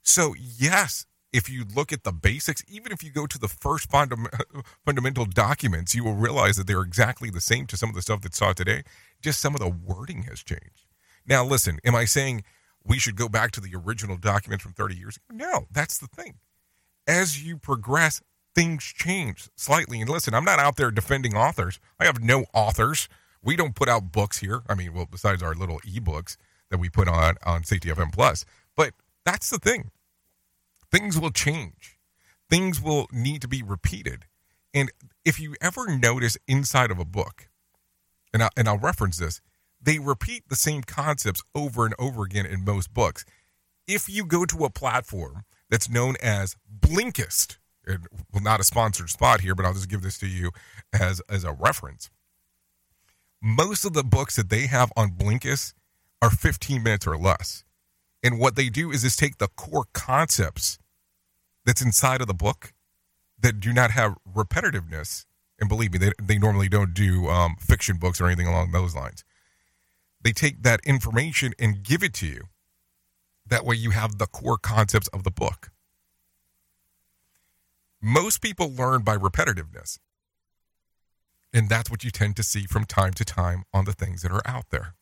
So, 0.02 0.34
yes, 0.38 1.06
if 1.32 1.50
you 1.50 1.64
look 1.64 1.92
at 1.92 2.04
the 2.04 2.12
basics, 2.12 2.62
even 2.68 2.92
if 2.92 3.02
you 3.02 3.10
go 3.10 3.26
to 3.26 3.38
the 3.38 3.48
first 3.48 3.90
fundam- 3.90 4.28
fundamental 4.84 5.26
documents, 5.26 5.94
you 5.94 6.04
will 6.04 6.14
realize 6.14 6.56
that 6.56 6.66
they're 6.66 6.82
exactly 6.82 7.30
the 7.30 7.40
same 7.40 7.66
to 7.66 7.76
some 7.76 7.88
of 7.88 7.94
the 7.94 8.02
stuff 8.02 8.22
that's 8.22 8.38
taught 8.38 8.56
today. 8.56 8.84
Just 9.20 9.40
some 9.40 9.54
of 9.54 9.60
the 9.60 9.68
wording 9.68 10.22
has 10.22 10.42
changed. 10.42 10.86
Now, 11.26 11.44
listen, 11.44 11.78
am 11.84 11.96
I 11.96 12.04
saying 12.04 12.44
we 12.84 12.98
should 12.98 13.16
go 13.16 13.28
back 13.28 13.50
to 13.52 13.60
the 13.60 13.74
original 13.74 14.16
documents 14.16 14.62
from 14.62 14.72
30 14.72 14.96
years 14.96 15.16
ago? 15.16 15.24
No, 15.36 15.66
that's 15.72 15.98
the 15.98 16.06
thing. 16.06 16.36
As 17.08 17.44
you 17.44 17.56
progress, 17.56 18.22
things 18.54 18.84
change 18.84 19.48
slightly. 19.56 20.00
And 20.00 20.08
listen, 20.08 20.34
I'm 20.34 20.44
not 20.44 20.60
out 20.60 20.76
there 20.76 20.90
defending 20.90 21.36
authors. 21.36 21.80
I 21.98 22.06
have 22.06 22.22
no 22.22 22.46
authors. 22.54 23.08
We 23.46 23.54
don't 23.54 23.76
put 23.76 23.88
out 23.88 24.10
books 24.10 24.38
here. 24.38 24.62
I 24.68 24.74
mean, 24.74 24.92
well, 24.92 25.06
besides 25.08 25.40
our 25.40 25.54
little 25.54 25.78
ebooks 25.86 26.36
that 26.68 26.78
we 26.78 26.90
put 26.90 27.06
on 27.08 27.36
on 27.46 27.62
Safety 27.62 27.88
FM 27.88 28.12
Plus. 28.12 28.44
But 28.74 28.92
that's 29.24 29.50
the 29.50 29.58
thing. 29.58 29.92
Things 30.90 31.16
will 31.16 31.30
change. 31.30 31.96
Things 32.50 32.82
will 32.82 33.06
need 33.12 33.40
to 33.42 33.48
be 33.48 33.62
repeated. 33.62 34.24
And 34.74 34.90
if 35.24 35.38
you 35.38 35.54
ever 35.60 35.86
notice 35.96 36.36
inside 36.48 36.90
of 36.90 36.98
a 36.98 37.04
book, 37.04 37.48
and, 38.34 38.42
I, 38.42 38.50
and 38.56 38.68
I'll 38.68 38.78
reference 38.78 39.16
this, 39.16 39.40
they 39.80 40.00
repeat 40.00 40.48
the 40.48 40.56
same 40.56 40.82
concepts 40.82 41.40
over 41.54 41.84
and 41.84 41.94
over 42.00 42.24
again 42.24 42.46
in 42.46 42.64
most 42.64 42.92
books. 42.92 43.24
If 43.86 44.08
you 44.08 44.24
go 44.24 44.44
to 44.44 44.64
a 44.64 44.70
platform 44.70 45.44
that's 45.70 45.88
known 45.88 46.16
as 46.20 46.56
Blinkist, 46.80 47.58
and 47.86 48.08
well, 48.32 48.42
not 48.42 48.58
a 48.58 48.64
sponsored 48.64 49.10
spot 49.10 49.42
here, 49.42 49.54
but 49.54 49.64
I'll 49.64 49.74
just 49.74 49.88
give 49.88 50.02
this 50.02 50.18
to 50.18 50.26
you 50.26 50.50
as 50.92 51.22
as 51.28 51.44
a 51.44 51.52
reference. 51.52 52.10
Most 53.46 53.84
of 53.84 53.92
the 53.92 54.02
books 54.02 54.34
that 54.34 54.50
they 54.50 54.66
have 54.66 54.90
on 54.96 55.12
Blinkist 55.12 55.72
are 56.20 56.30
15 56.30 56.82
minutes 56.82 57.06
or 57.06 57.16
less. 57.16 57.62
And 58.20 58.40
what 58.40 58.56
they 58.56 58.68
do 58.68 58.90
is 58.90 59.02
just 59.02 59.20
take 59.20 59.38
the 59.38 59.46
core 59.46 59.86
concepts 59.92 60.80
that's 61.64 61.80
inside 61.80 62.20
of 62.20 62.26
the 62.26 62.34
book 62.34 62.72
that 63.38 63.60
do 63.60 63.72
not 63.72 63.92
have 63.92 64.16
repetitiveness. 64.28 65.26
And 65.60 65.68
believe 65.68 65.92
me, 65.92 65.98
they, 66.00 66.10
they 66.20 66.38
normally 66.38 66.68
don't 66.68 66.92
do 66.92 67.28
um, 67.28 67.54
fiction 67.60 67.98
books 67.98 68.20
or 68.20 68.26
anything 68.26 68.48
along 68.48 68.72
those 68.72 68.96
lines. 68.96 69.22
They 70.24 70.32
take 70.32 70.64
that 70.64 70.80
information 70.84 71.52
and 71.56 71.84
give 71.84 72.02
it 72.02 72.14
to 72.14 72.26
you. 72.26 72.46
That 73.46 73.64
way 73.64 73.76
you 73.76 73.90
have 73.90 74.18
the 74.18 74.26
core 74.26 74.58
concepts 74.58 75.06
of 75.12 75.22
the 75.22 75.30
book. 75.30 75.70
Most 78.02 78.42
people 78.42 78.74
learn 78.74 79.02
by 79.02 79.16
repetitiveness. 79.16 80.00
And 81.52 81.68
that's 81.68 81.90
what 81.90 82.04
you 82.04 82.10
tend 82.10 82.36
to 82.36 82.42
see 82.42 82.64
from 82.64 82.84
time 82.84 83.12
to 83.14 83.24
time 83.24 83.64
on 83.72 83.84
the 83.84 83.92
things 83.92 84.22
that 84.22 84.32
are 84.32 84.46
out 84.46 84.70
there. 84.70 84.94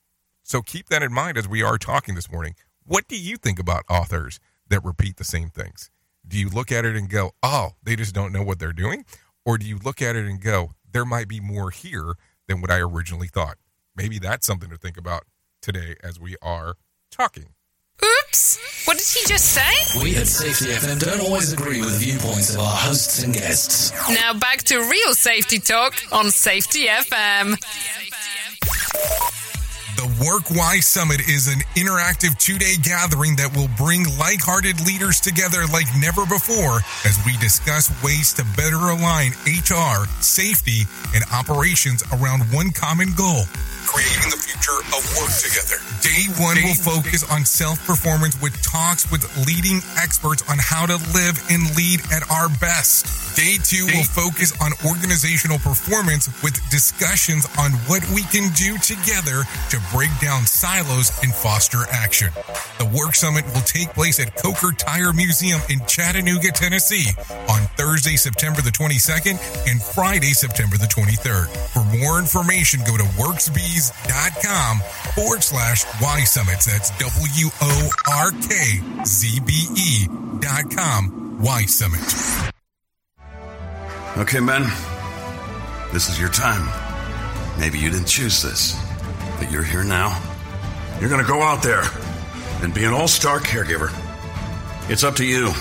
So 0.43 0.63
keep 0.63 0.89
that 0.89 1.03
in 1.03 1.13
mind 1.13 1.39
as 1.39 1.49
we 1.49 1.63
are 1.63 1.79
talking 1.79 2.15
this 2.15 2.31
morning. 2.31 2.55
What 2.85 3.09
do 3.09 3.19
you 3.19 3.37
think 3.37 3.59
about 3.59 3.85
authors 3.89 4.39
that 4.69 4.85
repeat 4.85 5.17
the 5.17 5.25
same 5.25 5.49
things? 5.49 5.91
Do 6.27 6.39
you 6.39 6.49
look 6.49 6.71
at 6.71 6.85
it 6.85 6.97
and 6.97 7.09
go, 7.09 7.33
oh, 7.43 7.73
they 7.83 7.97
just 7.97 8.15
don't 8.15 8.33
know 8.33 8.43
what 8.43 8.59
they're 8.59 8.73
doing? 8.73 9.05
Or 9.45 9.59
do 9.59 9.67
you 9.67 9.79
look 9.83 10.01
at 10.01 10.17
it 10.17 10.27
and 10.27 10.41
go, 10.41 10.73
there 10.91 11.05
might 11.05 11.29
be 11.29 11.41
more 11.41 11.71
here 11.71 12.15
than 12.47 12.61
what 12.61 12.71
I 12.71 12.79
originally 12.79 13.29
thought? 13.29 13.57
Maybe 13.97 14.19
that's 14.19 14.47
something 14.47 14.71
to 14.71 14.77
think 14.77 14.97
about 14.97 15.25
today 15.61 15.97
as 16.03 16.21
we 16.21 16.37
are 16.43 16.75
talking. 17.11 17.55
Oops! 18.35 18.59
What 18.87 18.99
did 18.99 19.07
he 19.07 19.24
just 19.28 19.45
say? 19.45 20.03
We 20.03 20.16
at 20.16 20.26
Safety 20.26 20.72
FM 20.72 20.99
don't 20.99 21.20
always 21.20 21.53
agree 21.53 21.78
with 21.80 22.01
viewpoints 22.01 22.53
of 22.53 22.61
our 22.62 22.74
hosts 22.74 23.22
and 23.22 23.32
guests. 23.32 23.93
Now 24.11 24.35
back 24.35 24.64
to 24.64 24.78
real 24.80 25.14
safety 25.14 25.61
talk 25.61 25.95
on 26.11 26.32
Safety 26.32 26.87
FM. 26.87 27.55
The 29.95 30.26
Work 30.26 30.51
Y 30.51 30.80
Summit 30.80 31.20
is 31.28 31.47
an 31.47 31.61
interactive 31.76 32.37
two 32.39 32.59
day 32.59 32.74
gathering 32.82 33.37
that 33.37 33.55
will 33.55 33.70
bring 33.78 34.03
like 34.18 34.41
hearted 34.43 34.85
leaders 34.85 35.20
together 35.20 35.62
like 35.72 35.87
never 36.01 36.26
before 36.26 36.80
as 37.07 37.16
we 37.24 37.37
discuss 37.39 37.87
ways 38.03 38.32
to 38.35 38.45
better 38.57 38.91
align 38.91 39.30
HR, 39.47 40.11
safety, 40.20 40.82
and 41.14 41.22
operations 41.32 42.03
around 42.12 42.41
one 42.53 42.72
common 42.72 43.14
goal 43.14 43.45
creating 43.95 44.31
the 44.31 44.37
future 44.43 44.75
of 44.91 45.03
work 45.15 45.31
together. 45.39 45.79
Day 46.03 46.27
one 46.43 46.59
will 46.67 46.75
focus 46.75 47.23
on 47.31 47.47
self 47.47 47.79
performance 47.87 48.35
with 48.43 48.59
talks 48.61 49.07
with 49.11 49.23
leading 49.47 49.79
experts 50.03 50.43
on 50.51 50.59
how 50.59 50.85
to 50.85 50.99
live 51.15 51.39
and 51.49 51.63
lead 51.79 52.03
at 52.11 52.27
our 52.29 52.49
best. 52.59 53.07
Day 53.39 53.59
two 53.63 53.87
will 53.87 54.05
focus 54.05 54.51
on 54.61 54.73
organizational 54.87 55.59
performance 55.59 56.27
with 56.43 56.55
discussions 56.71 57.47
on 57.59 57.73
what 57.87 58.03
we 58.11 58.23
can 58.35 58.51
do 58.55 58.79
together 58.79 59.43
to 59.71 59.79
break 59.95 60.11
down 60.21 60.47
silos 60.47 61.11
and 61.23 61.35
foster 61.35 61.87
action. 61.91 62.31
The 62.79 62.87
Work 62.95 63.15
Summit 63.15 63.45
will 63.55 63.67
take 63.67 63.91
place 63.91 64.19
at 64.19 64.37
Coker 64.37 64.71
Tire 64.71 65.13
Museum 65.13 65.61
in 65.71 65.85
Chattanooga, 65.87 66.51
Tennessee 66.51 67.11
on 67.49 67.63
Thursday, 67.79 68.17
September 68.17 68.63
the 68.63 68.71
22nd 68.71 69.39
and 69.71 69.83
Friday, 69.83 70.35
September 70.35 70.77
the 70.79 70.87
23rd. 70.87 71.47
For 71.75 71.83
more 71.99 72.19
information, 72.19 72.81
go 72.87 72.97
to 72.97 73.05
workzbe.com 73.91 74.80
forward 75.14 75.43
slash 75.43 75.85
Y 76.01 76.20
Summits. 76.24 76.66
That's 76.66 76.91
W 76.99 77.49
O 77.61 77.91
R 78.12 78.30
K 78.30 79.05
Z 79.05 79.41
B 79.41 79.53
E 79.76 80.09
dot 80.41 80.70
com 80.74 81.39
Y 81.41 81.62
Summit. 81.66 82.51
Okay, 84.16 84.41
men, 84.41 84.62
this 85.93 86.09
is 86.09 86.20
your 86.20 86.28
time. 86.30 86.68
Maybe 87.59 87.78
you 87.78 87.91
didn't 87.91 88.07
choose 88.07 88.43
this, 88.43 88.78
but 89.39 89.51
you're 89.51 89.64
here 89.64 89.85
now. 89.85 90.20
You're 91.01 91.11
going 91.11 91.22
to 91.22 91.26
go 91.26 91.43
out 91.43 91.62
there 91.62 91.82
and 92.62 92.72
be 92.72 92.85
an 92.85 92.93
all 92.93 93.09
star 93.09 93.41
caregiver. 93.41 93.93
It's 94.89 95.03
up 95.03 95.16
to 95.16 95.24
you. 95.24 95.53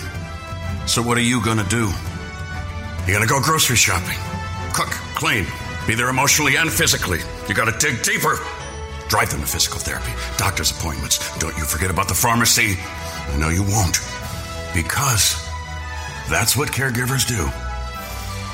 So, 0.86 1.02
what 1.02 1.18
are 1.18 1.22
you 1.22 1.44
going 1.44 1.58
to 1.58 1.70
do? 1.70 1.90
You're 3.06 3.18
going 3.18 3.28
to 3.28 3.34
go 3.34 3.42
grocery 3.42 3.76
shopping, 3.76 4.18
cook, 4.74 4.90
clean, 5.16 5.46
be 5.88 5.96
there 5.96 6.10
emotionally 6.10 6.56
and 6.56 6.72
physically. 6.72 7.20
You 7.48 7.56
got 7.56 7.66
to 7.66 7.78
dig 7.78 8.04
deeper. 8.04 8.40
Drive 9.10 9.32
them 9.32 9.42
to 9.42 9.48
physical 9.48 9.80
therapy, 9.80 10.12
doctor's 10.38 10.72
appointments. 10.72 11.20
Don't 11.40 11.56
you 11.58 11.66
forget 11.66 11.92
about 11.92 12.08
the 12.08 12.14
pharmacy. 12.14 12.78
I 12.80 13.38
know 13.38 13.50
you 13.50 13.64
won't. 13.64 14.00
Because 14.74 15.38
that's 16.30 16.56
what 16.56 16.70
caregivers 16.70 17.28
do. 17.28 17.44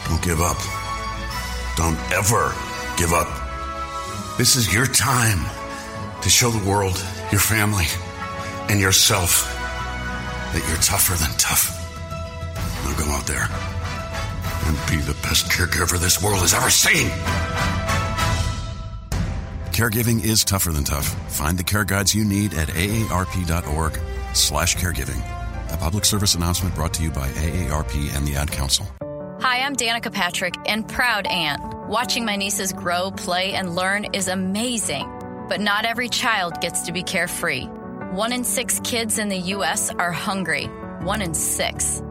Don't 0.09 0.21
give 0.23 0.41
up. 0.41 0.57
Don't 1.77 1.99
ever 2.11 2.53
give 2.97 3.13
up. 3.13 3.27
This 4.37 4.55
is 4.55 4.73
your 4.73 4.87
time 4.87 5.45
to 6.21 6.29
show 6.29 6.49
the 6.49 6.69
world, 6.69 6.97
your 7.31 7.39
family, 7.39 7.85
and 8.69 8.79
yourself 8.79 9.53
that 10.51 10.65
you're 10.67 10.81
tougher 10.81 11.15
than 11.15 11.31
tough. 11.37 11.75
Now 12.83 12.97
go 12.97 13.11
out 13.11 13.27
there 13.27 13.78
and 14.65 14.77
be 14.89 14.97
the 14.97 15.17
best 15.23 15.45
caregiver 15.51 15.99
this 15.99 16.21
world 16.21 16.39
has 16.39 16.53
ever 16.53 16.69
seen. 16.69 17.09
Caregiving 19.71 20.23
is 20.23 20.43
tougher 20.43 20.71
than 20.71 20.83
tough. 20.83 21.07
Find 21.31 21.57
the 21.57 21.63
care 21.63 21.85
guides 21.85 22.13
you 22.13 22.25
need 22.25 22.53
at 22.53 22.67
aarp.org 22.69 23.99
slash 24.33 24.75
caregiving. 24.75 25.23
A 25.73 25.77
public 25.77 26.03
service 26.03 26.35
announcement 26.35 26.75
brought 26.75 26.93
to 26.95 27.03
you 27.03 27.11
by 27.11 27.29
AARP 27.29 28.15
and 28.15 28.27
the 28.27 28.35
Ad 28.35 28.51
Council. 28.51 28.85
Hi, 29.41 29.61
I'm 29.61 29.75
Danica 29.75 30.11
Patrick 30.11 30.55
and 30.65 30.85
proud 30.85 31.25
aunt. 31.27 31.61
Watching 31.87 32.25
my 32.25 32.35
nieces 32.35 32.73
grow, 32.73 33.11
play, 33.11 33.53
and 33.53 33.73
learn 33.73 34.05
is 34.13 34.27
amazing. 34.27 35.09
But 35.47 35.61
not 35.61 35.85
every 35.85 36.09
child 36.09 36.59
gets 36.59 36.81
to 36.81 36.91
be 36.91 37.01
carefree. 37.01 37.63
One 38.11 38.33
in 38.33 38.43
six 38.43 38.81
kids 38.83 39.17
in 39.17 39.29
the 39.29 39.37
U.S. 39.37 39.91
are 39.91 40.11
hungry. 40.11 40.65
One 41.01 41.21
in 41.21 41.33
six. 41.33 42.01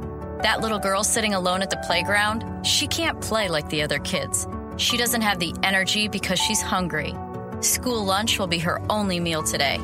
That 0.42 0.60
little 0.60 0.78
girl 0.78 1.02
sitting 1.02 1.34
alone 1.34 1.62
at 1.62 1.70
the 1.70 1.82
playground, 1.84 2.64
she 2.64 2.86
can't 2.86 3.20
play 3.20 3.48
like 3.48 3.68
the 3.70 3.82
other 3.82 3.98
kids. 3.98 4.46
She 4.76 4.96
doesn't 4.96 5.22
have 5.22 5.40
the 5.40 5.52
energy 5.64 6.06
because 6.06 6.38
she's 6.38 6.62
hungry. 6.62 7.12
School 7.60 8.04
lunch 8.04 8.38
will 8.38 8.46
be 8.46 8.60
her 8.60 8.80
only 8.88 9.18
meal 9.18 9.42
today. 9.42 9.80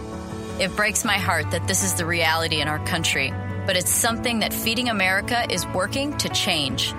It 0.61 0.76
breaks 0.76 1.05
my 1.05 1.18
heart 1.18 1.50
that 1.50 1.66
this 1.66 1.82
is 1.82 1.94
the 1.94 2.07
reality 2.07 2.61
in 2.61 2.68
our 2.68 2.78
country, 2.86 3.34
but 3.66 3.76
it's 3.76 3.90
something 3.90 4.38
that 4.38 4.55
Feeding 4.55 4.88
America 4.88 5.44
is 5.50 5.66
working 5.66 6.16
to 6.18 6.28
change. 6.28 6.94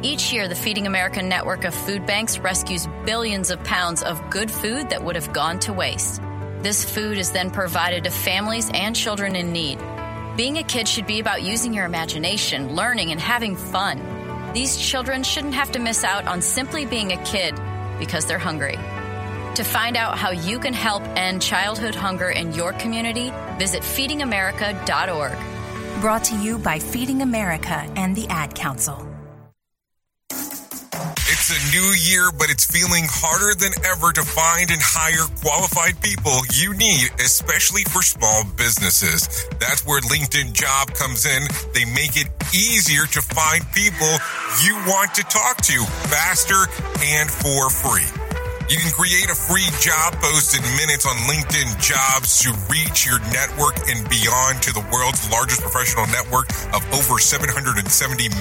Each 0.00 0.32
year, 0.32 0.48
the 0.48 0.54
Feeding 0.54 0.86
America 0.86 1.22
network 1.22 1.64
of 1.64 1.74
food 1.74 2.06
banks 2.06 2.38
rescues 2.38 2.88
billions 3.04 3.50
of 3.50 3.62
pounds 3.64 4.02
of 4.02 4.30
good 4.30 4.50
food 4.50 4.88
that 4.88 5.04
would 5.04 5.16
have 5.16 5.34
gone 5.34 5.58
to 5.60 5.74
waste. 5.74 6.22
This 6.62 6.82
food 6.82 7.18
is 7.18 7.30
then 7.32 7.50
provided 7.50 8.04
to 8.04 8.10
families 8.10 8.70
and 8.72 8.96
children 8.96 9.36
in 9.36 9.52
need. 9.52 9.78
Being 10.36 10.58
a 10.58 10.62
kid 10.62 10.86
should 10.86 11.06
be 11.06 11.18
about 11.18 11.42
using 11.42 11.72
your 11.72 11.86
imagination, 11.86 12.74
learning, 12.74 13.10
and 13.10 13.18
having 13.18 13.56
fun. 13.56 14.02
These 14.52 14.76
children 14.76 15.22
shouldn't 15.22 15.54
have 15.54 15.72
to 15.72 15.78
miss 15.78 16.04
out 16.04 16.26
on 16.26 16.42
simply 16.42 16.84
being 16.84 17.12
a 17.12 17.24
kid 17.24 17.58
because 17.98 18.26
they're 18.26 18.38
hungry. 18.38 18.76
To 19.54 19.64
find 19.64 19.96
out 19.96 20.18
how 20.18 20.32
you 20.32 20.58
can 20.58 20.74
help 20.74 21.02
end 21.16 21.40
childhood 21.40 21.94
hunger 21.94 22.28
in 22.28 22.52
your 22.52 22.74
community, 22.74 23.32
visit 23.56 23.82
feedingamerica.org. 23.82 26.00
Brought 26.02 26.24
to 26.24 26.36
you 26.36 26.58
by 26.58 26.80
Feeding 26.80 27.22
America 27.22 27.90
and 27.96 28.14
the 28.14 28.28
Ad 28.28 28.54
Council. 28.54 29.15
It's 31.48 31.62
a 31.62 31.78
new 31.78 31.94
year, 31.94 32.32
but 32.36 32.50
it's 32.50 32.64
feeling 32.64 33.04
harder 33.06 33.54
than 33.54 33.70
ever 33.86 34.10
to 34.10 34.22
find 34.22 34.68
and 34.68 34.82
hire 34.82 35.30
qualified 35.44 36.02
people 36.02 36.42
you 36.52 36.74
need, 36.74 37.10
especially 37.20 37.84
for 37.84 38.02
small 38.02 38.42
businesses. 38.56 39.46
That's 39.60 39.86
where 39.86 40.00
LinkedIn 40.00 40.54
Job 40.54 40.92
comes 40.94 41.24
in. 41.24 41.46
They 41.72 41.84
make 41.84 42.16
it 42.16 42.26
easier 42.52 43.06
to 43.06 43.22
find 43.22 43.62
people 43.70 44.10
you 44.66 44.74
want 44.90 45.14
to 45.14 45.22
talk 45.22 45.58
to 45.70 45.84
faster 46.10 46.66
and 47.14 47.30
for 47.30 47.70
free. 47.70 48.25
You 48.68 48.78
can 48.78 48.90
create 48.90 49.30
a 49.30 49.34
free 49.34 49.68
job 49.78 50.14
post 50.18 50.58
in 50.58 50.62
minutes 50.74 51.06
on 51.06 51.14
LinkedIn 51.30 51.78
Jobs 51.78 52.42
to 52.42 52.50
reach 52.66 53.06
your 53.06 53.20
network 53.30 53.78
and 53.86 54.02
beyond 54.10 54.60
to 54.66 54.74
the 54.74 54.84
world's 54.90 55.30
largest 55.30 55.62
professional 55.62 56.04
network 56.08 56.50
of 56.74 56.82
over 56.90 57.20
770 57.20 57.78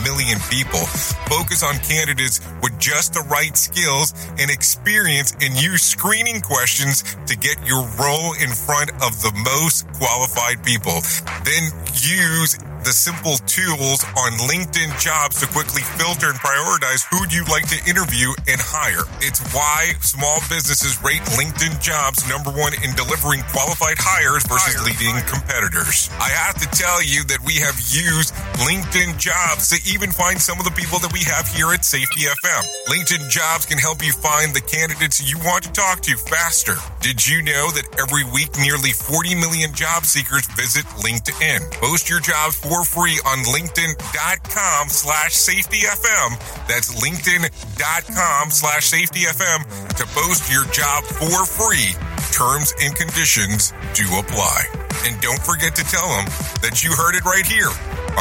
million 0.01 0.39
people. 0.49 0.82
Focus 1.30 1.61
on 1.61 1.78
candidates 1.78 2.41
with 2.63 2.73
just 2.80 3.13
the 3.13 3.21
right 3.30 3.55
skills 3.55 4.15
and 4.39 4.49
experience 4.49 5.38
and 5.41 5.61
use 5.61 5.84
screening 5.84 6.41
questions 6.41 7.03
to 7.28 7.38
get 7.38 7.61
your 7.61 7.86
role 8.01 8.34
in 8.41 8.49
front 8.49 8.89
of 9.05 9.21
the 9.21 9.32
most 9.45 9.86
qualified 9.93 10.63
people. 10.65 11.05
Then 11.45 11.69
use 12.01 12.57
the 12.86 12.94
simple 12.94 13.42
tools 13.50 14.06
on 14.14 14.38
LinkedIn 14.46 14.94
jobs 15.02 15.42
to 15.42 15.50
quickly 15.50 15.82
filter 15.98 16.30
and 16.30 16.38
prioritize 16.38 17.02
who 17.10 17.18
you'd 17.34 17.50
like 17.50 17.66
to 17.74 17.82
interview 17.90 18.30
and 18.46 18.62
hire. 18.62 19.10
It's 19.26 19.42
why 19.50 19.98
small 20.06 20.38
businesses 20.54 21.02
rate 21.02 21.26
LinkedIn 21.34 21.82
jobs 21.82 22.22
number 22.30 22.54
one 22.54 22.78
in 22.86 22.94
delivering 22.94 23.42
qualified 23.50 23.98
hires 23.98 24.46
versus 24.46 24.78
leading 24.86 25.18
competitors. 25.26 26.14
I 26.22 26.30
have 26.30 26.62
to 26.62 26.70
tell 26.78 27.02
you 27.02 27.26
that 27.26 27.42
we 27.42 27.58
have 27.66 27.74
used 27.90 28.38
LinkedIn 28.64 29.20
jobs 29.20 29.70
to 29.70 29.78
even 29.91 30.12
find 30.12 30.39
some 30.39 30.60
of 30.60 30.66
the 30.66 30.72
people 30.72 30.99
that 30.99 31.12
we 31.12 31.20
have 31.28 31.47
here 31.47 31.74
at 31.74 31.84
Safety 31.84 32.24
FM. 32.24 32.64
LinkedIn 32.88 33.30
jobs 33.30 33.66
can 33.66 33.78
help 33.78 34.03
you 34.03 34.14
find 34.14 34.53
the 34.53 34.62
candidates 34.62 35.20
you 35.20 35.38
want 35.39 35.64
to 35.64 35.72
talk 35.74 35.99
to 36.01 36.16
faster. 36.16 36.76
Did 37.01 37.20
you 37.28 37.41
know 37.43 37.68
that 37.76 37.99
every 37.99 38.24
week 38.32 38.56
nearly 38.56 38.91
40 38.91 39.36
million 39.36 39.74
job 39.74 40.06
seekers 40.06 40.47
visit 40.56 40.86
LinkedIn? 41.03 41.72
Post 41.84 42.10
your 42.10 42.22
jobs 42.22 42.56
for 42.56 42.86
free 42.86 43.20
on 43.28 43.43
linkedin.com 43.51 44.88
slash 44.88 45.36
safetyfm. 45.36 46.39
That's 46.68 46.95
linkedin.com 46.95 48.51
slash 48.51 48.88
safetyfm 48.88 49.60
to 49.99 50.06
post 50.16 50.51
your 50.51 50.64
job 50.72 51.03
for 51.03 51.43
free. 51.43 51.91
Terms 52.32 52.74
and 52.80 52.95
conditions 52.95 53.74
do 53.93 54.06
apply. 54.18 54.85
And 55.04 55.20
don't 55.22 55.41
forget 55.43 55.76
to 55.76 55.84
tell 55.84 56.08
them 56.10 56.26
that 56.62 56.84
you 56.84 56.91
heard 56.91 57.16
it 57.16 57.26
right 57.26 57.46
here 57.46 57.70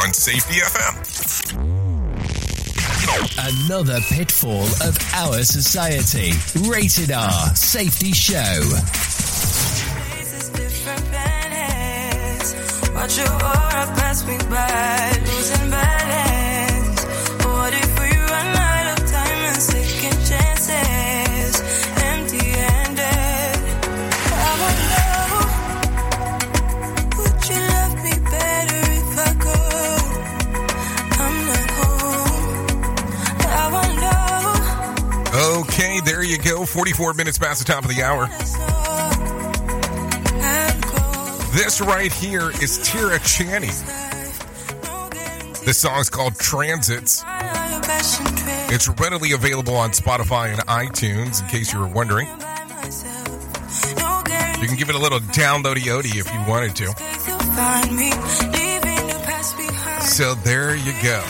on 0.03 0.13
Safety 0.13 0.59
FM. 0.59 1.65
Another 3.37 3.99
pitfall 4.01 4.65
of 4.87 4.97
our 5.13 5.43
society. 5.43 6.33
Rated 6.69 7.11
R 7.11 7.55
Safety 7.55 8.11
Show. 8.11 8.61
You 36.25 36.37
go. 36.37 36.65
44 36.65 37.13
minutes 37.13 37.37
past 37.37 37.65
the 37.65 37.71
top 37.71 37.83
of 37.83 37.89
the 37.89 38.03
hour. 38.03 38.27
This 41.55 41.79
right 41.79 42.11
here 42.11 42.51
is 42.61 42.79
Tira 42.83 43.19
Channing. 43.19 43.69
This 45.65 45.77
song 45.77 45.99
is 45.99 46.09
called 46.09 46.37
Transits. 46.37 47.23
It's 48.71 48.89
readily 48.99 49.31
available 49.31 49.75
on 49.75 49.91
Spotify 49.91 50.51
and 50.51 50.59
iTunes, 50.67 51.41
in 51.41 51.47
case 51.47 51.71
you 51.71 51.79
were 51.79 51.87
wondering. 51.87 52.27
You 54.61 54.67
can 54.67 54.77
give 54.77 54.89
it 54.89 54.95
a 54.95 54.99
little 54.99 55.19
downloady 55.19 55.87
ody 55.87 56.17
if 56.19 56.31
you 56.33 56.43
wanted 56.47 56.75
to. 56.77 56.87
So 60.01 60.35
there 60.35 60.75
you 60.75 60.93
go. 61.01 61.23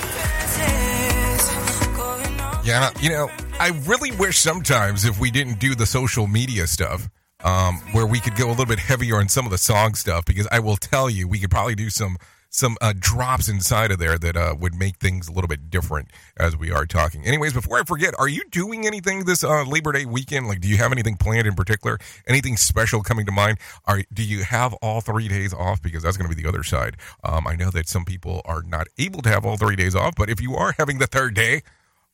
Yeah, 2.64 2.90
you 3.00 3.10
know, 3.10 3.30
I 3.58 3.70
really 3.86 4.12
wish 4.12 4.38
sometimes 4.38 5.06
if 5.06 5.18
we 5.18 5.32
didn't 5.32 5.60
do 5.60 5.76
the 5.76 5.86
social 5.86 6.28
media 6.28 6.68
stuff, 6.68 7.10
um, 7.44 7.78
where 7.94 8.06
we 8.06 8.20
could 8.20 8.36
go 8.36 8.48
a 8.48 8.50
little 8.50 8.66
bit 8.66 8.80
heavier 8.80 9.16
on 9.16 9.30
some 9.30 9.46
of 9.46 9.52
the 9.52 9.58
song 9.58 9.96
stuff, 9.96 10.26
because 10.26 10.46
I 10.52 10.60
will 10.60 10.76
tell 10.76 11.10
you, 11.10 11.28
we 11.28 11.40
could 11.40 11.52
probably 11.52 11.76
do 11.76 11.90
some 11.90 12.18
some 12.50 12.78
uh, 12.80 12.94
drops 12.98 13.50
inside 13.50 13.92
of 13.92 14.00
there 14.00 14.18
that 14.18 14.38
uh, 14.38 14.56
would 14.58 14.74
make 14.74 14.98
things 14.98 15.28
a 15.28 15.32
little 15.32 15.48
bit 15.48 15.70
different 15.70 16.10
as 16.38 16.56
we 16.56 16.72
are 16.72 16.86
talking. 16.86 17.26
Anyways, 17.26 17.52
before 17.54 17.80
I 17.80 17.84
forget, 17.84 18.14
are 18.18 18.30
you 18.30 18.44
doing 18.50 18.88
anything 18.88 19.26
this 19.26 19.44
uh, 19.44 19.64
Labor 19.64 19.92
Day 19.92 20.06
weekend? 20.06 20.48
Like, 20.48 20.62
do 20.62 20.68
you 20.68 20.78
have 20.78 20.92
anything 20.92 21.18
planned 21.18 21.48
in 21.48 21.54
particular? 21.54 21.98
Anything 22.28 22.56
special 22.58 23.04
coming 23.04 23.26
to 23.26 23.32
mind? 23.32 23.58
Are 23.86 24.02
do 24.14 24.24
you 24.24 24.44
have 24.44 24.74
all 24.76 25.00
three 25.00 25.30
days 25.30 25.54
off? 25.54 25.82
Because 25.82 26.04
that's 26.04 26.18
going 26.18 26.30
to 26.30 26.36
be 26.36 26.42
the 26.42 26.48
other 26.48 26.64
side. 26.64 26.98
Um, 27.24 27.48
I 27.48 27.56
know 27.56 27.72
that 27.72 27.88
some 27.88 28.04
people 28.04 28.42
are 28.44 28.64
not 28.64 28.88
able 28.98 29.22
to 29.22 29.30
have 29.30 29.46
all 29.46 29.56
three 29.56 29.78
days 29.78 29.96
off, 29.96 30.14
but 30.18 30.30
if 30.30 30.42
you 30.42 30.56
are 30.56 30.76
having 30.78 30.98
the 31.00 31.08
third 31.08 31.34
day, 31.36 31.62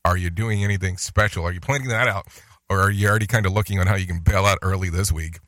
are 0.04 0.16
you 0.16 0.30
doing 0.30 0.64
anything 0.64 0.96
special? 0.96 1.44
Are 1.44 1.52
you 1.52 1.60
planning 1.60 1.88
that 1.88 2.08
out? 2.08 2.26
Or 2.68 2.80
are 2.80 2.90
you 2.90 3.08
already 3.08 3.26
kind 3.26 3.46
of 3.46 3.52
looking 3.52 3.78
on 3.78 3.86
how 3.86 3.96
you 3.96 4.06
can 4.06 4.20
bail 4.20 4.46
out 4.46 4.58
early 4.62 4.88
this 4.88 5.12
week 5.12 5.40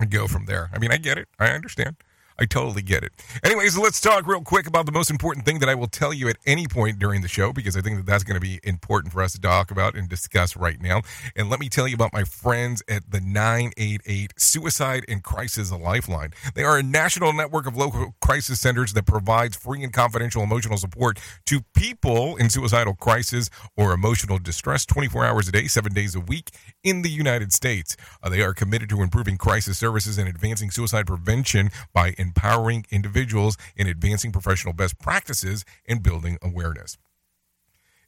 and 0.00 0.10
go 0.10 0.26
from 0.26 0.46
there? 0.46 0.70
I 0.72 0.78
mean, 0.78 0.90
I 0.90 0.96
get 0.96 1.18
it. 1.18 1.28
I 1.38 1.48
understand. 1.48 1.96
I 2.38 2.46
totally 2.46 2.82
get 2.82 3.04
it. 3.04 3.12
Anyways, 3.44 3.76
let's 3.78 4.00
talk 4.00 4.26
real 4.26 4.42
quick 4.42 4.66
about 4.66 4.86
the 4.86 4.92
most 4.92 5.10
important 5.10 5.44
thing 5.44 5.58
that 5.60 5.68
I 5.68 5.74
will 5.74 5.86
tell 5.86 6.12
you 6.12 6.28
at 6.28 6.36
any 6.46 6.66
point 6.66 6.98
during 6.98 7.22
the 7.22 7.28
show 7.28 7.52
because 7.52 7.76
I 7.76 7.80
think 7.80 7.96
that 7.96 8.06
that's 8.06 8.24
going 8.24 8.34
to 8.34 8.40
be 8.40 8.60
important 8.62 9.12
for 9.12 9.22
us 9.22 9.32
to 9.32 9.40
talk 9.40 9.70
about 9.70 9.94
and 9.94 10.08
discuss 10.08 10.56
right 10.56 10.80
now. 10.80 11.02
And 11.36 11.50
let 11.50 11.60
me 11.60 11.68
tell 11.68 11.86
you 11.86 11.94
about 11.94 12.12
my 12.12 12.24
friends 12.24 12.82
at 12.88 13.10
the 13.10 13.20
988 13.20 14.34
Suicide 14.36 15.04
and 15.08 15.22
Crisis 15.22 15.70
Lifeline. 15.72 16.32
They 16.54 16.64
are 16.64 16.78
a 16.78 16.82
national 16.82 17.32
network 17.32 17.66
of 17.66 17.76
local 17.76 18.14
crisis 18.20 18.60
centers 18.60 18.92
that 18.94 19.06
provides 19.06 19.56
free 19.56 19.82
and 19.82 19.92
confidential 19.92 20.42
emotional 20.42 20.78
support 20.78 21.20
to 21.46 21.60
people 21.74 22.36
in 22.36 22.50
suicidal 22.50 22.94
crisis 22.94 23.50
or 23.76 23.92
emotional 23.92 24.38
distress 24.38 24.86
24 24.86 25.24
hours 25.24 25.48
a 25.48 25.52
day, 25.52 25.66
7 25.66 25.92
days 25.92 26.14
a 26.14 26.20
week 26.20 26.50
in 26.82 27.02
the 27.02 27.10
United 27.10 27.52
States. 27.52 27.96
Uh, 28.22 28.28
they 28.28 28.42
are 28.42 28.54
committed 28.54 28.88
to 28.88 29.02
improving 29.02 29.36
crisis 29.36 29.78
services 29.78 30.18
and 30.18 30.28
advancing 30.28 30.70
suicide 30.70 31.06
prevention 31.06 31.70
by 31.92 32.14
empowering 32.32 32.86
individuals 32.90 33.56
in 33.76 33.86
advancing 33.86 34.32
professional 34.32 34.72
best 34.72 34.98
practices 34.98 35.64
and 35.86 36.02
building 36.02 36.38
awareness. 36.42 36.96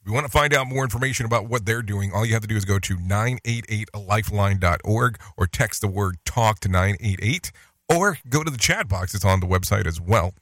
If 0.01 0.07
you 0.07 0.13
want 0.13 0.25
to 0.25 0.31
find 0.31 0.53
out 0.53 0.67
more 0.67 0.83
information 0.83 1.25
about 1.25 1.47
what 1.47 1.65
they're 1.65 1.81
doing, 1.81 2.11
all 2.11 2.25
you 2.25 2.33
have 2.33 2.41
to 2.41 2.47
do 2.47 2.55
is 2.55 2.65
go 2.65 2.79
to 2.79 2.97
988lifeline.org 2.97 5.19
or 5.37 5.47
text 5.47 5.81
the 5.81 5.87
word 5.87 6.17
talk 6.25 6.59
to 6.61 6.69
988 6.69 7.51
or 7.93 8.17
go 8.29 8.43
to 8.43 8.51
the 8.51 8.57
chat 8.57 8.87
box. 8.87 9.15
It's 9.15 9.25
on 9.25 9.39
the 9.39 9.47
website 9.47 9.85
as 9.85 10.01
well, 10.01 10.33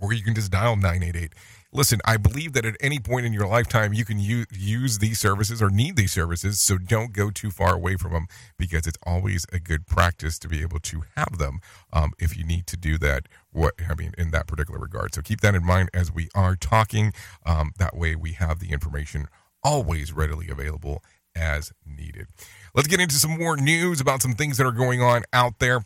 or 0.00 0.12
you 0.12 0.22
can 0.22 0.34
just 0.34 0.50
dial 0.50 0.76
988. 0.76 1.32
Listen, 1.74 2.00
I 2.04 2.18
believe 2.18 2.52
that 2.52 2.66
at 2.66 2.76
any 2.82 2.98
point 2.98 3.24
in 3.24 3.32
your 3.32 3.46
lifetime 3.46 3.94
you 3.94 4.04
can 4.04 4.18
use, 4.18 4.46
use 4.52 4.98
these 4.98 5.18
services 5.18 5.62
or 5.62 5.70
need 5.70 5.96
these 5.96 6.12
services, 6.12 6.60
so 6.60 6.76
don't 6.76 7.14
go 7.14 7.30
too 7.30 7.50
far 7.50 7.74
away 7.74 7.96
from 7.96 8.12
them 8.12 8.26
because 8.58 8.86
it's 8.86 8.98
always 9.06 9.46
a 9.54 9.58
good 9.58 9.86
practice 9.86 10.38
to 10.40 10.48
be 10.48 10.60
able 10.60 10.80
to 10.80 11.02
have 11.16 11.38
them 11.38 11.60
um, 11.90 12.12
if 12.18 12.36
you 12.36 12.44
need 12.44 12.66
to 12.66 12.76
do 12.76 12.98
that. 12.98 13.26
What 13.52 13.72
I 13.88 13.94
mean 13.94 14.12
in 14.18 14.32
that 14.32 14.46
particular 14.46 14.78
regard. 14.78 15.14
So 15.14 15.22
keep 15.22 15.40
that 15.40 15.54
in 15.54 15.64
mind 15.64 15.88
as 15.94 16.12
we 16.12 16.28
are 16.34 16.56
talking. 16.56 17.14
Um, 17.46 17.72
that 17.78 17.96
way 17.96 18.16
we 18.16 18.32
have 18.32 18.58
the 18.58 18.70
information 18.70 19.28
always 19.64 20.12
readily 20.12 20.48
available 20.50 21.02
as 21.34 21.72
needed. 21.86 22.26
Let's 22.74 22.88
get 22.88 23.00
into 23.00 23.14
some 23.14 23.38
more 23.38 23.56
news 23.56 23.98
about 23.98 24.20
some 24.20 24.34
things 24.34 24.58
that 24.58 24.66
are 24.66 24.72
going 24.72 25.00
on 25.00 25.22
out 25.32 25.58
there. 25.58 25.84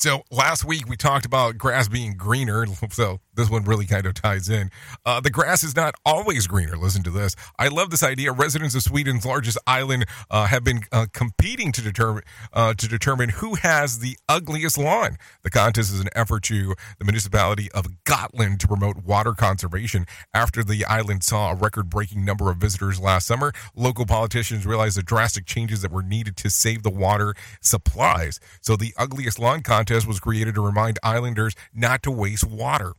So 0.00 0.22
last 0.30 0.64
week 0.64 0.88
we 0.88 0.96
talked 0.96 1.26
about 1.26 1.58
grass 1.58 1.88
being 1.88 2.16
greener. 2.16 2.64
So 2.90 3.20
this 3.40 3.50
one 3.50 3.64
really 3.64 3.86
kind 3.86 4.06
of 4.06 4.14
ties 4.14 4.48
in. 4.48 4.70
Uh, 5.04 5.20
the 5.20 5.30
grass 5.30 5.64
is 5.64 5.74
not 5.74 5.94
always 6.04 6.46
greener. 6.46 6.76
Listen 6.76 7.02
to 7.02 7.10
this. 7.10 7.34
I 7.58 7.68
love 7.68 7.90
this 7.90 8.02
idea. 8.02 8.32
Residents 8.32 8.74
of 8.74 8.82
Sweden's 8.82 9.24
largest 9.24 9.58
island 9.66 10.04
uh, 10.30 10.46
have 10.46 10.62
been 10.62 10.82
uh, 10.92 11.06
competing 11.12 11.72
to 11.72 11.82
determine 11.82 12.22
uh, 12.52 12.74
to 12.74 12.86
determine 12.86 13.30
who 13.30 13.54
has 13.54 14.00
the 14.00 14.16
ugliest 14.28 14.76
lawn. 14.76 15.16
The 15.42 15.50
contest 15.50 15.92
is 15.92 16.00
an 16.00 16.08
effort 16.14 16.42
to 16.44 16.74
the 16.98 17.04
municipality 17.04 17.70
of 17.72 17.86
Gotland 18.04 18.60
to 18.60 18.68
promote 18.68 19.04
water 19.04 19.32
conservation. 19.32 20.06
After 20.34 20.62
the 20.62 20.84
island 20.84 21.24
saw 21.24 21.52
a 21.52 21.54
record-breaking 21.54 22.24
number 22.24 22.50
of 22.50 22.58
visitors 22.58 23.00
last 23.00 23.26
summer, 23.26 23.52
local 23.74 24.04
politicians 24.04 24.66
realized 24.66 24.98
the 24.98 25.02
drastic 25.02 25.46
changes 25.46 25.80
that 25.82 25.90
were 25.90 26.02
needed 26.02 26.36
to 26.38 26.50
save 26.50 26.82
the 26.82 26.90
water 26.90 27.34
supplies. 27.62 28.38
So 28.60 28.76
the 28.76 28.92
ugliest 28.98 29.38
lawn 29.38 29.62
contest 29.62 30.06
was 30.06 30.20
created 30.20 30.54
to 30.56 30.60
remind 30.60 30.98
islanders 31.02 31.54
not 31.72 32.02
to 32.02 32.10
waste 32.10 32.44
water 32.44 32.92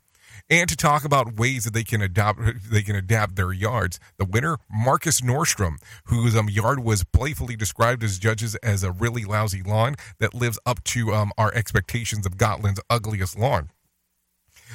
and 0.51 0.69
to 0.69 0.75
talk 0.75 1.05
about 1.05 1.39
ways 1.39 1.63
that 1.63 1.73
they 1.73 1.83
can 1.83 2.01
adopt 2.01 2.41
they 2.69 2.83
can 2.83 2.95
adapt 2.95 3.35
their 3.35 3.53
yards. 3.53 3.99
The 4.17 4.25
winner, 4.25 4.57
Marcus 4.69 5.21
Nordstrom, 5.21 5.77
whose 6.05 6.35
um, 6.35 6.49
yard 6.49 6.83
was 6.83 7.05
playfully 7.05 7.55
described 7.55 8.03
as 8.03 8.19
judges 8.19 8.55
as 8.57 8.83
a 8.83 8.91
really 8.91 9.23
lousy 9.23 9.63
lawn 9.63 9.95
that 10.19 10.35
lives 10.35 10.59
up 10.65 10.83
to 10.83 11.13
um, 11.13 11.31
our 11.37 11.51
expectations 11.55 12.25
of 12.25 12.37
Gotland's 12.37 12.81
ugliest 12.89 13.39
lawn. 13.39 13.71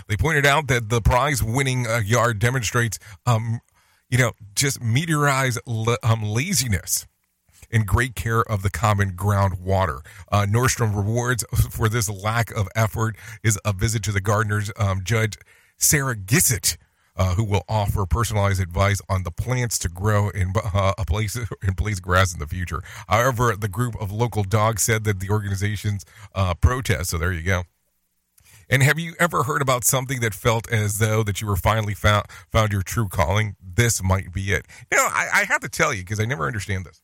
They 0.09 0.16
pointed 0.16 0.47
out 0.47 0.68
that 0.68 0.89
the 0.89 1.01
prize 1.01 1.43
winning 1.43 1.87
uh, 1.87 1.99
yard 1.99 2.39
demonstrates, 2.39 2.99
um, 3.27 3.61
you 4.09 4.18
know, 4.18 4.33
just 4.55 4.81
meteorized 4.81 5.59
um, 6.03 6.22
laziness 6.22 7.07
and 7.70 7.87
great 7.87 8.14
care 8.14 8.43
of 8.43 8.62
the 8.62 8.70
common 8.70 9.12
groundwater. 9.12 10.01
Uh, 10.31 10.47
Nordstrom 10.49 10.95
rewards 10.95 11.45
for 11.70 11.89
this 11.89 12.09
lack 12.09 12.51
of 12.53 12.68
effort 12.77 13.16
is 13.43 13.59
a 13.64 13.72
visit 13.72 14.03
to 14.05 14.12
the 14.12 14.20
gardener's 14.20 14.70
um, 14.79 15.03
judge, 15.03 15.37
Sarah 15.77 16.16
Gissett. 16.16 16.77
Uh, 17.18 17.35
who 17.35 17.45
will 17.45 17.62
offer 17.66 18.05
personalized 18.05 18.61
advice 18.61 19.01
on 19.09 19.22
the 19.22 19.31
plants 19.31 19.79
to 19.79 19.89
grow 19.89 20.29
in 20.29 20.53
uh, 20.74 20.93
a 20.99 21.05
place 21.07 21.35
in 21.66 21.72
place 21.72 21.99
grass 21.99 22.35
in 22.35 22.39
the 22.39 22.47
future. 22.47 22.83
However, 23.09 23.57
the 23.57 23.68
group 23.68 23.99
of 23.99 24.12
local 24.12 24.45
dogs 24.45 24.83
said 24.83 25.05
that 25.05 25.18
the 25.20 25.31
organization's 25.31 26.05
uh, 26.35 26.53
protest. 26.53 27.09
So 27.09 27.16
there 27.16 27.33
you 27.33 27.41
go. 27.41 27.62
And 28.68 28.83
have 28.83 28.99
you 28.99 29.14
ever 29.18 29.45
heard 29.45 29.62
about 29.62 29.83
something 29.83 30.20
that 30.20 30.35
felt 30.35 30.70
as 30.70 30.99
though 30.99 31.22
that 31.22 31.41
you 31.41 31.47
were 31.47 31.57
finally 31.57 31.95
found 31.95 32.27
found 32.53 32.70
your 32.70 32.83
true 32.83 33.09
calling? 33.09 33.57
This 33.62 34.03
might 34.03 34.31
be 34.31 34.53
it. 34.53 34.66
Know, 34.93 34.99
I, 34.99 35.29
I 35.33 35.45
have 35.45 35.62
to 35.62 35.70
tell 35.70 35.95
you 35.95 36.03
because 36.03 36.20
I 36.20 36.27
never 36.27 36.47
understand 36.47 36.85
this 36.85 37.01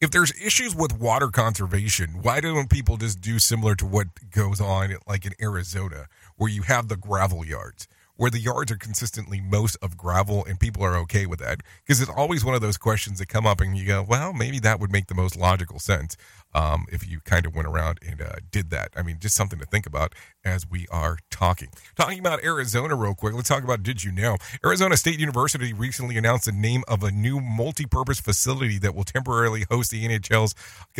if 0.00 0.10
there's 0.10 0.32
issues 0.40 0.74
with 0.74 0.98
water 0.98 1.28
conservation, 1.28 2.22
why 2.22 2.40
don't 2.40 2.68
people 2.68 2.96
just 2.96 3.20
do 3.20 3.38
similar 3.38 3.74
to 3.76 3.86
what 3.86 4.08
goes 4.30 4.60
on 4.60 4.94
like 5.06 5.24
in 5.24 5.32
Arizona, 5.40 6.06
where 6.36 6.50
you 6.50 6.62
have 6.62 6.88
the 6.88 6.96
gravel 6.96 7.44
yards, 7.44 7.88
where 8.16 8.30
the 8.30 8.38
yards 8.38 8.72
are 8.72 8.76
consistently 8.76 9.40
most 9.40 9.76
of 9.82 9.96
gravel 9.96 10.44
and 10.44 10.58
people 10.58 10.82
are 10.82 10.96
okay 10.96 11.26
with 11.26 11.38
that? 11.40 11.60
Because 11.84 12.00
it's 12.00 12.10
always 12.10 12.44
one 12.44 12.54
of 12.54 12.60
those 12.60 12.78
questions 12.78 13.18
that 13.18 13.28
come 13.28 13.46
up 13.46 13.60
and 13.60 13.76
you 13.76 13.86
go, 13.86 14.04
well, 14.06 14.32
maybe 14.32 14.58
that 14.60 14.80
would 14.80 14.92
make 14.92 15.06
the 15.06 15.14
most 15.14 15.36
logical 15.36 15.78
sense 15.78 16.16
um, 16.54 16.86
if 16.90 17.06
you 17.06 17.20
kind 17.20 17.44
of 17.44 17.54
went 17.54 17.68
around 17.68 17.98
and 18.06 18.22
uh, 18.22 18.36
did 18.50 18.70
that. 18.70 18.90
I 18.96 19.02
mean, 19.02 19.18
just 19.20 19.36
something 19.36 19.58
to 19.58 19.66
think 19.66 19.86
about 19.86 20.14
as 20.44 20.68
we 20.68 20.86
are 20.90 21.18
talking. 21.30 21.68
Talking 21.94 22.18
about 22.18 22.42
Arizona, 22.42 22.94
real 22.94 23.14
quick, 23.14 23.34
let's 23.34 23.48
talk 23.48 23.62
about 23.62 23.82
Did 23.82 24.02
You 24.02 24.12
Know? 24.12 24.36
Arizona 24.64 24.96
State 24.96 25.18
University 25.18 25.72
recently 25.72 26.16
announced 26.16 26.46
the 26.46 26.52
name 26.52 26.82
of 26.88 27.02
a 27.02 27.10
new 27.10 27.40
multi 27.40 27.84
purpose 27.84 28.20
facility 28.20 28.78
that 28.78 28.94
will 28.94 29.04
temporarily 29.04 29.66
host 29.70 29.90
the 29.90 30.06
NHL's 30.06 30.54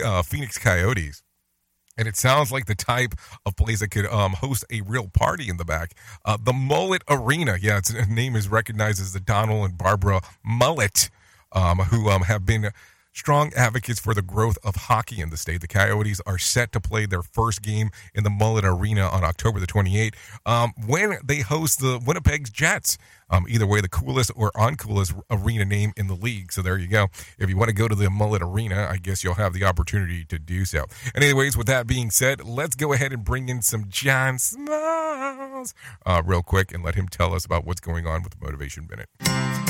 uh, 0.05 0.23
Phoenix 0.23 0.59
Coyotes. 0.59 1.23
And 1.99 2.07
it 2.07 2.17
sounds 2.17 2.53
like 2.53 2.67
the 2.67 2.75
type 2.75 3.15
of 3.45 3.57
place 3.57 3.81
that 3.81 3.91
could 3.91 4.07
um, 4.07 4.33
host 4.33 4.65
a 4.71 4.83
real 4.83 5.09
party 5.09 5.49
in 5.49 5.57
the 5.57 5.65
back. 5.65 5.95
Uh, 6.25 6.37
the 6.37 6.53
Mullett 6.53 7.03
Arena, 7.09 7.57
yeah, 7.61 7.79
its 7.79 7.93
name 8.09 8.37
is 8.37 8.49
recognized 8.49 9.01
as 9.01 9.13
the 9.13 9.21
Donald 9.21 9.65
and 9.65 9.79
Barbara 9.79 10.21
Mullett, 10.47 11.09
um, 11.53 11.79
who 11.79 12.11
um, 12.11 12.23
have 12.23 12.45
been 12.45 12.71
strong 13.17 13.51
advocates 13.55 13.99
for 13.99 14.13
the 14.13 14.21
growth 14.21 14.59
of 14.63 14.77
hockey 14.77 15.23
in 15.23 15.31
the 15.31 15.39
state. 15.39 15.63
The 15.63 15.69
Coyotes 15.69 16.21
are 16.27 16.37
set 16.37 16.71
to 16.73 16.81
play 16.81 17.07
their 17.07 17.23
first 17.23 17.63
game 17.63 17.89
in 18.15 18.25
the 18.25 18.31
Mullett 18.31 18.65
Arena 18.65 19.09
on 19.09 19.25
October 19.25 19.59
the 19.59 19.67
28th 19.67 20.15
um, 20.45 20.75
when 20.87 21.17
they 21.25 21.41
host 21.41 21.81
the 21.81 21.99
Winnipeg 22.05 22.53
Jets. 22.53 22.99
Um, 23.29 23.47
either 23.49 23.67
way, 23.67 23.81
the 23.81 23.89
coolest 23.89 24.31
or 24.37 24.53
uncoolest 24.53 25.21
arena 25.31 25.65
name 25.65 25.93
in 25.97 26.07
the 26.07 26.15
league. 26.15 26.53
So 26.53 26.63
there 26.63 26.79
you 26.79 26.87
go. 26.87 27.09
If 27.39 27.49
you 27.51 27.57
want 27.57 27.69
to 27.69 27.75
go 27.75 27.89
to 27.89 27.95
the 27.95 28.07
Mullett 28.07 28.41
Arena, 28.41 28.89
I 28.91 28.99
guess 28.99 29.25
you'll 29.25 29.35
have 29.35 29.53
the 29.53 29.65
opportunity 29.65 30.25
to 30.27 30.39
do 30.39 30.65
so. 30.65 30.85
Anyways, 31.15 31.57
with 31.57 31.67
that 31.67 31.87
being 31.87 32.11
said, 32.11 32.45
let's 32.45 32.77
go 32.77 32.93
ahead 32.93 33.13
and 33.13 33.25
bring 33.25 33.49
in 33.49 33.63
some 33.63 33.87
John 33.89 34.39
Smiles 34.39 35.75
uh, 36.05 36.23
real 36.25 36.43
quick 36.43 36.73
and 36.73 36.85
let 36.85 36.95
him 36.95 37.09
tell 37.09 37.35
us 37.35 37.45
about 37.45 37.65
what's 37.65 37.81
going 37.81 38.07
on 38.07 38.23
with 38.23 38.39
the 38.39 38.45
Motivation 38.45 38.87
Minute. 38.89 39.09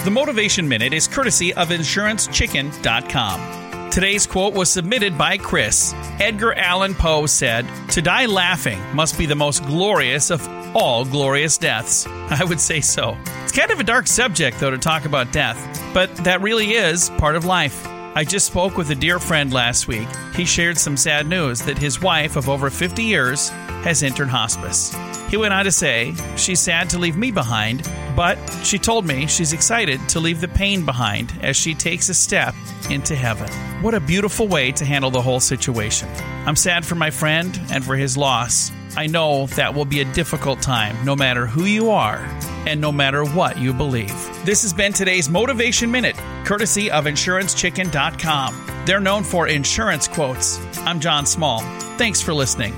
The 0.04 0.10
Motivation 0.10 0.68
Minute 0.68 0.92
is 0.92 1.08
courtesy 1.08 1.54
of 1.54 1.70
InsuranceChicken.com. 1.70 3.65
Today's 3.96 4.26
quote 4.26 4.52
was 4.52 4.70
submitted 4.70 5.16
by 5.16 5.38
Chris. 5.38 5.94
Edgar 6.20 6.52
Allan 6.52 6.94
Poe 6.94 7.24
said, 7.24 7.66
To 7.92 8.02
die 8.02 8.26
laughing 8.26 8.78
must 8.94 9.16
be 9.16 9.24
the 9.24 9.34
most 9.34 9.64
glorious 9.64 10.28
of 10.30 10.46
all 10.76 11.06
glorious 11.06 11.56
deaths. 11.56 12.06
I 12.28 12.44
would 12.44 12.60
say 12.60 12.82
so. 12.82 13.16
It's 13.42 13.52
kind 13.52 13.70
of 13.70 13.80
a 13.80 13.84
dark 13.84 14.06
subject, 14.06 14.60
though, 14.60 14.70
to 14.70 14.76
talk 14.76 15.06
about 15.06 15.32
death, 15.32 15.56
but 15.94 16.14
that 16.16 16.42
really 16.42 16.72
is 16.72 17.08
part 17.16 17.36
of 17.36 17.46
life. 17.46 17.86
I 18.14 18.22
just 18.22 18.48
spoke 18.48 18.76
with 18.76 18.90
a 18.90 18.94
dear 18.94 19.18
friend 19.18 19.50
last 19.50 19.88
week. 19.88 20.08
He 20.34 20.44
shared 20.44 20.76
some 20.76 20.98
sad 20.98 21.26
news 21.26 21.62
that 21.62 21.78
his 21.78 21.98
wife 21.98 22.36
of 22.36 22.50
over 22.50 22.68
50 22.68 23.02
years 23.02 23.48
has 23.48 24.02
entered 24.02 24.28
hospice. 24.28 24.94
He 25.28 25.36
went 25.36 25.52
on 25.52 25.64
to 25.64 25.72
say, 25.72 26.14
She's 26.36 26.60
sad 26.60 26.90
to 26.90 26.98
leave 26.98 27.16
me 27.16 27.30
behind, 27.30 27.88
but 28.14 28.38
she 28.62 28.78
told 28.78 29.06
me 29.06 29.26
she's 29.26 29.52
excited 29.52 30.00
to 30.10 30.20
leave 30.20 30.40
the 30.40 30.48
pain 30.48 30.84
behind 30.84 31.32
as 31.42 31.56
she 31.56 31.74
takes 31.74 32.08
a 32.08 32.14
step 32.14 32.54
into 32.90 33.16
heaven. 33.16 33.48
What 33.82 33.94
a 33.94 34.00
beautiful 34.00 34.46
way 34.46 34.72
to 34.72 34.84
handle 34.84 35.10
the 35.10 35.22
whole 35.22 35.40
situation. 35.40 36.08
I'm 36.46 36.56
sad 36.56 36.86
for 36.86 36.94
my 36.94 37.10
friend 37.10 37.58
and 37.70 37.84
for 37.84 37.96
his 37.96 38.16
loss. 38.16 38.70
I 38.96 39.06
know 39.08 39.46
that 39.48 39.74
will 39.74 39.84
be 39.84 40.00
a 40.00 40.12
difficult 40.12 40.62
time, 40.62 41.04
no 41.04 41.14
matter 41.14 41.46
who 41.46 41.64
you 41.64 41.90
are 41.90 42.18
and 42.66 42.80
no 42.80 42.90
matter 42.90 43.24
what 43.24 43.58
you 43.58 43.72
believe. 43.72 44.14
This 44.44 44.62
has 44.62 44.72
been 44.72 44.92
today's 44.92 45.28
Motivation 45.28 45.90
Minute, 45.90 46.16
courtesy 46.44 46.90
of 46.90 47.04
InsuranceChicken.com. 47.04 48.84
They're 48.86 49.00
known 49.00 49.24
for 49.24 49.48
insurance 49.48 50.08
quotes. 50.08 50.58
I'm 50.78 51.00
John 51.00 51.26
Small. 51.26 51.60
Thanks 51.98 52.22
for 52.22 52.32
listening. 52.32 52.74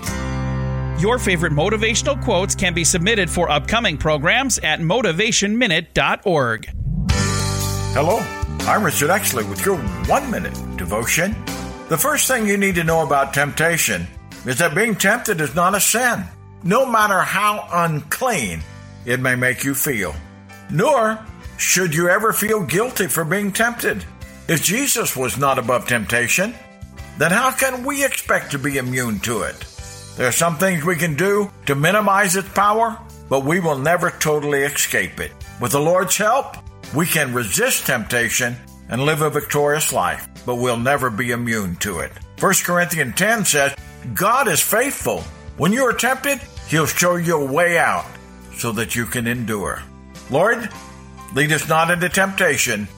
Your 0.99 1.20
favorite 1.20 1.53
motivational 1.53 2.20
quotes 2.20 2.57
can 2.57 2.74
be 2.74 2.82
submitted 2.82 3.30
for 3.30 3.49
upcoming 3.49 3.96
programs 3.96 4.59
at 4.59 4.80
motivationminute.org. 4.80 6.68
Hello, 7.94 8.18
I'm 8.66 8.82
Richard 8.82 9.11
Exley 9.11 9.49
with 9.49 9.64
your 9.64 9.76
one 10.09 10.28
minute 10.28 10.55
devotion. 10.76 11.36
The 11.88 11.96
first 11.96 12.26
thing 12.26 12.49
you 12.49 12.57
need 12.57 12.74
to 12.74 12.82
know 12.82 13.07
about 13.07 13.32
temptation 13.32 14.09
is 14.44 14.59
that 14.59 14.74
being 14.74 14.96
tempted 14.96 15.40
is 15.40 15.55
not 15.55 15.76
a 15.76 15.80
sin, 15.80 16.24
no 16.64 16.84
matter 16.84 17.20
how 17.20 17.68
unclean 17.70 18.61
it 19.07 19.20
may 19.20 19.36
make 19.36 19.62
you 19.62 19.76
feel. 19.76 20.16
Nor 20.68 21.24
should 21.59 21.94
you 21.94 22.09
ever 22.09 22.32
feel 22.32 22.64
guilty 22.64 23.07
for 23.07 23.24
being 23.24 23.53
tempted. 23.53 24.05
If 24.49 24.64
Jesus 24.64 25.16
was 25.16 25.38
not 25.38 25.61
above 25.61 25.86
temptation, 25.86 26.57
then 27.18 27.30
how 27.30 27.53
can 27.53 27.84
we 27.84 28.05
expect 28.05 28.51
to 28.51 28.59
be 28.59 28.78
immune 28.78 29.20
to 29.20 29.42
it? 29.42 29.64
There 30.18 30.26
are 30.26 30.32
some 30.32 30.58
things 30.58 30.84
we 30.84 30.96
can 30.96 31.14
do 31.14 31.48
to 31.66 31.76
minimize 31.76 32.34
its 32.34 32.48
power, 32.48 32.98
but 33.28 33.44
we 33.44 33.60
will 33.60 33.78
never 33.78 34.10
totally 34.10 34.62
escape 34.62 35.20
it. 35.20 35.30
With 35.60 35.70
the 35.70 35.78
Lord's 35.78 36.16
help, 36.16 36.56
we 36.92 37.06
can 37.06 37.32
resist 37.32 37.86
temptation 37.86 38.56
and 38.88 39.06
live 39.06 39.22
a 39.22 39.30
victorious 39.30 39.92
life, 39.92 40.26
but 40.44 40.56
we'll 40.56 40.76
never 40.76 41.08
be 41.08 41.30
immune 41.30 41.76
to 41.76 42.00
it. 42.00 42.10
1 42.40 42.52
Corinthians 42.64 43.14
10 43.14 43.44
says, 43.44 43.76
God 44.12 44.48
is 44.48 44.60
faithful. 44.60 45.20
When 45.56 45.72
you 45.72 45.84
are 45.84 45.92
tempted, 45.92 46.40
He'll 46.66 46.86
show 46.86 47.14
you 47.14 47.40
a 47.40 47.52
way 47.52 47.78
out 47.78 48.06
so 48.56 48.72
that 48.72 48.96
you 48.96 49.06
can 49.06 49.28
endure. 49.28 49.84
Lord, 50.32 50.68
lead 51.32 51.52
us 51.52 51.68
not 51.68 51.92
into 51.92 52.08
temptation, 52.08 52.88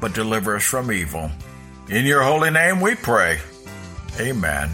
but 0.00 0.12
deliver 0.12 0.56
us 0.56 0.64
from 0.64 0.90
evil. 0.90 1.30
In 1.88 2.04
your 2.04 2.24
holy 2.24 2.50
name 2.50 2.80
we 2.80 2.96
pray. 2.96 3.38
Amen. 4.18 4.70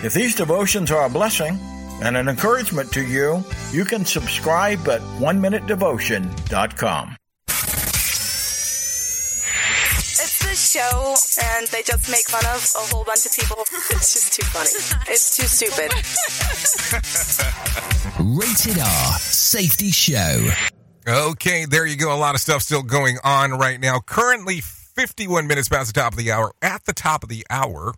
If 0.00 0.14
these 0.14 0.36
devotions 0.36 0.92
are 0.92 1.06
a 1.06 1.10
blessing 1.10 1.58
and 2.02 2.16
an 2.16 2.28
encouragement 2.28 2.92
to 2.92 3.04
you, 3.04 3.42
you 3.72 3.84
can 3.84 4.04
subscribe 4.04 4.86
at 4.88 5.00
oneminutedevotion.com. 5.18 7.16
It's 10.20 10.38
the 10.38 10.54
show, 10.54 11.16
and 11.56 11.66
they 11.68 11.82
just 11.82 12.08
make 12.08 12.28
fun 12.28 12.44
of 12.46 12.62
a 12.76 12.94
whole 12.94 13.02
bunch 13.04 13.26
of 13.26 13.32
people. 13.32 13.56
It's 13.90 14.14
just 14.14 14.32
too 14.34 14.46
funny. 14.46 14.70
It's 15.08 15.36
too 15.36 15.48
stupid. 15.48 15.90
Rated 18.38 18.78
R 18.78 19.18
Safety 19.18 19.90
Show. 19.90 20.48
Okay, 21.08 21.64
there 21.64 21.84
you 21.86 21.96
go. 21.96 22.14
A 22.14 22.16
lot 22.16 22.36
of 22.36 22.40
stuff 22.40 22.62
still 22.62 22.84
going 22.84 23.18
on 23.24 23.50
right 23.52 23.80
now. 23.80 23.98
Currently, 23.98 24.60
51 24.60 25.48
minutes 25.48 25.68
past 25.68 25.92
the 25.92 26.00
top 26.00 26.12
of 26.12 26.18
the 26.18 26.30
hour. 26.30 26.52
At 26.62 26.84
the 26.84 26.92
top 26.92 27.24
of 27.24 27.28
the 27.28 27.44
hour, 27.50 27.94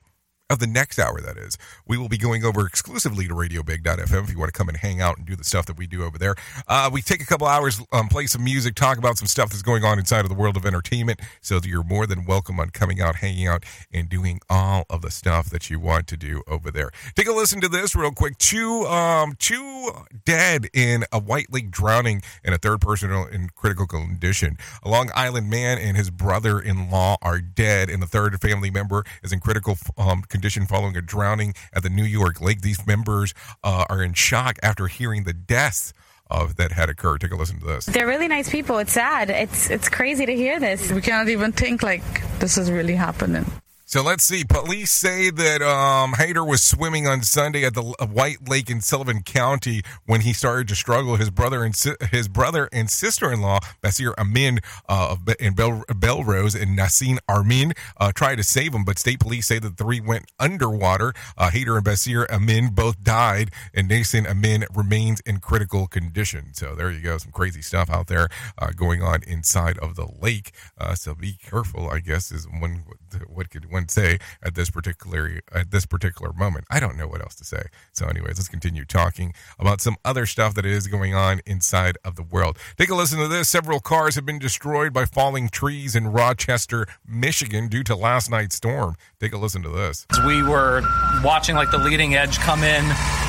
of 0.50 0.58
the 0.58 0.66
next 0.66 0.98
hour, 0.98 1.20
that 1.20 1.38
is, 1.38 1.56
we 1.86 1.96
will 1.96 2.08
be 2.08 2.18
going 2.18 2.44
over 2.44 2.66
exclusively 2.66 3.28
to 3.28 3.34
RadioBig.fm 3.34 4.24
if 4.24 4.30
you 4.30 4.38
want 4.38 4.52
to 4.52 4.58
come 4.58 4.68
and 4.68 4.76
hang 4.76 5.00
out 5.00 5.16
and 5.16 5.24
do 5.24 5.36
the 5.36 5.44
stuff 5.44 5.64
that 5.66 5.78
we 5.78 5.86
do 5.86 6.02
over 6.02 6.18
there. 6.18 6.34
Uh, 6.66 6.90
we 6.92 7.00
take 7.00 7.22
a 7.22 7.26
couple 7.26 7.46
hours, 7.46 7.80
um, 7.92 8.08
play 8.08 8.26
some 8.26 8.42
music, 8.42 8.74
talk 8.74 8.98
about 8.98 9.16
some 9.16 9.28
stuff 9.28 9.50
that's 9.50 9.62
going 9.62 9.84
on 9.84 9.98
inside 9.98 10.24
of 10.24 10.28
the 10.28 10.34
world 10.34 10.56
of 10.56 10.66
entertainment. 10.66 11.20
So 11.40 11.60
you're 11.64 11.84
more 11.84 12.06
than 12.06 12.24
welcome 12.24 12.58
on 12.58 12.70
coming 12.70 13.00
out, 13.00 13.16
hanging 13.16 13.46
out, 13.46 13.64
and 13.92 14.08
doing 14.08 14.40
all 14.50 14.84
of 14.90 15.02
the 15.02 15.10
stuff 15.10 15.50
that 15.50 15.70
you 15.70 15.78
want 15.78 16.08
to 16.08 16.16
do 16.16 16.42
over 16.48 16.72
there. 16.72 16.90
Take 17.14 17.28
a 17.28 17.32
listen 17.32 17.60
to 17.60 17.68
this 17.68 17.94
real 17.94 18.10
quick. 18.10 18.36
Two, 18.38 18.86
um, 18.86 19.36
two 19.38 19.92
dead 20.24 20.66
in 20.74 21.04
a 21.12 21.20
White 21.20 21.52
Lake 21.52 21.70
drowning, 21.70 22.22
and 22.42 22.54
a 22.54 22.58
third 22.58 22.80
person 22.80 23.12
in 23.32 23.50
critical 23.54 23.86
condition. 23.86 24.58
A 24.82 24.88
Long 24.88 25.10
Island 25.14 25.48
man 25.48 25.78
and 25.78 25.96
his 25.96 26.10
brother-in-law 26.10 27.18
are 27.22 27.40
dead, 27.40 27.88
and 27.88 28.02
the 28.02 28.06
third 28.08 28.40
family 28.40 28.70
member 28.70 29.04
is 29.22 29.32
in 29.32 29.38
critical 29.38 29.78
um, 29.96 30.22
condition 30.22 30.39
following 30.66 30.96
a 30.96 31.02
drowning 31.02 31.54
at 31.72 31.82
the 31.82 31.90
New 31.90 32.04
York 32.04 32.40
Lake. 32.40 32.62
These 32.62 32.86
members 32.86 33.34
uh, 33.62 33.84
are 33.88 34.02
in 34.02 34.14
shock 34.14 34.58
after 34.62 34.86
hearing 34.86 35.24
the 35.24 35.32
deaths 35.32 35.92
of 36.30 36.56
that 36.56 36.72
had 36.72 36.88
occurred. 36.88 37.20
Take 37.20 37.32
a 37.32 37.36
listen 37.36 37.58
to 37.60 37.66
this. 37.66 37.86
They're 37.86 38.06
really 38.06 38.28
nice 38.28 38.48
people. 38.48 38.78
It's 38.78 38.92
sad. 38.92 39.30
It's 39.30 39.68
it's 39.68 39.88
crazy 39.88 40.26
to 40.26 40.34
hear 40.34 40.60
this. 40.60 40.90
We 40.92 41.00
cannot 41.00 41.28
even 41.28 41.52
think 41.52 41.82
like 41.82 42.02
this 42.38 42.56
is 42.56 42.70
really 42.70 42.94
happening. 42.94 43.44
So 43.90 44.04
let's 44.04 44.22
see. 44.22 44.44
Police 44.44 44.92
say 44.92 45.30
that 45.30 45.62
um, 45.62 46.12
Hayter 46.12 46.44
was 46.44 46.62
swimming 46.62 47.08
on 47.08 47.24
Sunday 47.24 47.64
at 47.64 47.74
the 47.74 47.82
White 47.82 48.48
Lake 48.48 48.70
in 48.70 48.80
Sullivan 48.80 49.24
County 49.24 49.82
when 50.06 50.20
he 50.20 50.32
started 50.32 50.68
to 50.68 50.76
struggle. 50.76 51.16
His 51.16 51.32
brother 51.32 51.64
and 51.64 51.74
si- 51.74 51.96
his 52.12 52.28
brother 52.28 52.68
and 52.72 52.88
sister-in-law, 52.88 53.58
Basir 53.82 54.14
Amin 54.16 54.60
uh, 54.88 55.16
and 55.40 55.56
Bel- 55.56 55.82
Belrose 55.88 56.54
and 56.54 56.78
Nassim 56.78 57.18
Amin, 57.28 57.72
uh, 57.96 58.12
tried 58.14 58.36
to 58.36 58.44
save 58.44 58.74
him, 58.74 58.84
but 58.84 58.96
state 58.96 59.18
police 59.18 59.48
say 59.48 59.58
the 59.58 59.70
three 59.70 60.00
went 60.00 60.30
underwater. 60.38 61.12
Uh, 61.36 61.50
Hayter 61.50 61.76
and 61.76 61.84
Basir 61.84 62.30
Amin 62.30 62.72
both 62.72 63.02
died, 63.02 63.50
and 63.74 63.90
Nassim 63.90 64.24
Amin 64.24 64.66
remains 64.72 65.18
in 65.26 65.40
critical 65.40 65.88
condition. 65.88 66.54
So 66.54 66.76
there 66.76 66.92
you 66.92 67.00
go. 67.00 67.18
Some 67.18 67.32
crazy 67.32 67.60
stuff 67.60 67.90
out 67.90 68.06
there 68.06 68.28
uh, 68.56 68.70
going 68.70 69.02
on 69.02 69.24
inside 69.24 69.78
of 69.78 69.96
the 69.96 70.06
lake. 70.22 70.52
Uh, 70.78 70.94
so 70.94 71.12
be 71.12 71.32
careful, 71.32 71.90
I 71.90 71.98
guess, 71.98 72.30
is 72.30 72.46
one 72.46 72.84
what 73.26 73.50
could 73.50 73.70
one 73.70 73.79
say 73.88 74.18
at 74.42 74.54
this 74.54 74.70
particular 74.70 75.40
at 75.52 75.70
this 75.70 75.86
particular 75.86 76.32
moment. 76.32 76.64
I 76.70 76.80
don't 76.80 76.96
know 76.96 77.06
what 77.06 77.20
else 77.20 77.34
to 77.36 77.44
say. 77.44 77.62
So, 77.92 78.06
anyways, 78.06 78.38
let's 78.38 78.48
continue 78.48 78.84
talking 78.84 79.34
about 79.58 79.80
some 79.80 79.96
other 80.04 80.26
stuff 80.26 80.54
that 80.54 80.66
is 80.66 80.86
going 80.86 81.14
on 81.14 81.40
inside 81.46 81.98
of 82.04 82.16
the 82.16 82.22
world. 82.22 82.58
Take 82.76 82.90
a 82.90 82.94
listen 82.94 83.18
to 83.18 83.28
this. 83.28 83.48
Several 83.48 83.80
cars 83.80 84.14
have 84.14 84.26
been 84.26 84.38
destroyed 84.38 84.92
by 84.92 85.04
falling 85.04 85.48
trees 85.48 85.94
in 85.94 86.08
Rochester, 86.08 86.86
Michigan, 87.06 87.68
due 87.68 87.84
to 87.84 87.94
last 87.94 88.30
night's 88.30 88.56
storm. 88.56 88.96
Take 89.20 89.32
a 89.32 89.38
listen 89.38 89.62
to 89.62 89.68
this. 89.68 90.06
We 90.26 90.42
were 90.42 90.82
watching 91.22 91.56
like 91.56 91.70
the 91.70 91.78
leading 91.78 92.14
edge 92.14 92.38
come 92.38 92.64
in. 92.64 92.84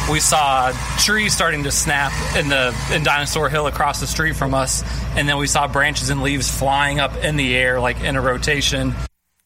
We 0.10 0.20
saw 0.20 0.72
trees 0.97 1.34
starting 1.34 1.64
to 1.64 1.72
snap 1.72 2.12
in 2.36 2.49
the 2.49 2.76
in 2.93 3.04
Dinosaur 3.04 3.49
Hill 3.49 3.68
across 3.68 3.99
the 3.99 4.08
street 4.08 4.36
from 4.36 4.54
us, 4.54 4.84
and 5.16 5.28
then 5.28 5.38
we 5.38 5.47
saw 5.47 5.68
branches 5.68 6.10
and 6.10 6.22
leaves 6.22 6.49
flying 6.49 6.99
up 6.99 7.16
in 7.18 7.36
the 7.36 7.56
air 7.56 7.80
like 7.80 8.02
in 8.02 8.16
a 8.16 8.22
rotation. 8.22 8.93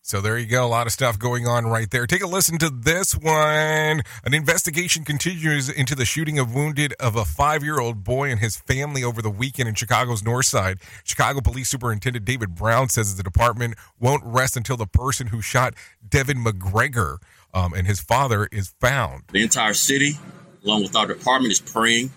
So 0.06 0.22
there 0.22 0.38
you 0.38 0.46
go. 0.46 0.64
A 0.64 0.68
lot 0.68 0.86
of 0.86 0.94
stuff 0.94 1.18
going 1.18 1.48
on 1.48 1.66
right 1.66 1.90
there. 1.90 2.06
Take 2.06 2.22
a 2.22 2.28
listen 2.28 2.60
to 2.60 2.70
this 2.70 3.14
one. 3.14 4.04
An 4.24 4.34
investigation 4.34 5.04
continues 5.04 5.68
into 5.68 5.96
the 5.96 6.06
shooting 6.06 6.38
of 6.38 6.54
wounded 6.54 6.94
of 7.00 7.16
a 7.16 7.26
five-year-old 7.26 8.04
boy 8.04 8.30
and 8.30 8.40
his 8.40 8.56
family 8.56 9.04
over 9.04 9.24
the 9.24 9.32
weekend 9.32 9.68
in 9.68 9.74
Chicago's 9.74 10.22
North 10.22 10.46
Side. 10.46 10.78
Chicago 11.04 11.42
Police 11.42 11.70
Superintendent 11.70 12.24
David 12.24 12.54
Brown 12.54 12.88
says 12.90 13.18
the 13.18 13.24
department 13.24 13.74
won't 14.00 14.22
rest 14.24 14.56
until 14.56 14.78
the 14.78 14.86
person 14.86 15.26
who 15.26 15.42
shot 15.42 15.74
Devin 16.08 16.38
McGregor 16.38 17.18
um, 17.56 17.74
and 17.74 17.88
his 17.88 18.00
father 18.00 18.48
is 18.52 18.76
found. 18.80 19.24
The 19.32 19.42
entire 19.42 19.74
city, 19.74 20.20
along 20.64 20.84
with 20.84 20.96
our 20.96 21.08
department, 21.08 21.52
is 21.52 21.60
praying 21.60 22.12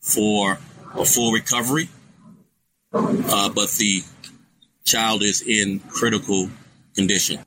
for 0.00 0.58
a 0.94 1.04
full 1.04 1.32
recovery. 1.32 1.90
Uh, 2.90 3.50
but 3.50 3.70
the 3.72 4.02
child 4.86 5.22
is 5.22 5.42
in 5.42 5.80
critical 5.80 6.48
condition. 6.94 7.44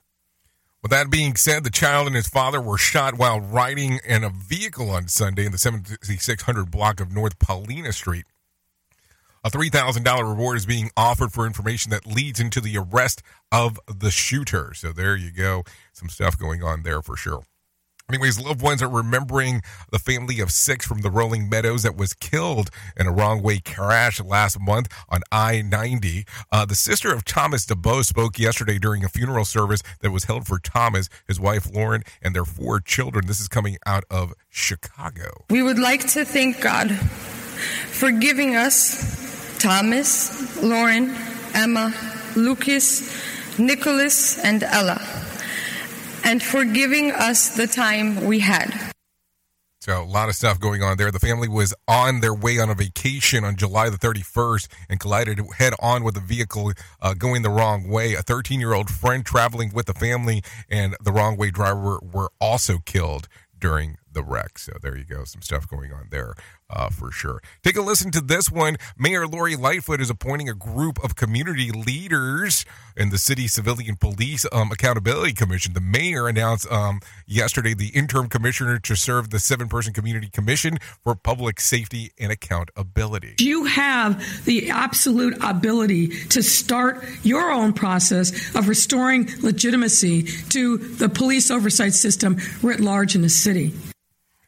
With 0.82 0.92
that 0.92 1.10
being 1.10 1.36
said, 1.36 1.64
the 1.64 1.72
child 1.72 2.06
and 2.06 2.16
his 2.16 2.28
father 2.28 2.62
were 2.62 2.78
shot 2.78 3.18
while 3.18 3.40
riding 3.40 4.00
in 4.08 4.24
a 4.24 4.30
vehicle 4.30 4.92
on 4.92 5.08
Sunday 5.08 5.46
in 5.46 5.52
the 5.52 5.58
7600 5.58 6.70
block 6.70 7.00
of 7.00 7.12
North 7.12 7.40
Paulina 7.40 7.92
Street. 7.92 8.26
A 9.44 9.50
$3,000 9.50 10.28
reward 10.28 10.58
is 10.58 10.66
being 10.66 10.92
offered 10.96 11.32
for 11.32 11.46
information 11.46 11.92
that 11.92 12.06
leads 12.06 12.40
into 12.40 12.62
the 12.62 12.78
arrest 12.78 13.24
of 13.52 13.80
the 13.88 14.12
shooter. 14.12 14.74
So 14.76 14.92
there 14.92 15.16
you 15.16 15.32
go. 15.32 15.64
Some 15.94 16.10
stuff 16.10 16.38
going 16.38 16.64
on 16.64 16.84
there 16.84 17.02
for 17.02 17.16
sure. 17.16 17.44
Anyways, 18.08 18.40
loved 18.40 18.62
ones 18.62 18.84
are 18.84 18.90
remembering 18.90 19.64
the 19.92 19.98
family 19.98 20.40
of 20.40 20.52
six 20.52 20.86
from 20.86 21.02
the 21.02 21.10
Rolling 21.10 21.50
Meadows 21.50 21.82
that 21.82 21.98
was 21.98 22.14
killed 22.14 22.70
in 22.96 23.08
a 23.08 23.12
wrong 23.12 23.42
way 23.42 23.60
crash 23.60 24.22
last 24.22 24.60
month 24.60 24.94
on 25.10 25.22
I 25.32 25.64
90. 25.64 26.24
Uh, 26.52 26.66
the 26.66 26.76
sister 26.76 27.12
of 27.12 27.26
Thomas 27.26 27.66
DeBow 27.66 28.06
spoke 28.06 28.38
yesterday 28.38 28.78
during 28.78 29.04
a 29.04 29.10
funeral 29.10 29.44
service 29.44 29.82
that 30.02 30.12
was 30.12 30.26
held 30.26 30.46
for 30.46 30.60
Thomas, 30.60 31.10
his 31.28 31.40
wife 31.40 31.68
Lauren, 31.74 32.04
and 32.22 32.36
their 32.36 32.46
four 32.46 32.80
children. 32.80 33.26
This 33.26 33.40
is 33.40 33.48
coming 33.48 33.78
out 33.88 34.04
of 34.12 34.34
Chicago. 34.52 35.46
We 35.50 35.64
would 35.64 35.80
like 35.80 36.08
to 36.10 36.26
thank 36.26 36.62
God 36.62 36.92
for 36.92 38.12
giving 38.12 38.56
us 38.56 39.58
Thomas, 39.58 40.62
Lauren, 40.62 41.12
Emma, 41.56 41.92
Lucas, 42.36 43.58
Nicholas, 43.58 44.38
and 44.44 44.62
Ella, 44.62 45.02
and 46.26 46.44
for 46.44 46.66
giving 46.66 47.12
us 47.12 47.56
the 47.56 47.68
time 47.68 48.26
we 48.26 48.40
had. 48.40 48.92
So 49.80 50.02
a 50.02 50.04
lot 50.04 50.30
of 50.30 50.36
stuff 50.36 50.60
going 50.60 50.82
on 50.82 50.98
there. 50.98 51.12
The 51.12 51.20
family 51.20 51.48
was 51.48 51.72
on 51.88 52.20
their 52.22 52.34
way 52.34 52.58
on 52.58 52.72
a 52.72 52.74
vacation 52.74 53.44
on 53.44 53.56
July 53.56 53.92
the 53.92 54.00
31st 54.00 54.68
and 54.90 55.00
collided 55.00 55.40
head 55.60 55.74
on 55.80 56.04
with 56.04 56.18
a 56.18 56.22
vehicle 56.22 56.74
uh, 57.04 57.14
going 57.14 57.44
the 57.44 57.52
wrong 57.52 57.88
way. 57.88 58.16
A 58.16 58.24
13 58.24 58.60
year 58.60 58.74
old 58.74 58.90
friend 58.90 59.24
traveling 59.24 59.72
with 59.76 59.86
the 59.86 59.94
family 59.94 60.42
and 60.72 60.98
the 61.04 61.12
wrong 61.12 61.38
way 61.38 61.52
driver 61.52 62.00
were 62.02 62.32
also 62.42 62.80
killed 62.84 63.28
during 63.60 63.98
the 64.12 64.24
wreck. 64.24 64.58
So 64.58 64.74
there 64.82 64.98
you 64.98 65.06
go. 65.06 65.24
Some 65.24 65.44
stuff 65.44 65.70
going 65.70 65.94
on 65.94 66.08
there 66.10 66.34
uh, 66.70 66.90
for 66.90 67.12
sure. 67.12 67.42
Take 67.64 67.78
a 67.78 67.82
listen 67.82 68.12
to 68.12 68.22
this 68.22 68.52
one. 68.52 68.78
Mayor 68.98 69.28
Lori 69.28 69.56
Lightfoot 69.56 70.02
is 70.02 70.10
appointing 70.10 70.50
a 70.50 70.54
group 70.54 71.04
of 71.04 71.16
community 71.16 71.72
leaders 71.72 72.66
in 72.98 73.10
the 73.10 73.18
city 73.18 73.48
civilian 73.48 73.96
police 73.96 74.46
um, 74.52 74.72
accountability 74.72 75.34
commission. 75.34 75.74
The 75.74 75.82
mayor 75.82 76.28
announced 76.28 76.72
um, 76.72 77.02
yesterday 77.28 77.74
the 77.74 77.90
interim 77.90 78.30
commissioner 78.30 78.80
to 78.80 78.96
serve 78.96 79.30
the 79.30 79.40
seven 79.40 79.68
person 79.68 79.94
community 79.94 80.30
commission 80.30 80.78
for 81.04 81.16
public 81.16 81.60
safety 81.60 82.12
and 82.20 82.32
accountability. 82.32 83.36
You 83.40 83.66
have 83.66 84.46
the 84.46 84.70
absolute 84.70 85.38
ability 85.44 86.08
to 86.28 86.42
start 86.42 87.04
your 87.24 87.52
own 87.52 87.74
process 87.74 88.56
of 88.56 88.68
restoring 88.68 89.30
legitimacy 89.42 90.24
to 90.50 90.78
the 90.78 91.10
police 91.10 91.52
oversight 91.52 91.94
system 91.94 92.38
writ 92.62 92.80
large 92.80 93.16
in 93.16 93.22
the 93.22 93.30
city. 93.30 93.74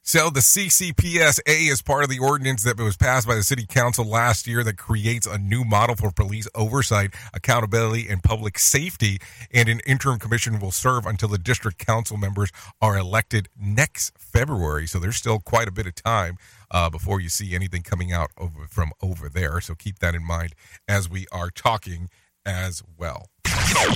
So 0.08 0.30
the 0.30 0.40
CCPSA 0.40 1.70
is 1.70 1.82
part 1.82 2.06
of 2.06 2.10
the 2.10 2.20
ordinance 2.20 2.64
that 2.64 2.80
was 2.80 2.96
passed 2.96 3.28
by 3.28 3.36
the 3.36 3.44
city 3.44 3.66
council 3.66 4.06
last 4.06 4.48
year 4.48 4.64
that 4.64 4.78
creates 4.78 5.28
a 5.28 5.38
new 5.38 5.66
model 5.66 5.98
for 5.98 6.12
police 6.12 6.48
oversight, 6.56 7.14
accountability, 7.34 8.08
and 8.08 8.24
public 8.24 8.58
safety. 8.58 9.20
And 9.54 9.68
an 9.68 9.82
interim 9.86 10.18
commission 10.18 10.60
will 10.60 10.72
serve 10.72 11.06
until 11.06 11.28
the 11.28 11.38
district 11.38 11.86
council 11.86 12.16
members 12.16 12.54
are 12.82 12.98
elected 12.98 13.50
next 13.60 14.18
February. 14.18 14.88
So 14.88 14.98
there's 14.98 15.18
still 15.18 15.40
quite 15.40 15.68
a 15.68 15.74
bit 15.74 15.88
of 15.88 15.96
time 15.96 16.38
uh, 16.72 16.90
before 16.90 17.20
you 17.20 17.28
see 17.28 17.54
anything 17.54 17.82
coming 17.82 18.14
out 18.14 18.32
over, 18.38 18.66
from 18.70 18.94
over 19.04 19.28
there. 19.28 19.60
So 19.60 19.76
keep 19.76 20.00
that 20.00 20.16
in 20.16 20.26
mind 20.26 20.56
as 20.88 21.10
we 21.10 21.26
are 21.34 21.50
talking 21.50 22.10
as 22.46 22.82
well. 22.98 23.26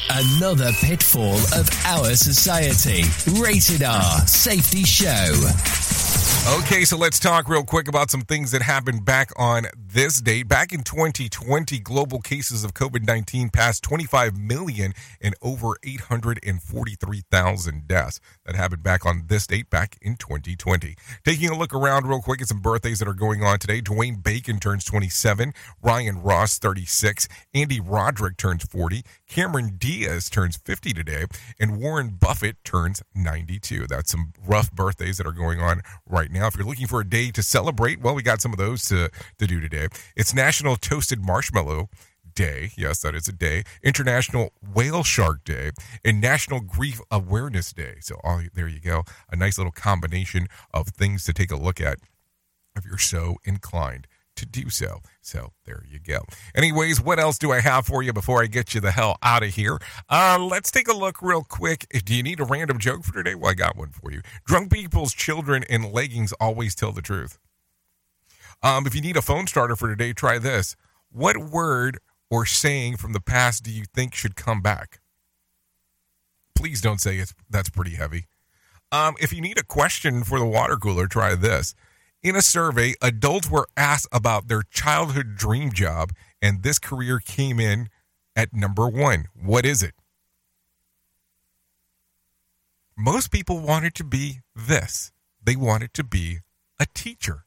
Another 0.10 0.74
pitfall 0.74 1.38
of 1.56 1.70
our 1.86 2.16
society. 2.16 3.04
Rated 3.40 3.84
R 3.84 4.28
Safety 4.28 4.84
Show. 4.84 6.01
Okay, 6.48 6.86
so 6.86 6.98
let's 6.98 7.20
talk 7.20 7.48
real 7.48 7.64
quick 7.64 7.88
about 7.88 8.10
some 8.10 8.22
things 8.22 8.50
that 8.50 8.64
happened 8.64 9.06
back 9.06 9.30
on 9.38 9.68
this 9.94 10.22
date. 10.22 10.48
Back 10.48 10.72
in 10.72 10.84
2020, 10.84 11.80
global 11.80 12.20
cases 12.20 12.64
of 12.64 12.74
COVID 12.74 13.06
19 13.06 13.50
passed 13.50 13.84
25 13.84 14.38
million 14.38 14.94
and 15.20 15.36
over 15.42 15.76
843,000 15.84 17.88
deaths. 17.88 18.20
That 18.46 18.56
happened 18.56 18.84
back 18.84 19.06
on 19.06 19.24
this 19.28 19.48
date, 19.48 19.70
back 19.70 19.98
in 20.02 20.16
2020. 20.16 20.96
Taking 21.26 21.50
a 21.50 21.58
look 21.58 21.74
around 21.74 22.08
real 22.08 22.22
quick 22.22 22.42
at 22.42 22.48
some 22.48 22.60
birthdays 22.60 23.00
that 23.00 23.08
are 23.08 23.14
going 23.14 23.44
on 23.44 23.60
today. 23.60 23.82
Dwayne 23.82 24.24
Bacon 24.24 24.60
turns 24.60 24.86
27, 24.86 25.54
Ryan 25.82 26.22
Ross 26.22 26.58
36, 26.58 27.28
Andy 27.54 27.80
Roddick 27.80 28.38
turns 28.38 28.64
40, 28.64 29.04
Cameron 29.28 29.76
Diaz 29.78 30.30
turns 30.30 30.58
50 30.58 30.94
today, 30.94 31.26
and 31.60 31.80
Warren 31.80 32.18
Buffett 32.20 32.64
turns 32.64 33.04
92. 33.16 33.88
That's 33.88 34.12
some 34.12 34.34
rough 34.46 34.72
birthdays 34.72 35.18
that 35.18 35.28
are 35.28 35.32
going 35.32 35.60
on 35.60 35.82
right 36.08 36.32
now. 36.32 36.48
If 36.48 36.56
you're 36.56 36.66
looking 36.66 36.88
for 36.88 37.02
a 37.02 37.08
day 37.08 37.32
to 37.32 37.44
celebrate, 37.44 38.02
well, 38.02 38.16
we 38.16 38.24
got 38.24 38.42
some 38.42 38.54
of 38.54 38.58
those 38.58 38.86
to, 38.86 39.10
to 39.38 39.48
do 39.48 39.60
today. 39.60 39.81
It's 40.16 40.34
National 40.34 40.76
Toasted 40.76 41.24
Marshmallow 41.24 41.90
Day. 42.34 42.72
Yes, 42.78 43.02
that 43.02 43.16
is 43.16 43.28
a 43.28 43.34
day. 43.34 43.64
International 43.84 44.52
Whale 44.74 45.04
Shark 45.04 45.44
Day 45.44 45.72
and 46.04 46.22
National 46.22 46.60
Grief 46.62 47.02
Awareness 47.10 47.74
Day. 47.74 47.96
So, 48.02 48.16
all, 48.24 48.42
there 48.54 48.68
you 48.68 48.80
go. 48.80 49.04
A 49.32 49.36
nice 49.36 49.58
little 49.58 49.72
combination 49.72 50.48
of 50.74 50.88
things 50.88 51.24
to 51.26 51.34
take 51.34 51.52
a 51.52 51.58
look 51.58 51.82
at 51.82 52.00
if 52.76 52.86
you're 52.86 52.98
so 52.98 53.38
inclined 53.44 54.08
to 54.36 54.46
do 54.46 54.70
so. 54.70 55.02
So 55.22 55.54
there 55.66 55.84
you 55.90 56.00
go. 56.00 56.24
Anyways, 56.56 57.02
what 57.02 57.20
else 57.20 57.38
do 57.38 57.52
I 57.52 57.60
have 57.60 57.86
for 57.86 58.02
you 58.02 58.14
before 58.14 58.42
I 58.42 58.48
get 58.48 58.74
you 58.74 58.82
the 58.82 58.92
hell 58.92 59.18
out 59.22 59.44
of 59.44 59.54
here? 59.56 59.78
Uh, 60.10 60.38
let's 60.40 60.72
take 60.72 60.88
a 60.88 60.96
look 60.96 61.22
real 61.22 61.44
quick. 61.44 61.86
Do 62.06 62.16
you 62.16 62.24
need 62.24 62.40
a 62.40 62.46
random 62.46 62.80
joke 62.80 63.04
for 63.04 63.14
today? 63.14 63.36
Well, 63.36 63.52
I 63.52 63.54
got 63.54 63.78
one 63.78 63.90
for 63.90 64.12
you. 64.12 64.22
Drunk 64.46 64.72
people's 64.72 65.14
children 65.14 65.64
in 65.70 65.92
leggings 65.92 66.34
always 66.40 66.76
tell 66.76 66.92
the 66.92 67.02
truth. 67.02 67.38
Um, 68.64 68.86
if 68.86 68.94
you 68.94 69.02
need 69.02 69.18
a 69.18 69.22
phone 69.22 69.48
starter 69.48 69.76
for 69.76 69.90
today, 69.90 70.14
try 70.14 70.38
this. 70.38 70.76
What 71.12 71.38
word 71.38 72.00
or 72.30 72.46
saying 72.46 72.98
from 72.98 73.14
the 73.14 73.20
past 73.20 73.64
do 73.64 73.72
you 73.72 73.84
think 73.94 74.14
should 74.14 74.36
come 74.36 74.62
back? 74.62 75.00
Please 76.56 76.80
don't 76.80 77.02
say 77.02 77.18
it's 77.18 77.34
that's 77.50 77.70
pretty 77.70 77.96
heavy. 77.96 78.28
Um, 78.92 79.16
if 79.20 79.34
you 79.34 79.42
need 79.42 79.58
a 79.58 79.64
question 79.64 80.24
for 80.24 80.38
the 80.38 80.46
water 80.46 80.76
cooler, 80.76 81.08
try 81.08 81.34
this. 81.34 81.74
In 82.22 82.36
a 82.36 82.42
survey, 82.42 82.94
adults 83.02 83.50
were 83.50 83.68
asked 83.76 84.08
about 84.12 84.48
their 84.48 84.62
childhood 84.70 85.36
dream 85.36 85.72
job, 85.72 86.12
and 86.42 86.62
this 86.62 86.78
career 86.78 87.20
came 87.20 87.60
in 87.60 87.90
at 88.36 88.54
number 88.54 88.88
one. 88.88 89.26
What 89.34 89.66
is 89.66 89.82
it? 89.82 89.96
Most 92.96 93.32
people 93.32 93.60
wanted 93.60 93.96
to 93.96 94.04
be 94.04 94.42
this. 94.56 95.12
They 95.44 95.56
wanted 95.56 95.94
to 95.96 96.04
be 96.04 96.40
a 96.80 96.86
teacher. 96.94 97.46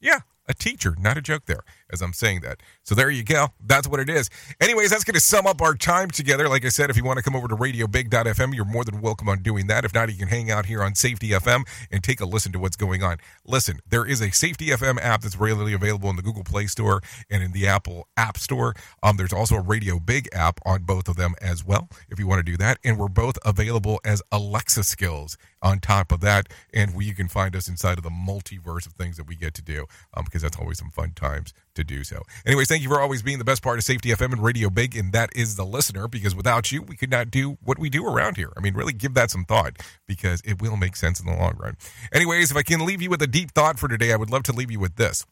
Yeah, 0.00 0.20
a 0.48 0.54
teacher, 0.54 0.94
not 0.98 1.16
a 1.18 1.22
joke 1.22 1.46
there 1.46 1.64
as 1.92 2.02
I'm 2.02 2.12
saying 2.12 2.40
that. 2.40 2.60
So 2.82 2.94
there 2.94 3.10
you 3.10 3.22
go. 3.22 3.48
That's 3.64 3.88
what 3.88 4.00
it 4.00 4.08
is. 4.08 4.30
Anyways, 4.60 4.90
that's 4.90 5.04
going 5.04 5.14
to 5.14 5.20
sum 5.20 5.46
up 5.46 5.60
our 5.60 5.74
time 5.74 6.10
together. 6.10 6.48
Like 6.48 6.64
I 6.64 6.68
said, 6.68 6.90
if 6.90 6.96
you 6.96 7.04
want 7.04 7.18
to 7.18 7.22
come 7.22 7.36
over 7.36 7.48
to 7.48 7.56
radiobig.fm, 7.56 8.54
you're 8.54 8.64
more 8.64 8.84
than 8.84 9.00
welcome 9.00 9.28
on 9.28 9.42
doing 9.42 9.66
that. 9.68 9.84
If 9.84 9.94
not, 9.94 10.10
you 10.10 10.16
can 10.16 10.28
hang 10.28 10.50
out 10.50 10.66
here 10.66 10.82
on 10.82 10.94
Safety 10.94 11.28
FM 11.28 11.64
and 11.90 12.02
take 12.02 12.20
a 12.20 12.26
listen 12.26 12.52
to 12.52 12.58
what's 12.58 12.76
going 12.76 13.02
on. 13.02 13.18
Listen, 13.46 13.80
there 13.88 14.06
is 14.06 14.20
a 14.20 14.30
Safety 14.30 14.66
FM 14.68 15.00
app 15.00 15.22
that's 15.22 15.36
readily 15.36 15.72
available 15.72 16.10
in 16.10 16.16
the 16.16 16.22
Google 16.22 16.44
Play 16.44 16.66
Store 16.66 17.00
and 17.30 17.42
in 17.42 17.52
the 17.52 17.66
Apple 17.66 18.08
App 18.16 18.36
Store. 18.36 18.74
Um, 19.02 19.16
there's 19.16 19.32
also 19.32 19.56
a 19.56 19.60
Radio 19.60 19.98
Big 19.98 20.28
app 20.32 20.60
on 20.64 20.82
both 20.82 21.08
of 21.08 21.16
them 21.16 21.34
as 21.40 21.64
well, 21.64 21.88
if 22.08 22.18
you 22.18 22.26
want 22.26 22.44
to 22.44 22.50
do 22.50 22.56
that. 22.58 22.78
And 22.84 22.98
we're 22.98 23.08
both 23.08 23.38
available 23.44 24.00
as 24.04 24.22
Alexa 24.32 24.84
skills 24.84 25.36
on 25.62 25.80
top 25.80 26.12
of 26.12 26.20
that. 26.20 26.48
And 26.72 26.94
we, 26.94 27.06
you 27.06 27.14
can 27.14 27.28
find 27.28 27.56
us 27.56 27.68
inside 27.68 27.98
of 27.98 28.04
the 28.04 28.10
multiverse 28.10 28.86
of 28.86 28.92
things 28.92 29.16
that 29.16 29.26
we 29.26 29.36
get 29.36 29.54
to 29.54 29.62
do 29.62 29.86
um, 30.14 30.24
because 30.24 30.42
that's 30.42 30.58
always 30.58 30.78
some 30.78 30.90
fun 30.90 31.12
times 31.14 31.52
to 31.76 31.84
do 31.84 32.04
so. 32.04 32.22
Anyways, 32.44 32.68
thank 32.68 32.82
you 32.82 32.88
for 32.88 33.00
always 33.00 33.22
being 33.22 33.38
the 33.38 33.44
best 33.44 33.62
part 33.62 33.78
of 33.78 33.84
Safety 33.84 34.10
FM 34.10 34.32
and 34.32 34.42
Radio 34.42 34.68
Big, 34.68 34.96
and 34.96 35.12
that 35.12 35.30
is 35.34 35.56
the 35.56 35.64
listener, 35.64 36.08
because 36.08 36.34
without 36.34 36.72
you, 36.72 36.82
we 36.82 36.96
could 36.96 37.10
not 37.10 37.30
do 37.30 37.56
what 37.62 37.78
we 37.78 37.88
do 37.88 38.06
around 38.06 38.36
here. 38.36 38.52
I 38.56 38.60
mean, 38.60 38.74
really 38.74 38.92
give 38.92 39.14
that 39.14 39.30
some 39.30 39.44
thought 39.44 39.76
because 40.06 40.42
it 40.44 40.60
will 40.60 40.76
make 40.76 40.96
sense 40.96 41.20
in 41.20 41.26
the 41.26 41.36
long 41.36 41.56
run. 41.56 41.76
Anyways, 42.12 42.50
if 42.50 42.56
I 42.56 42.62
can 42.62 42.84
leave 42.84 43.00
you 43.00 43.10
with 43.10 43.22
a 43.22 43.26
deep 43.26 43.52
thought 43.52 43.78
for 43.78 43.88
today, 43.88 44.12
I 44.12 44.16
would 44.16 44.30
love 44.30 44.42
to 44.44 44.52
leave 44.52 44.70
you 44.70 44.80
with 44.80 44.96
this. 44.96 45.24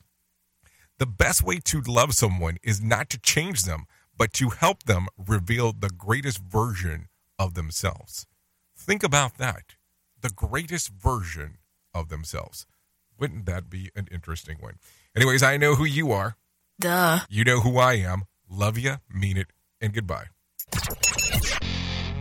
The 0.99 1.07
best 1.07 1.43
way 1.43 1.59
to 1.59 1.81
love 1.81 2.15
someone 2.15 2.59
is 2.63 2.81
not 2.81 3.11
to 3.11 3.19
change 3.19 3.65
them, 3.65 3.87
but 4.17 4.33
to 4.35 4.51
help 4.51 4.85
them 4.85 5.09
reveal 5.27 5.73
the 5.73 5.91
greatest 5.91 6.39
version 6.39 7.09
of 7.39 7.55
themselves. 7.55 8.27
Think 8.77 9.03
about 9.03 9.39
that. 9.39 9.75
The 10.21 10.31
greatest 10.31 10.91
version 10.91 11.59
of 11.93 12.09
themselves. 12.09 12.67
Wouldn't 13.19 13.47
that 13.47 13.71
be 13.71 13.91
an 13.95 14.09
interesting 14.11 14.59
one? 14.61 14.75
Anyways, 15.17 15.43
I 15.43 15.57
know 15.57 15.77
who 15.77 15.85
you 15.85 16.11
are. 16.11 16.37
Duh. 16.81 17.21
You 17.31 17.45
know 17.45 17.61
who 17.61 17.79
I 17.79 17.95
am. 17.95 18.25
Love 18.51 18.79
you, 18.79 18.97
mean 19.09 19.37
it, 19.37 19.47
and 19.81 19.93
goodbye. 19.93 20.27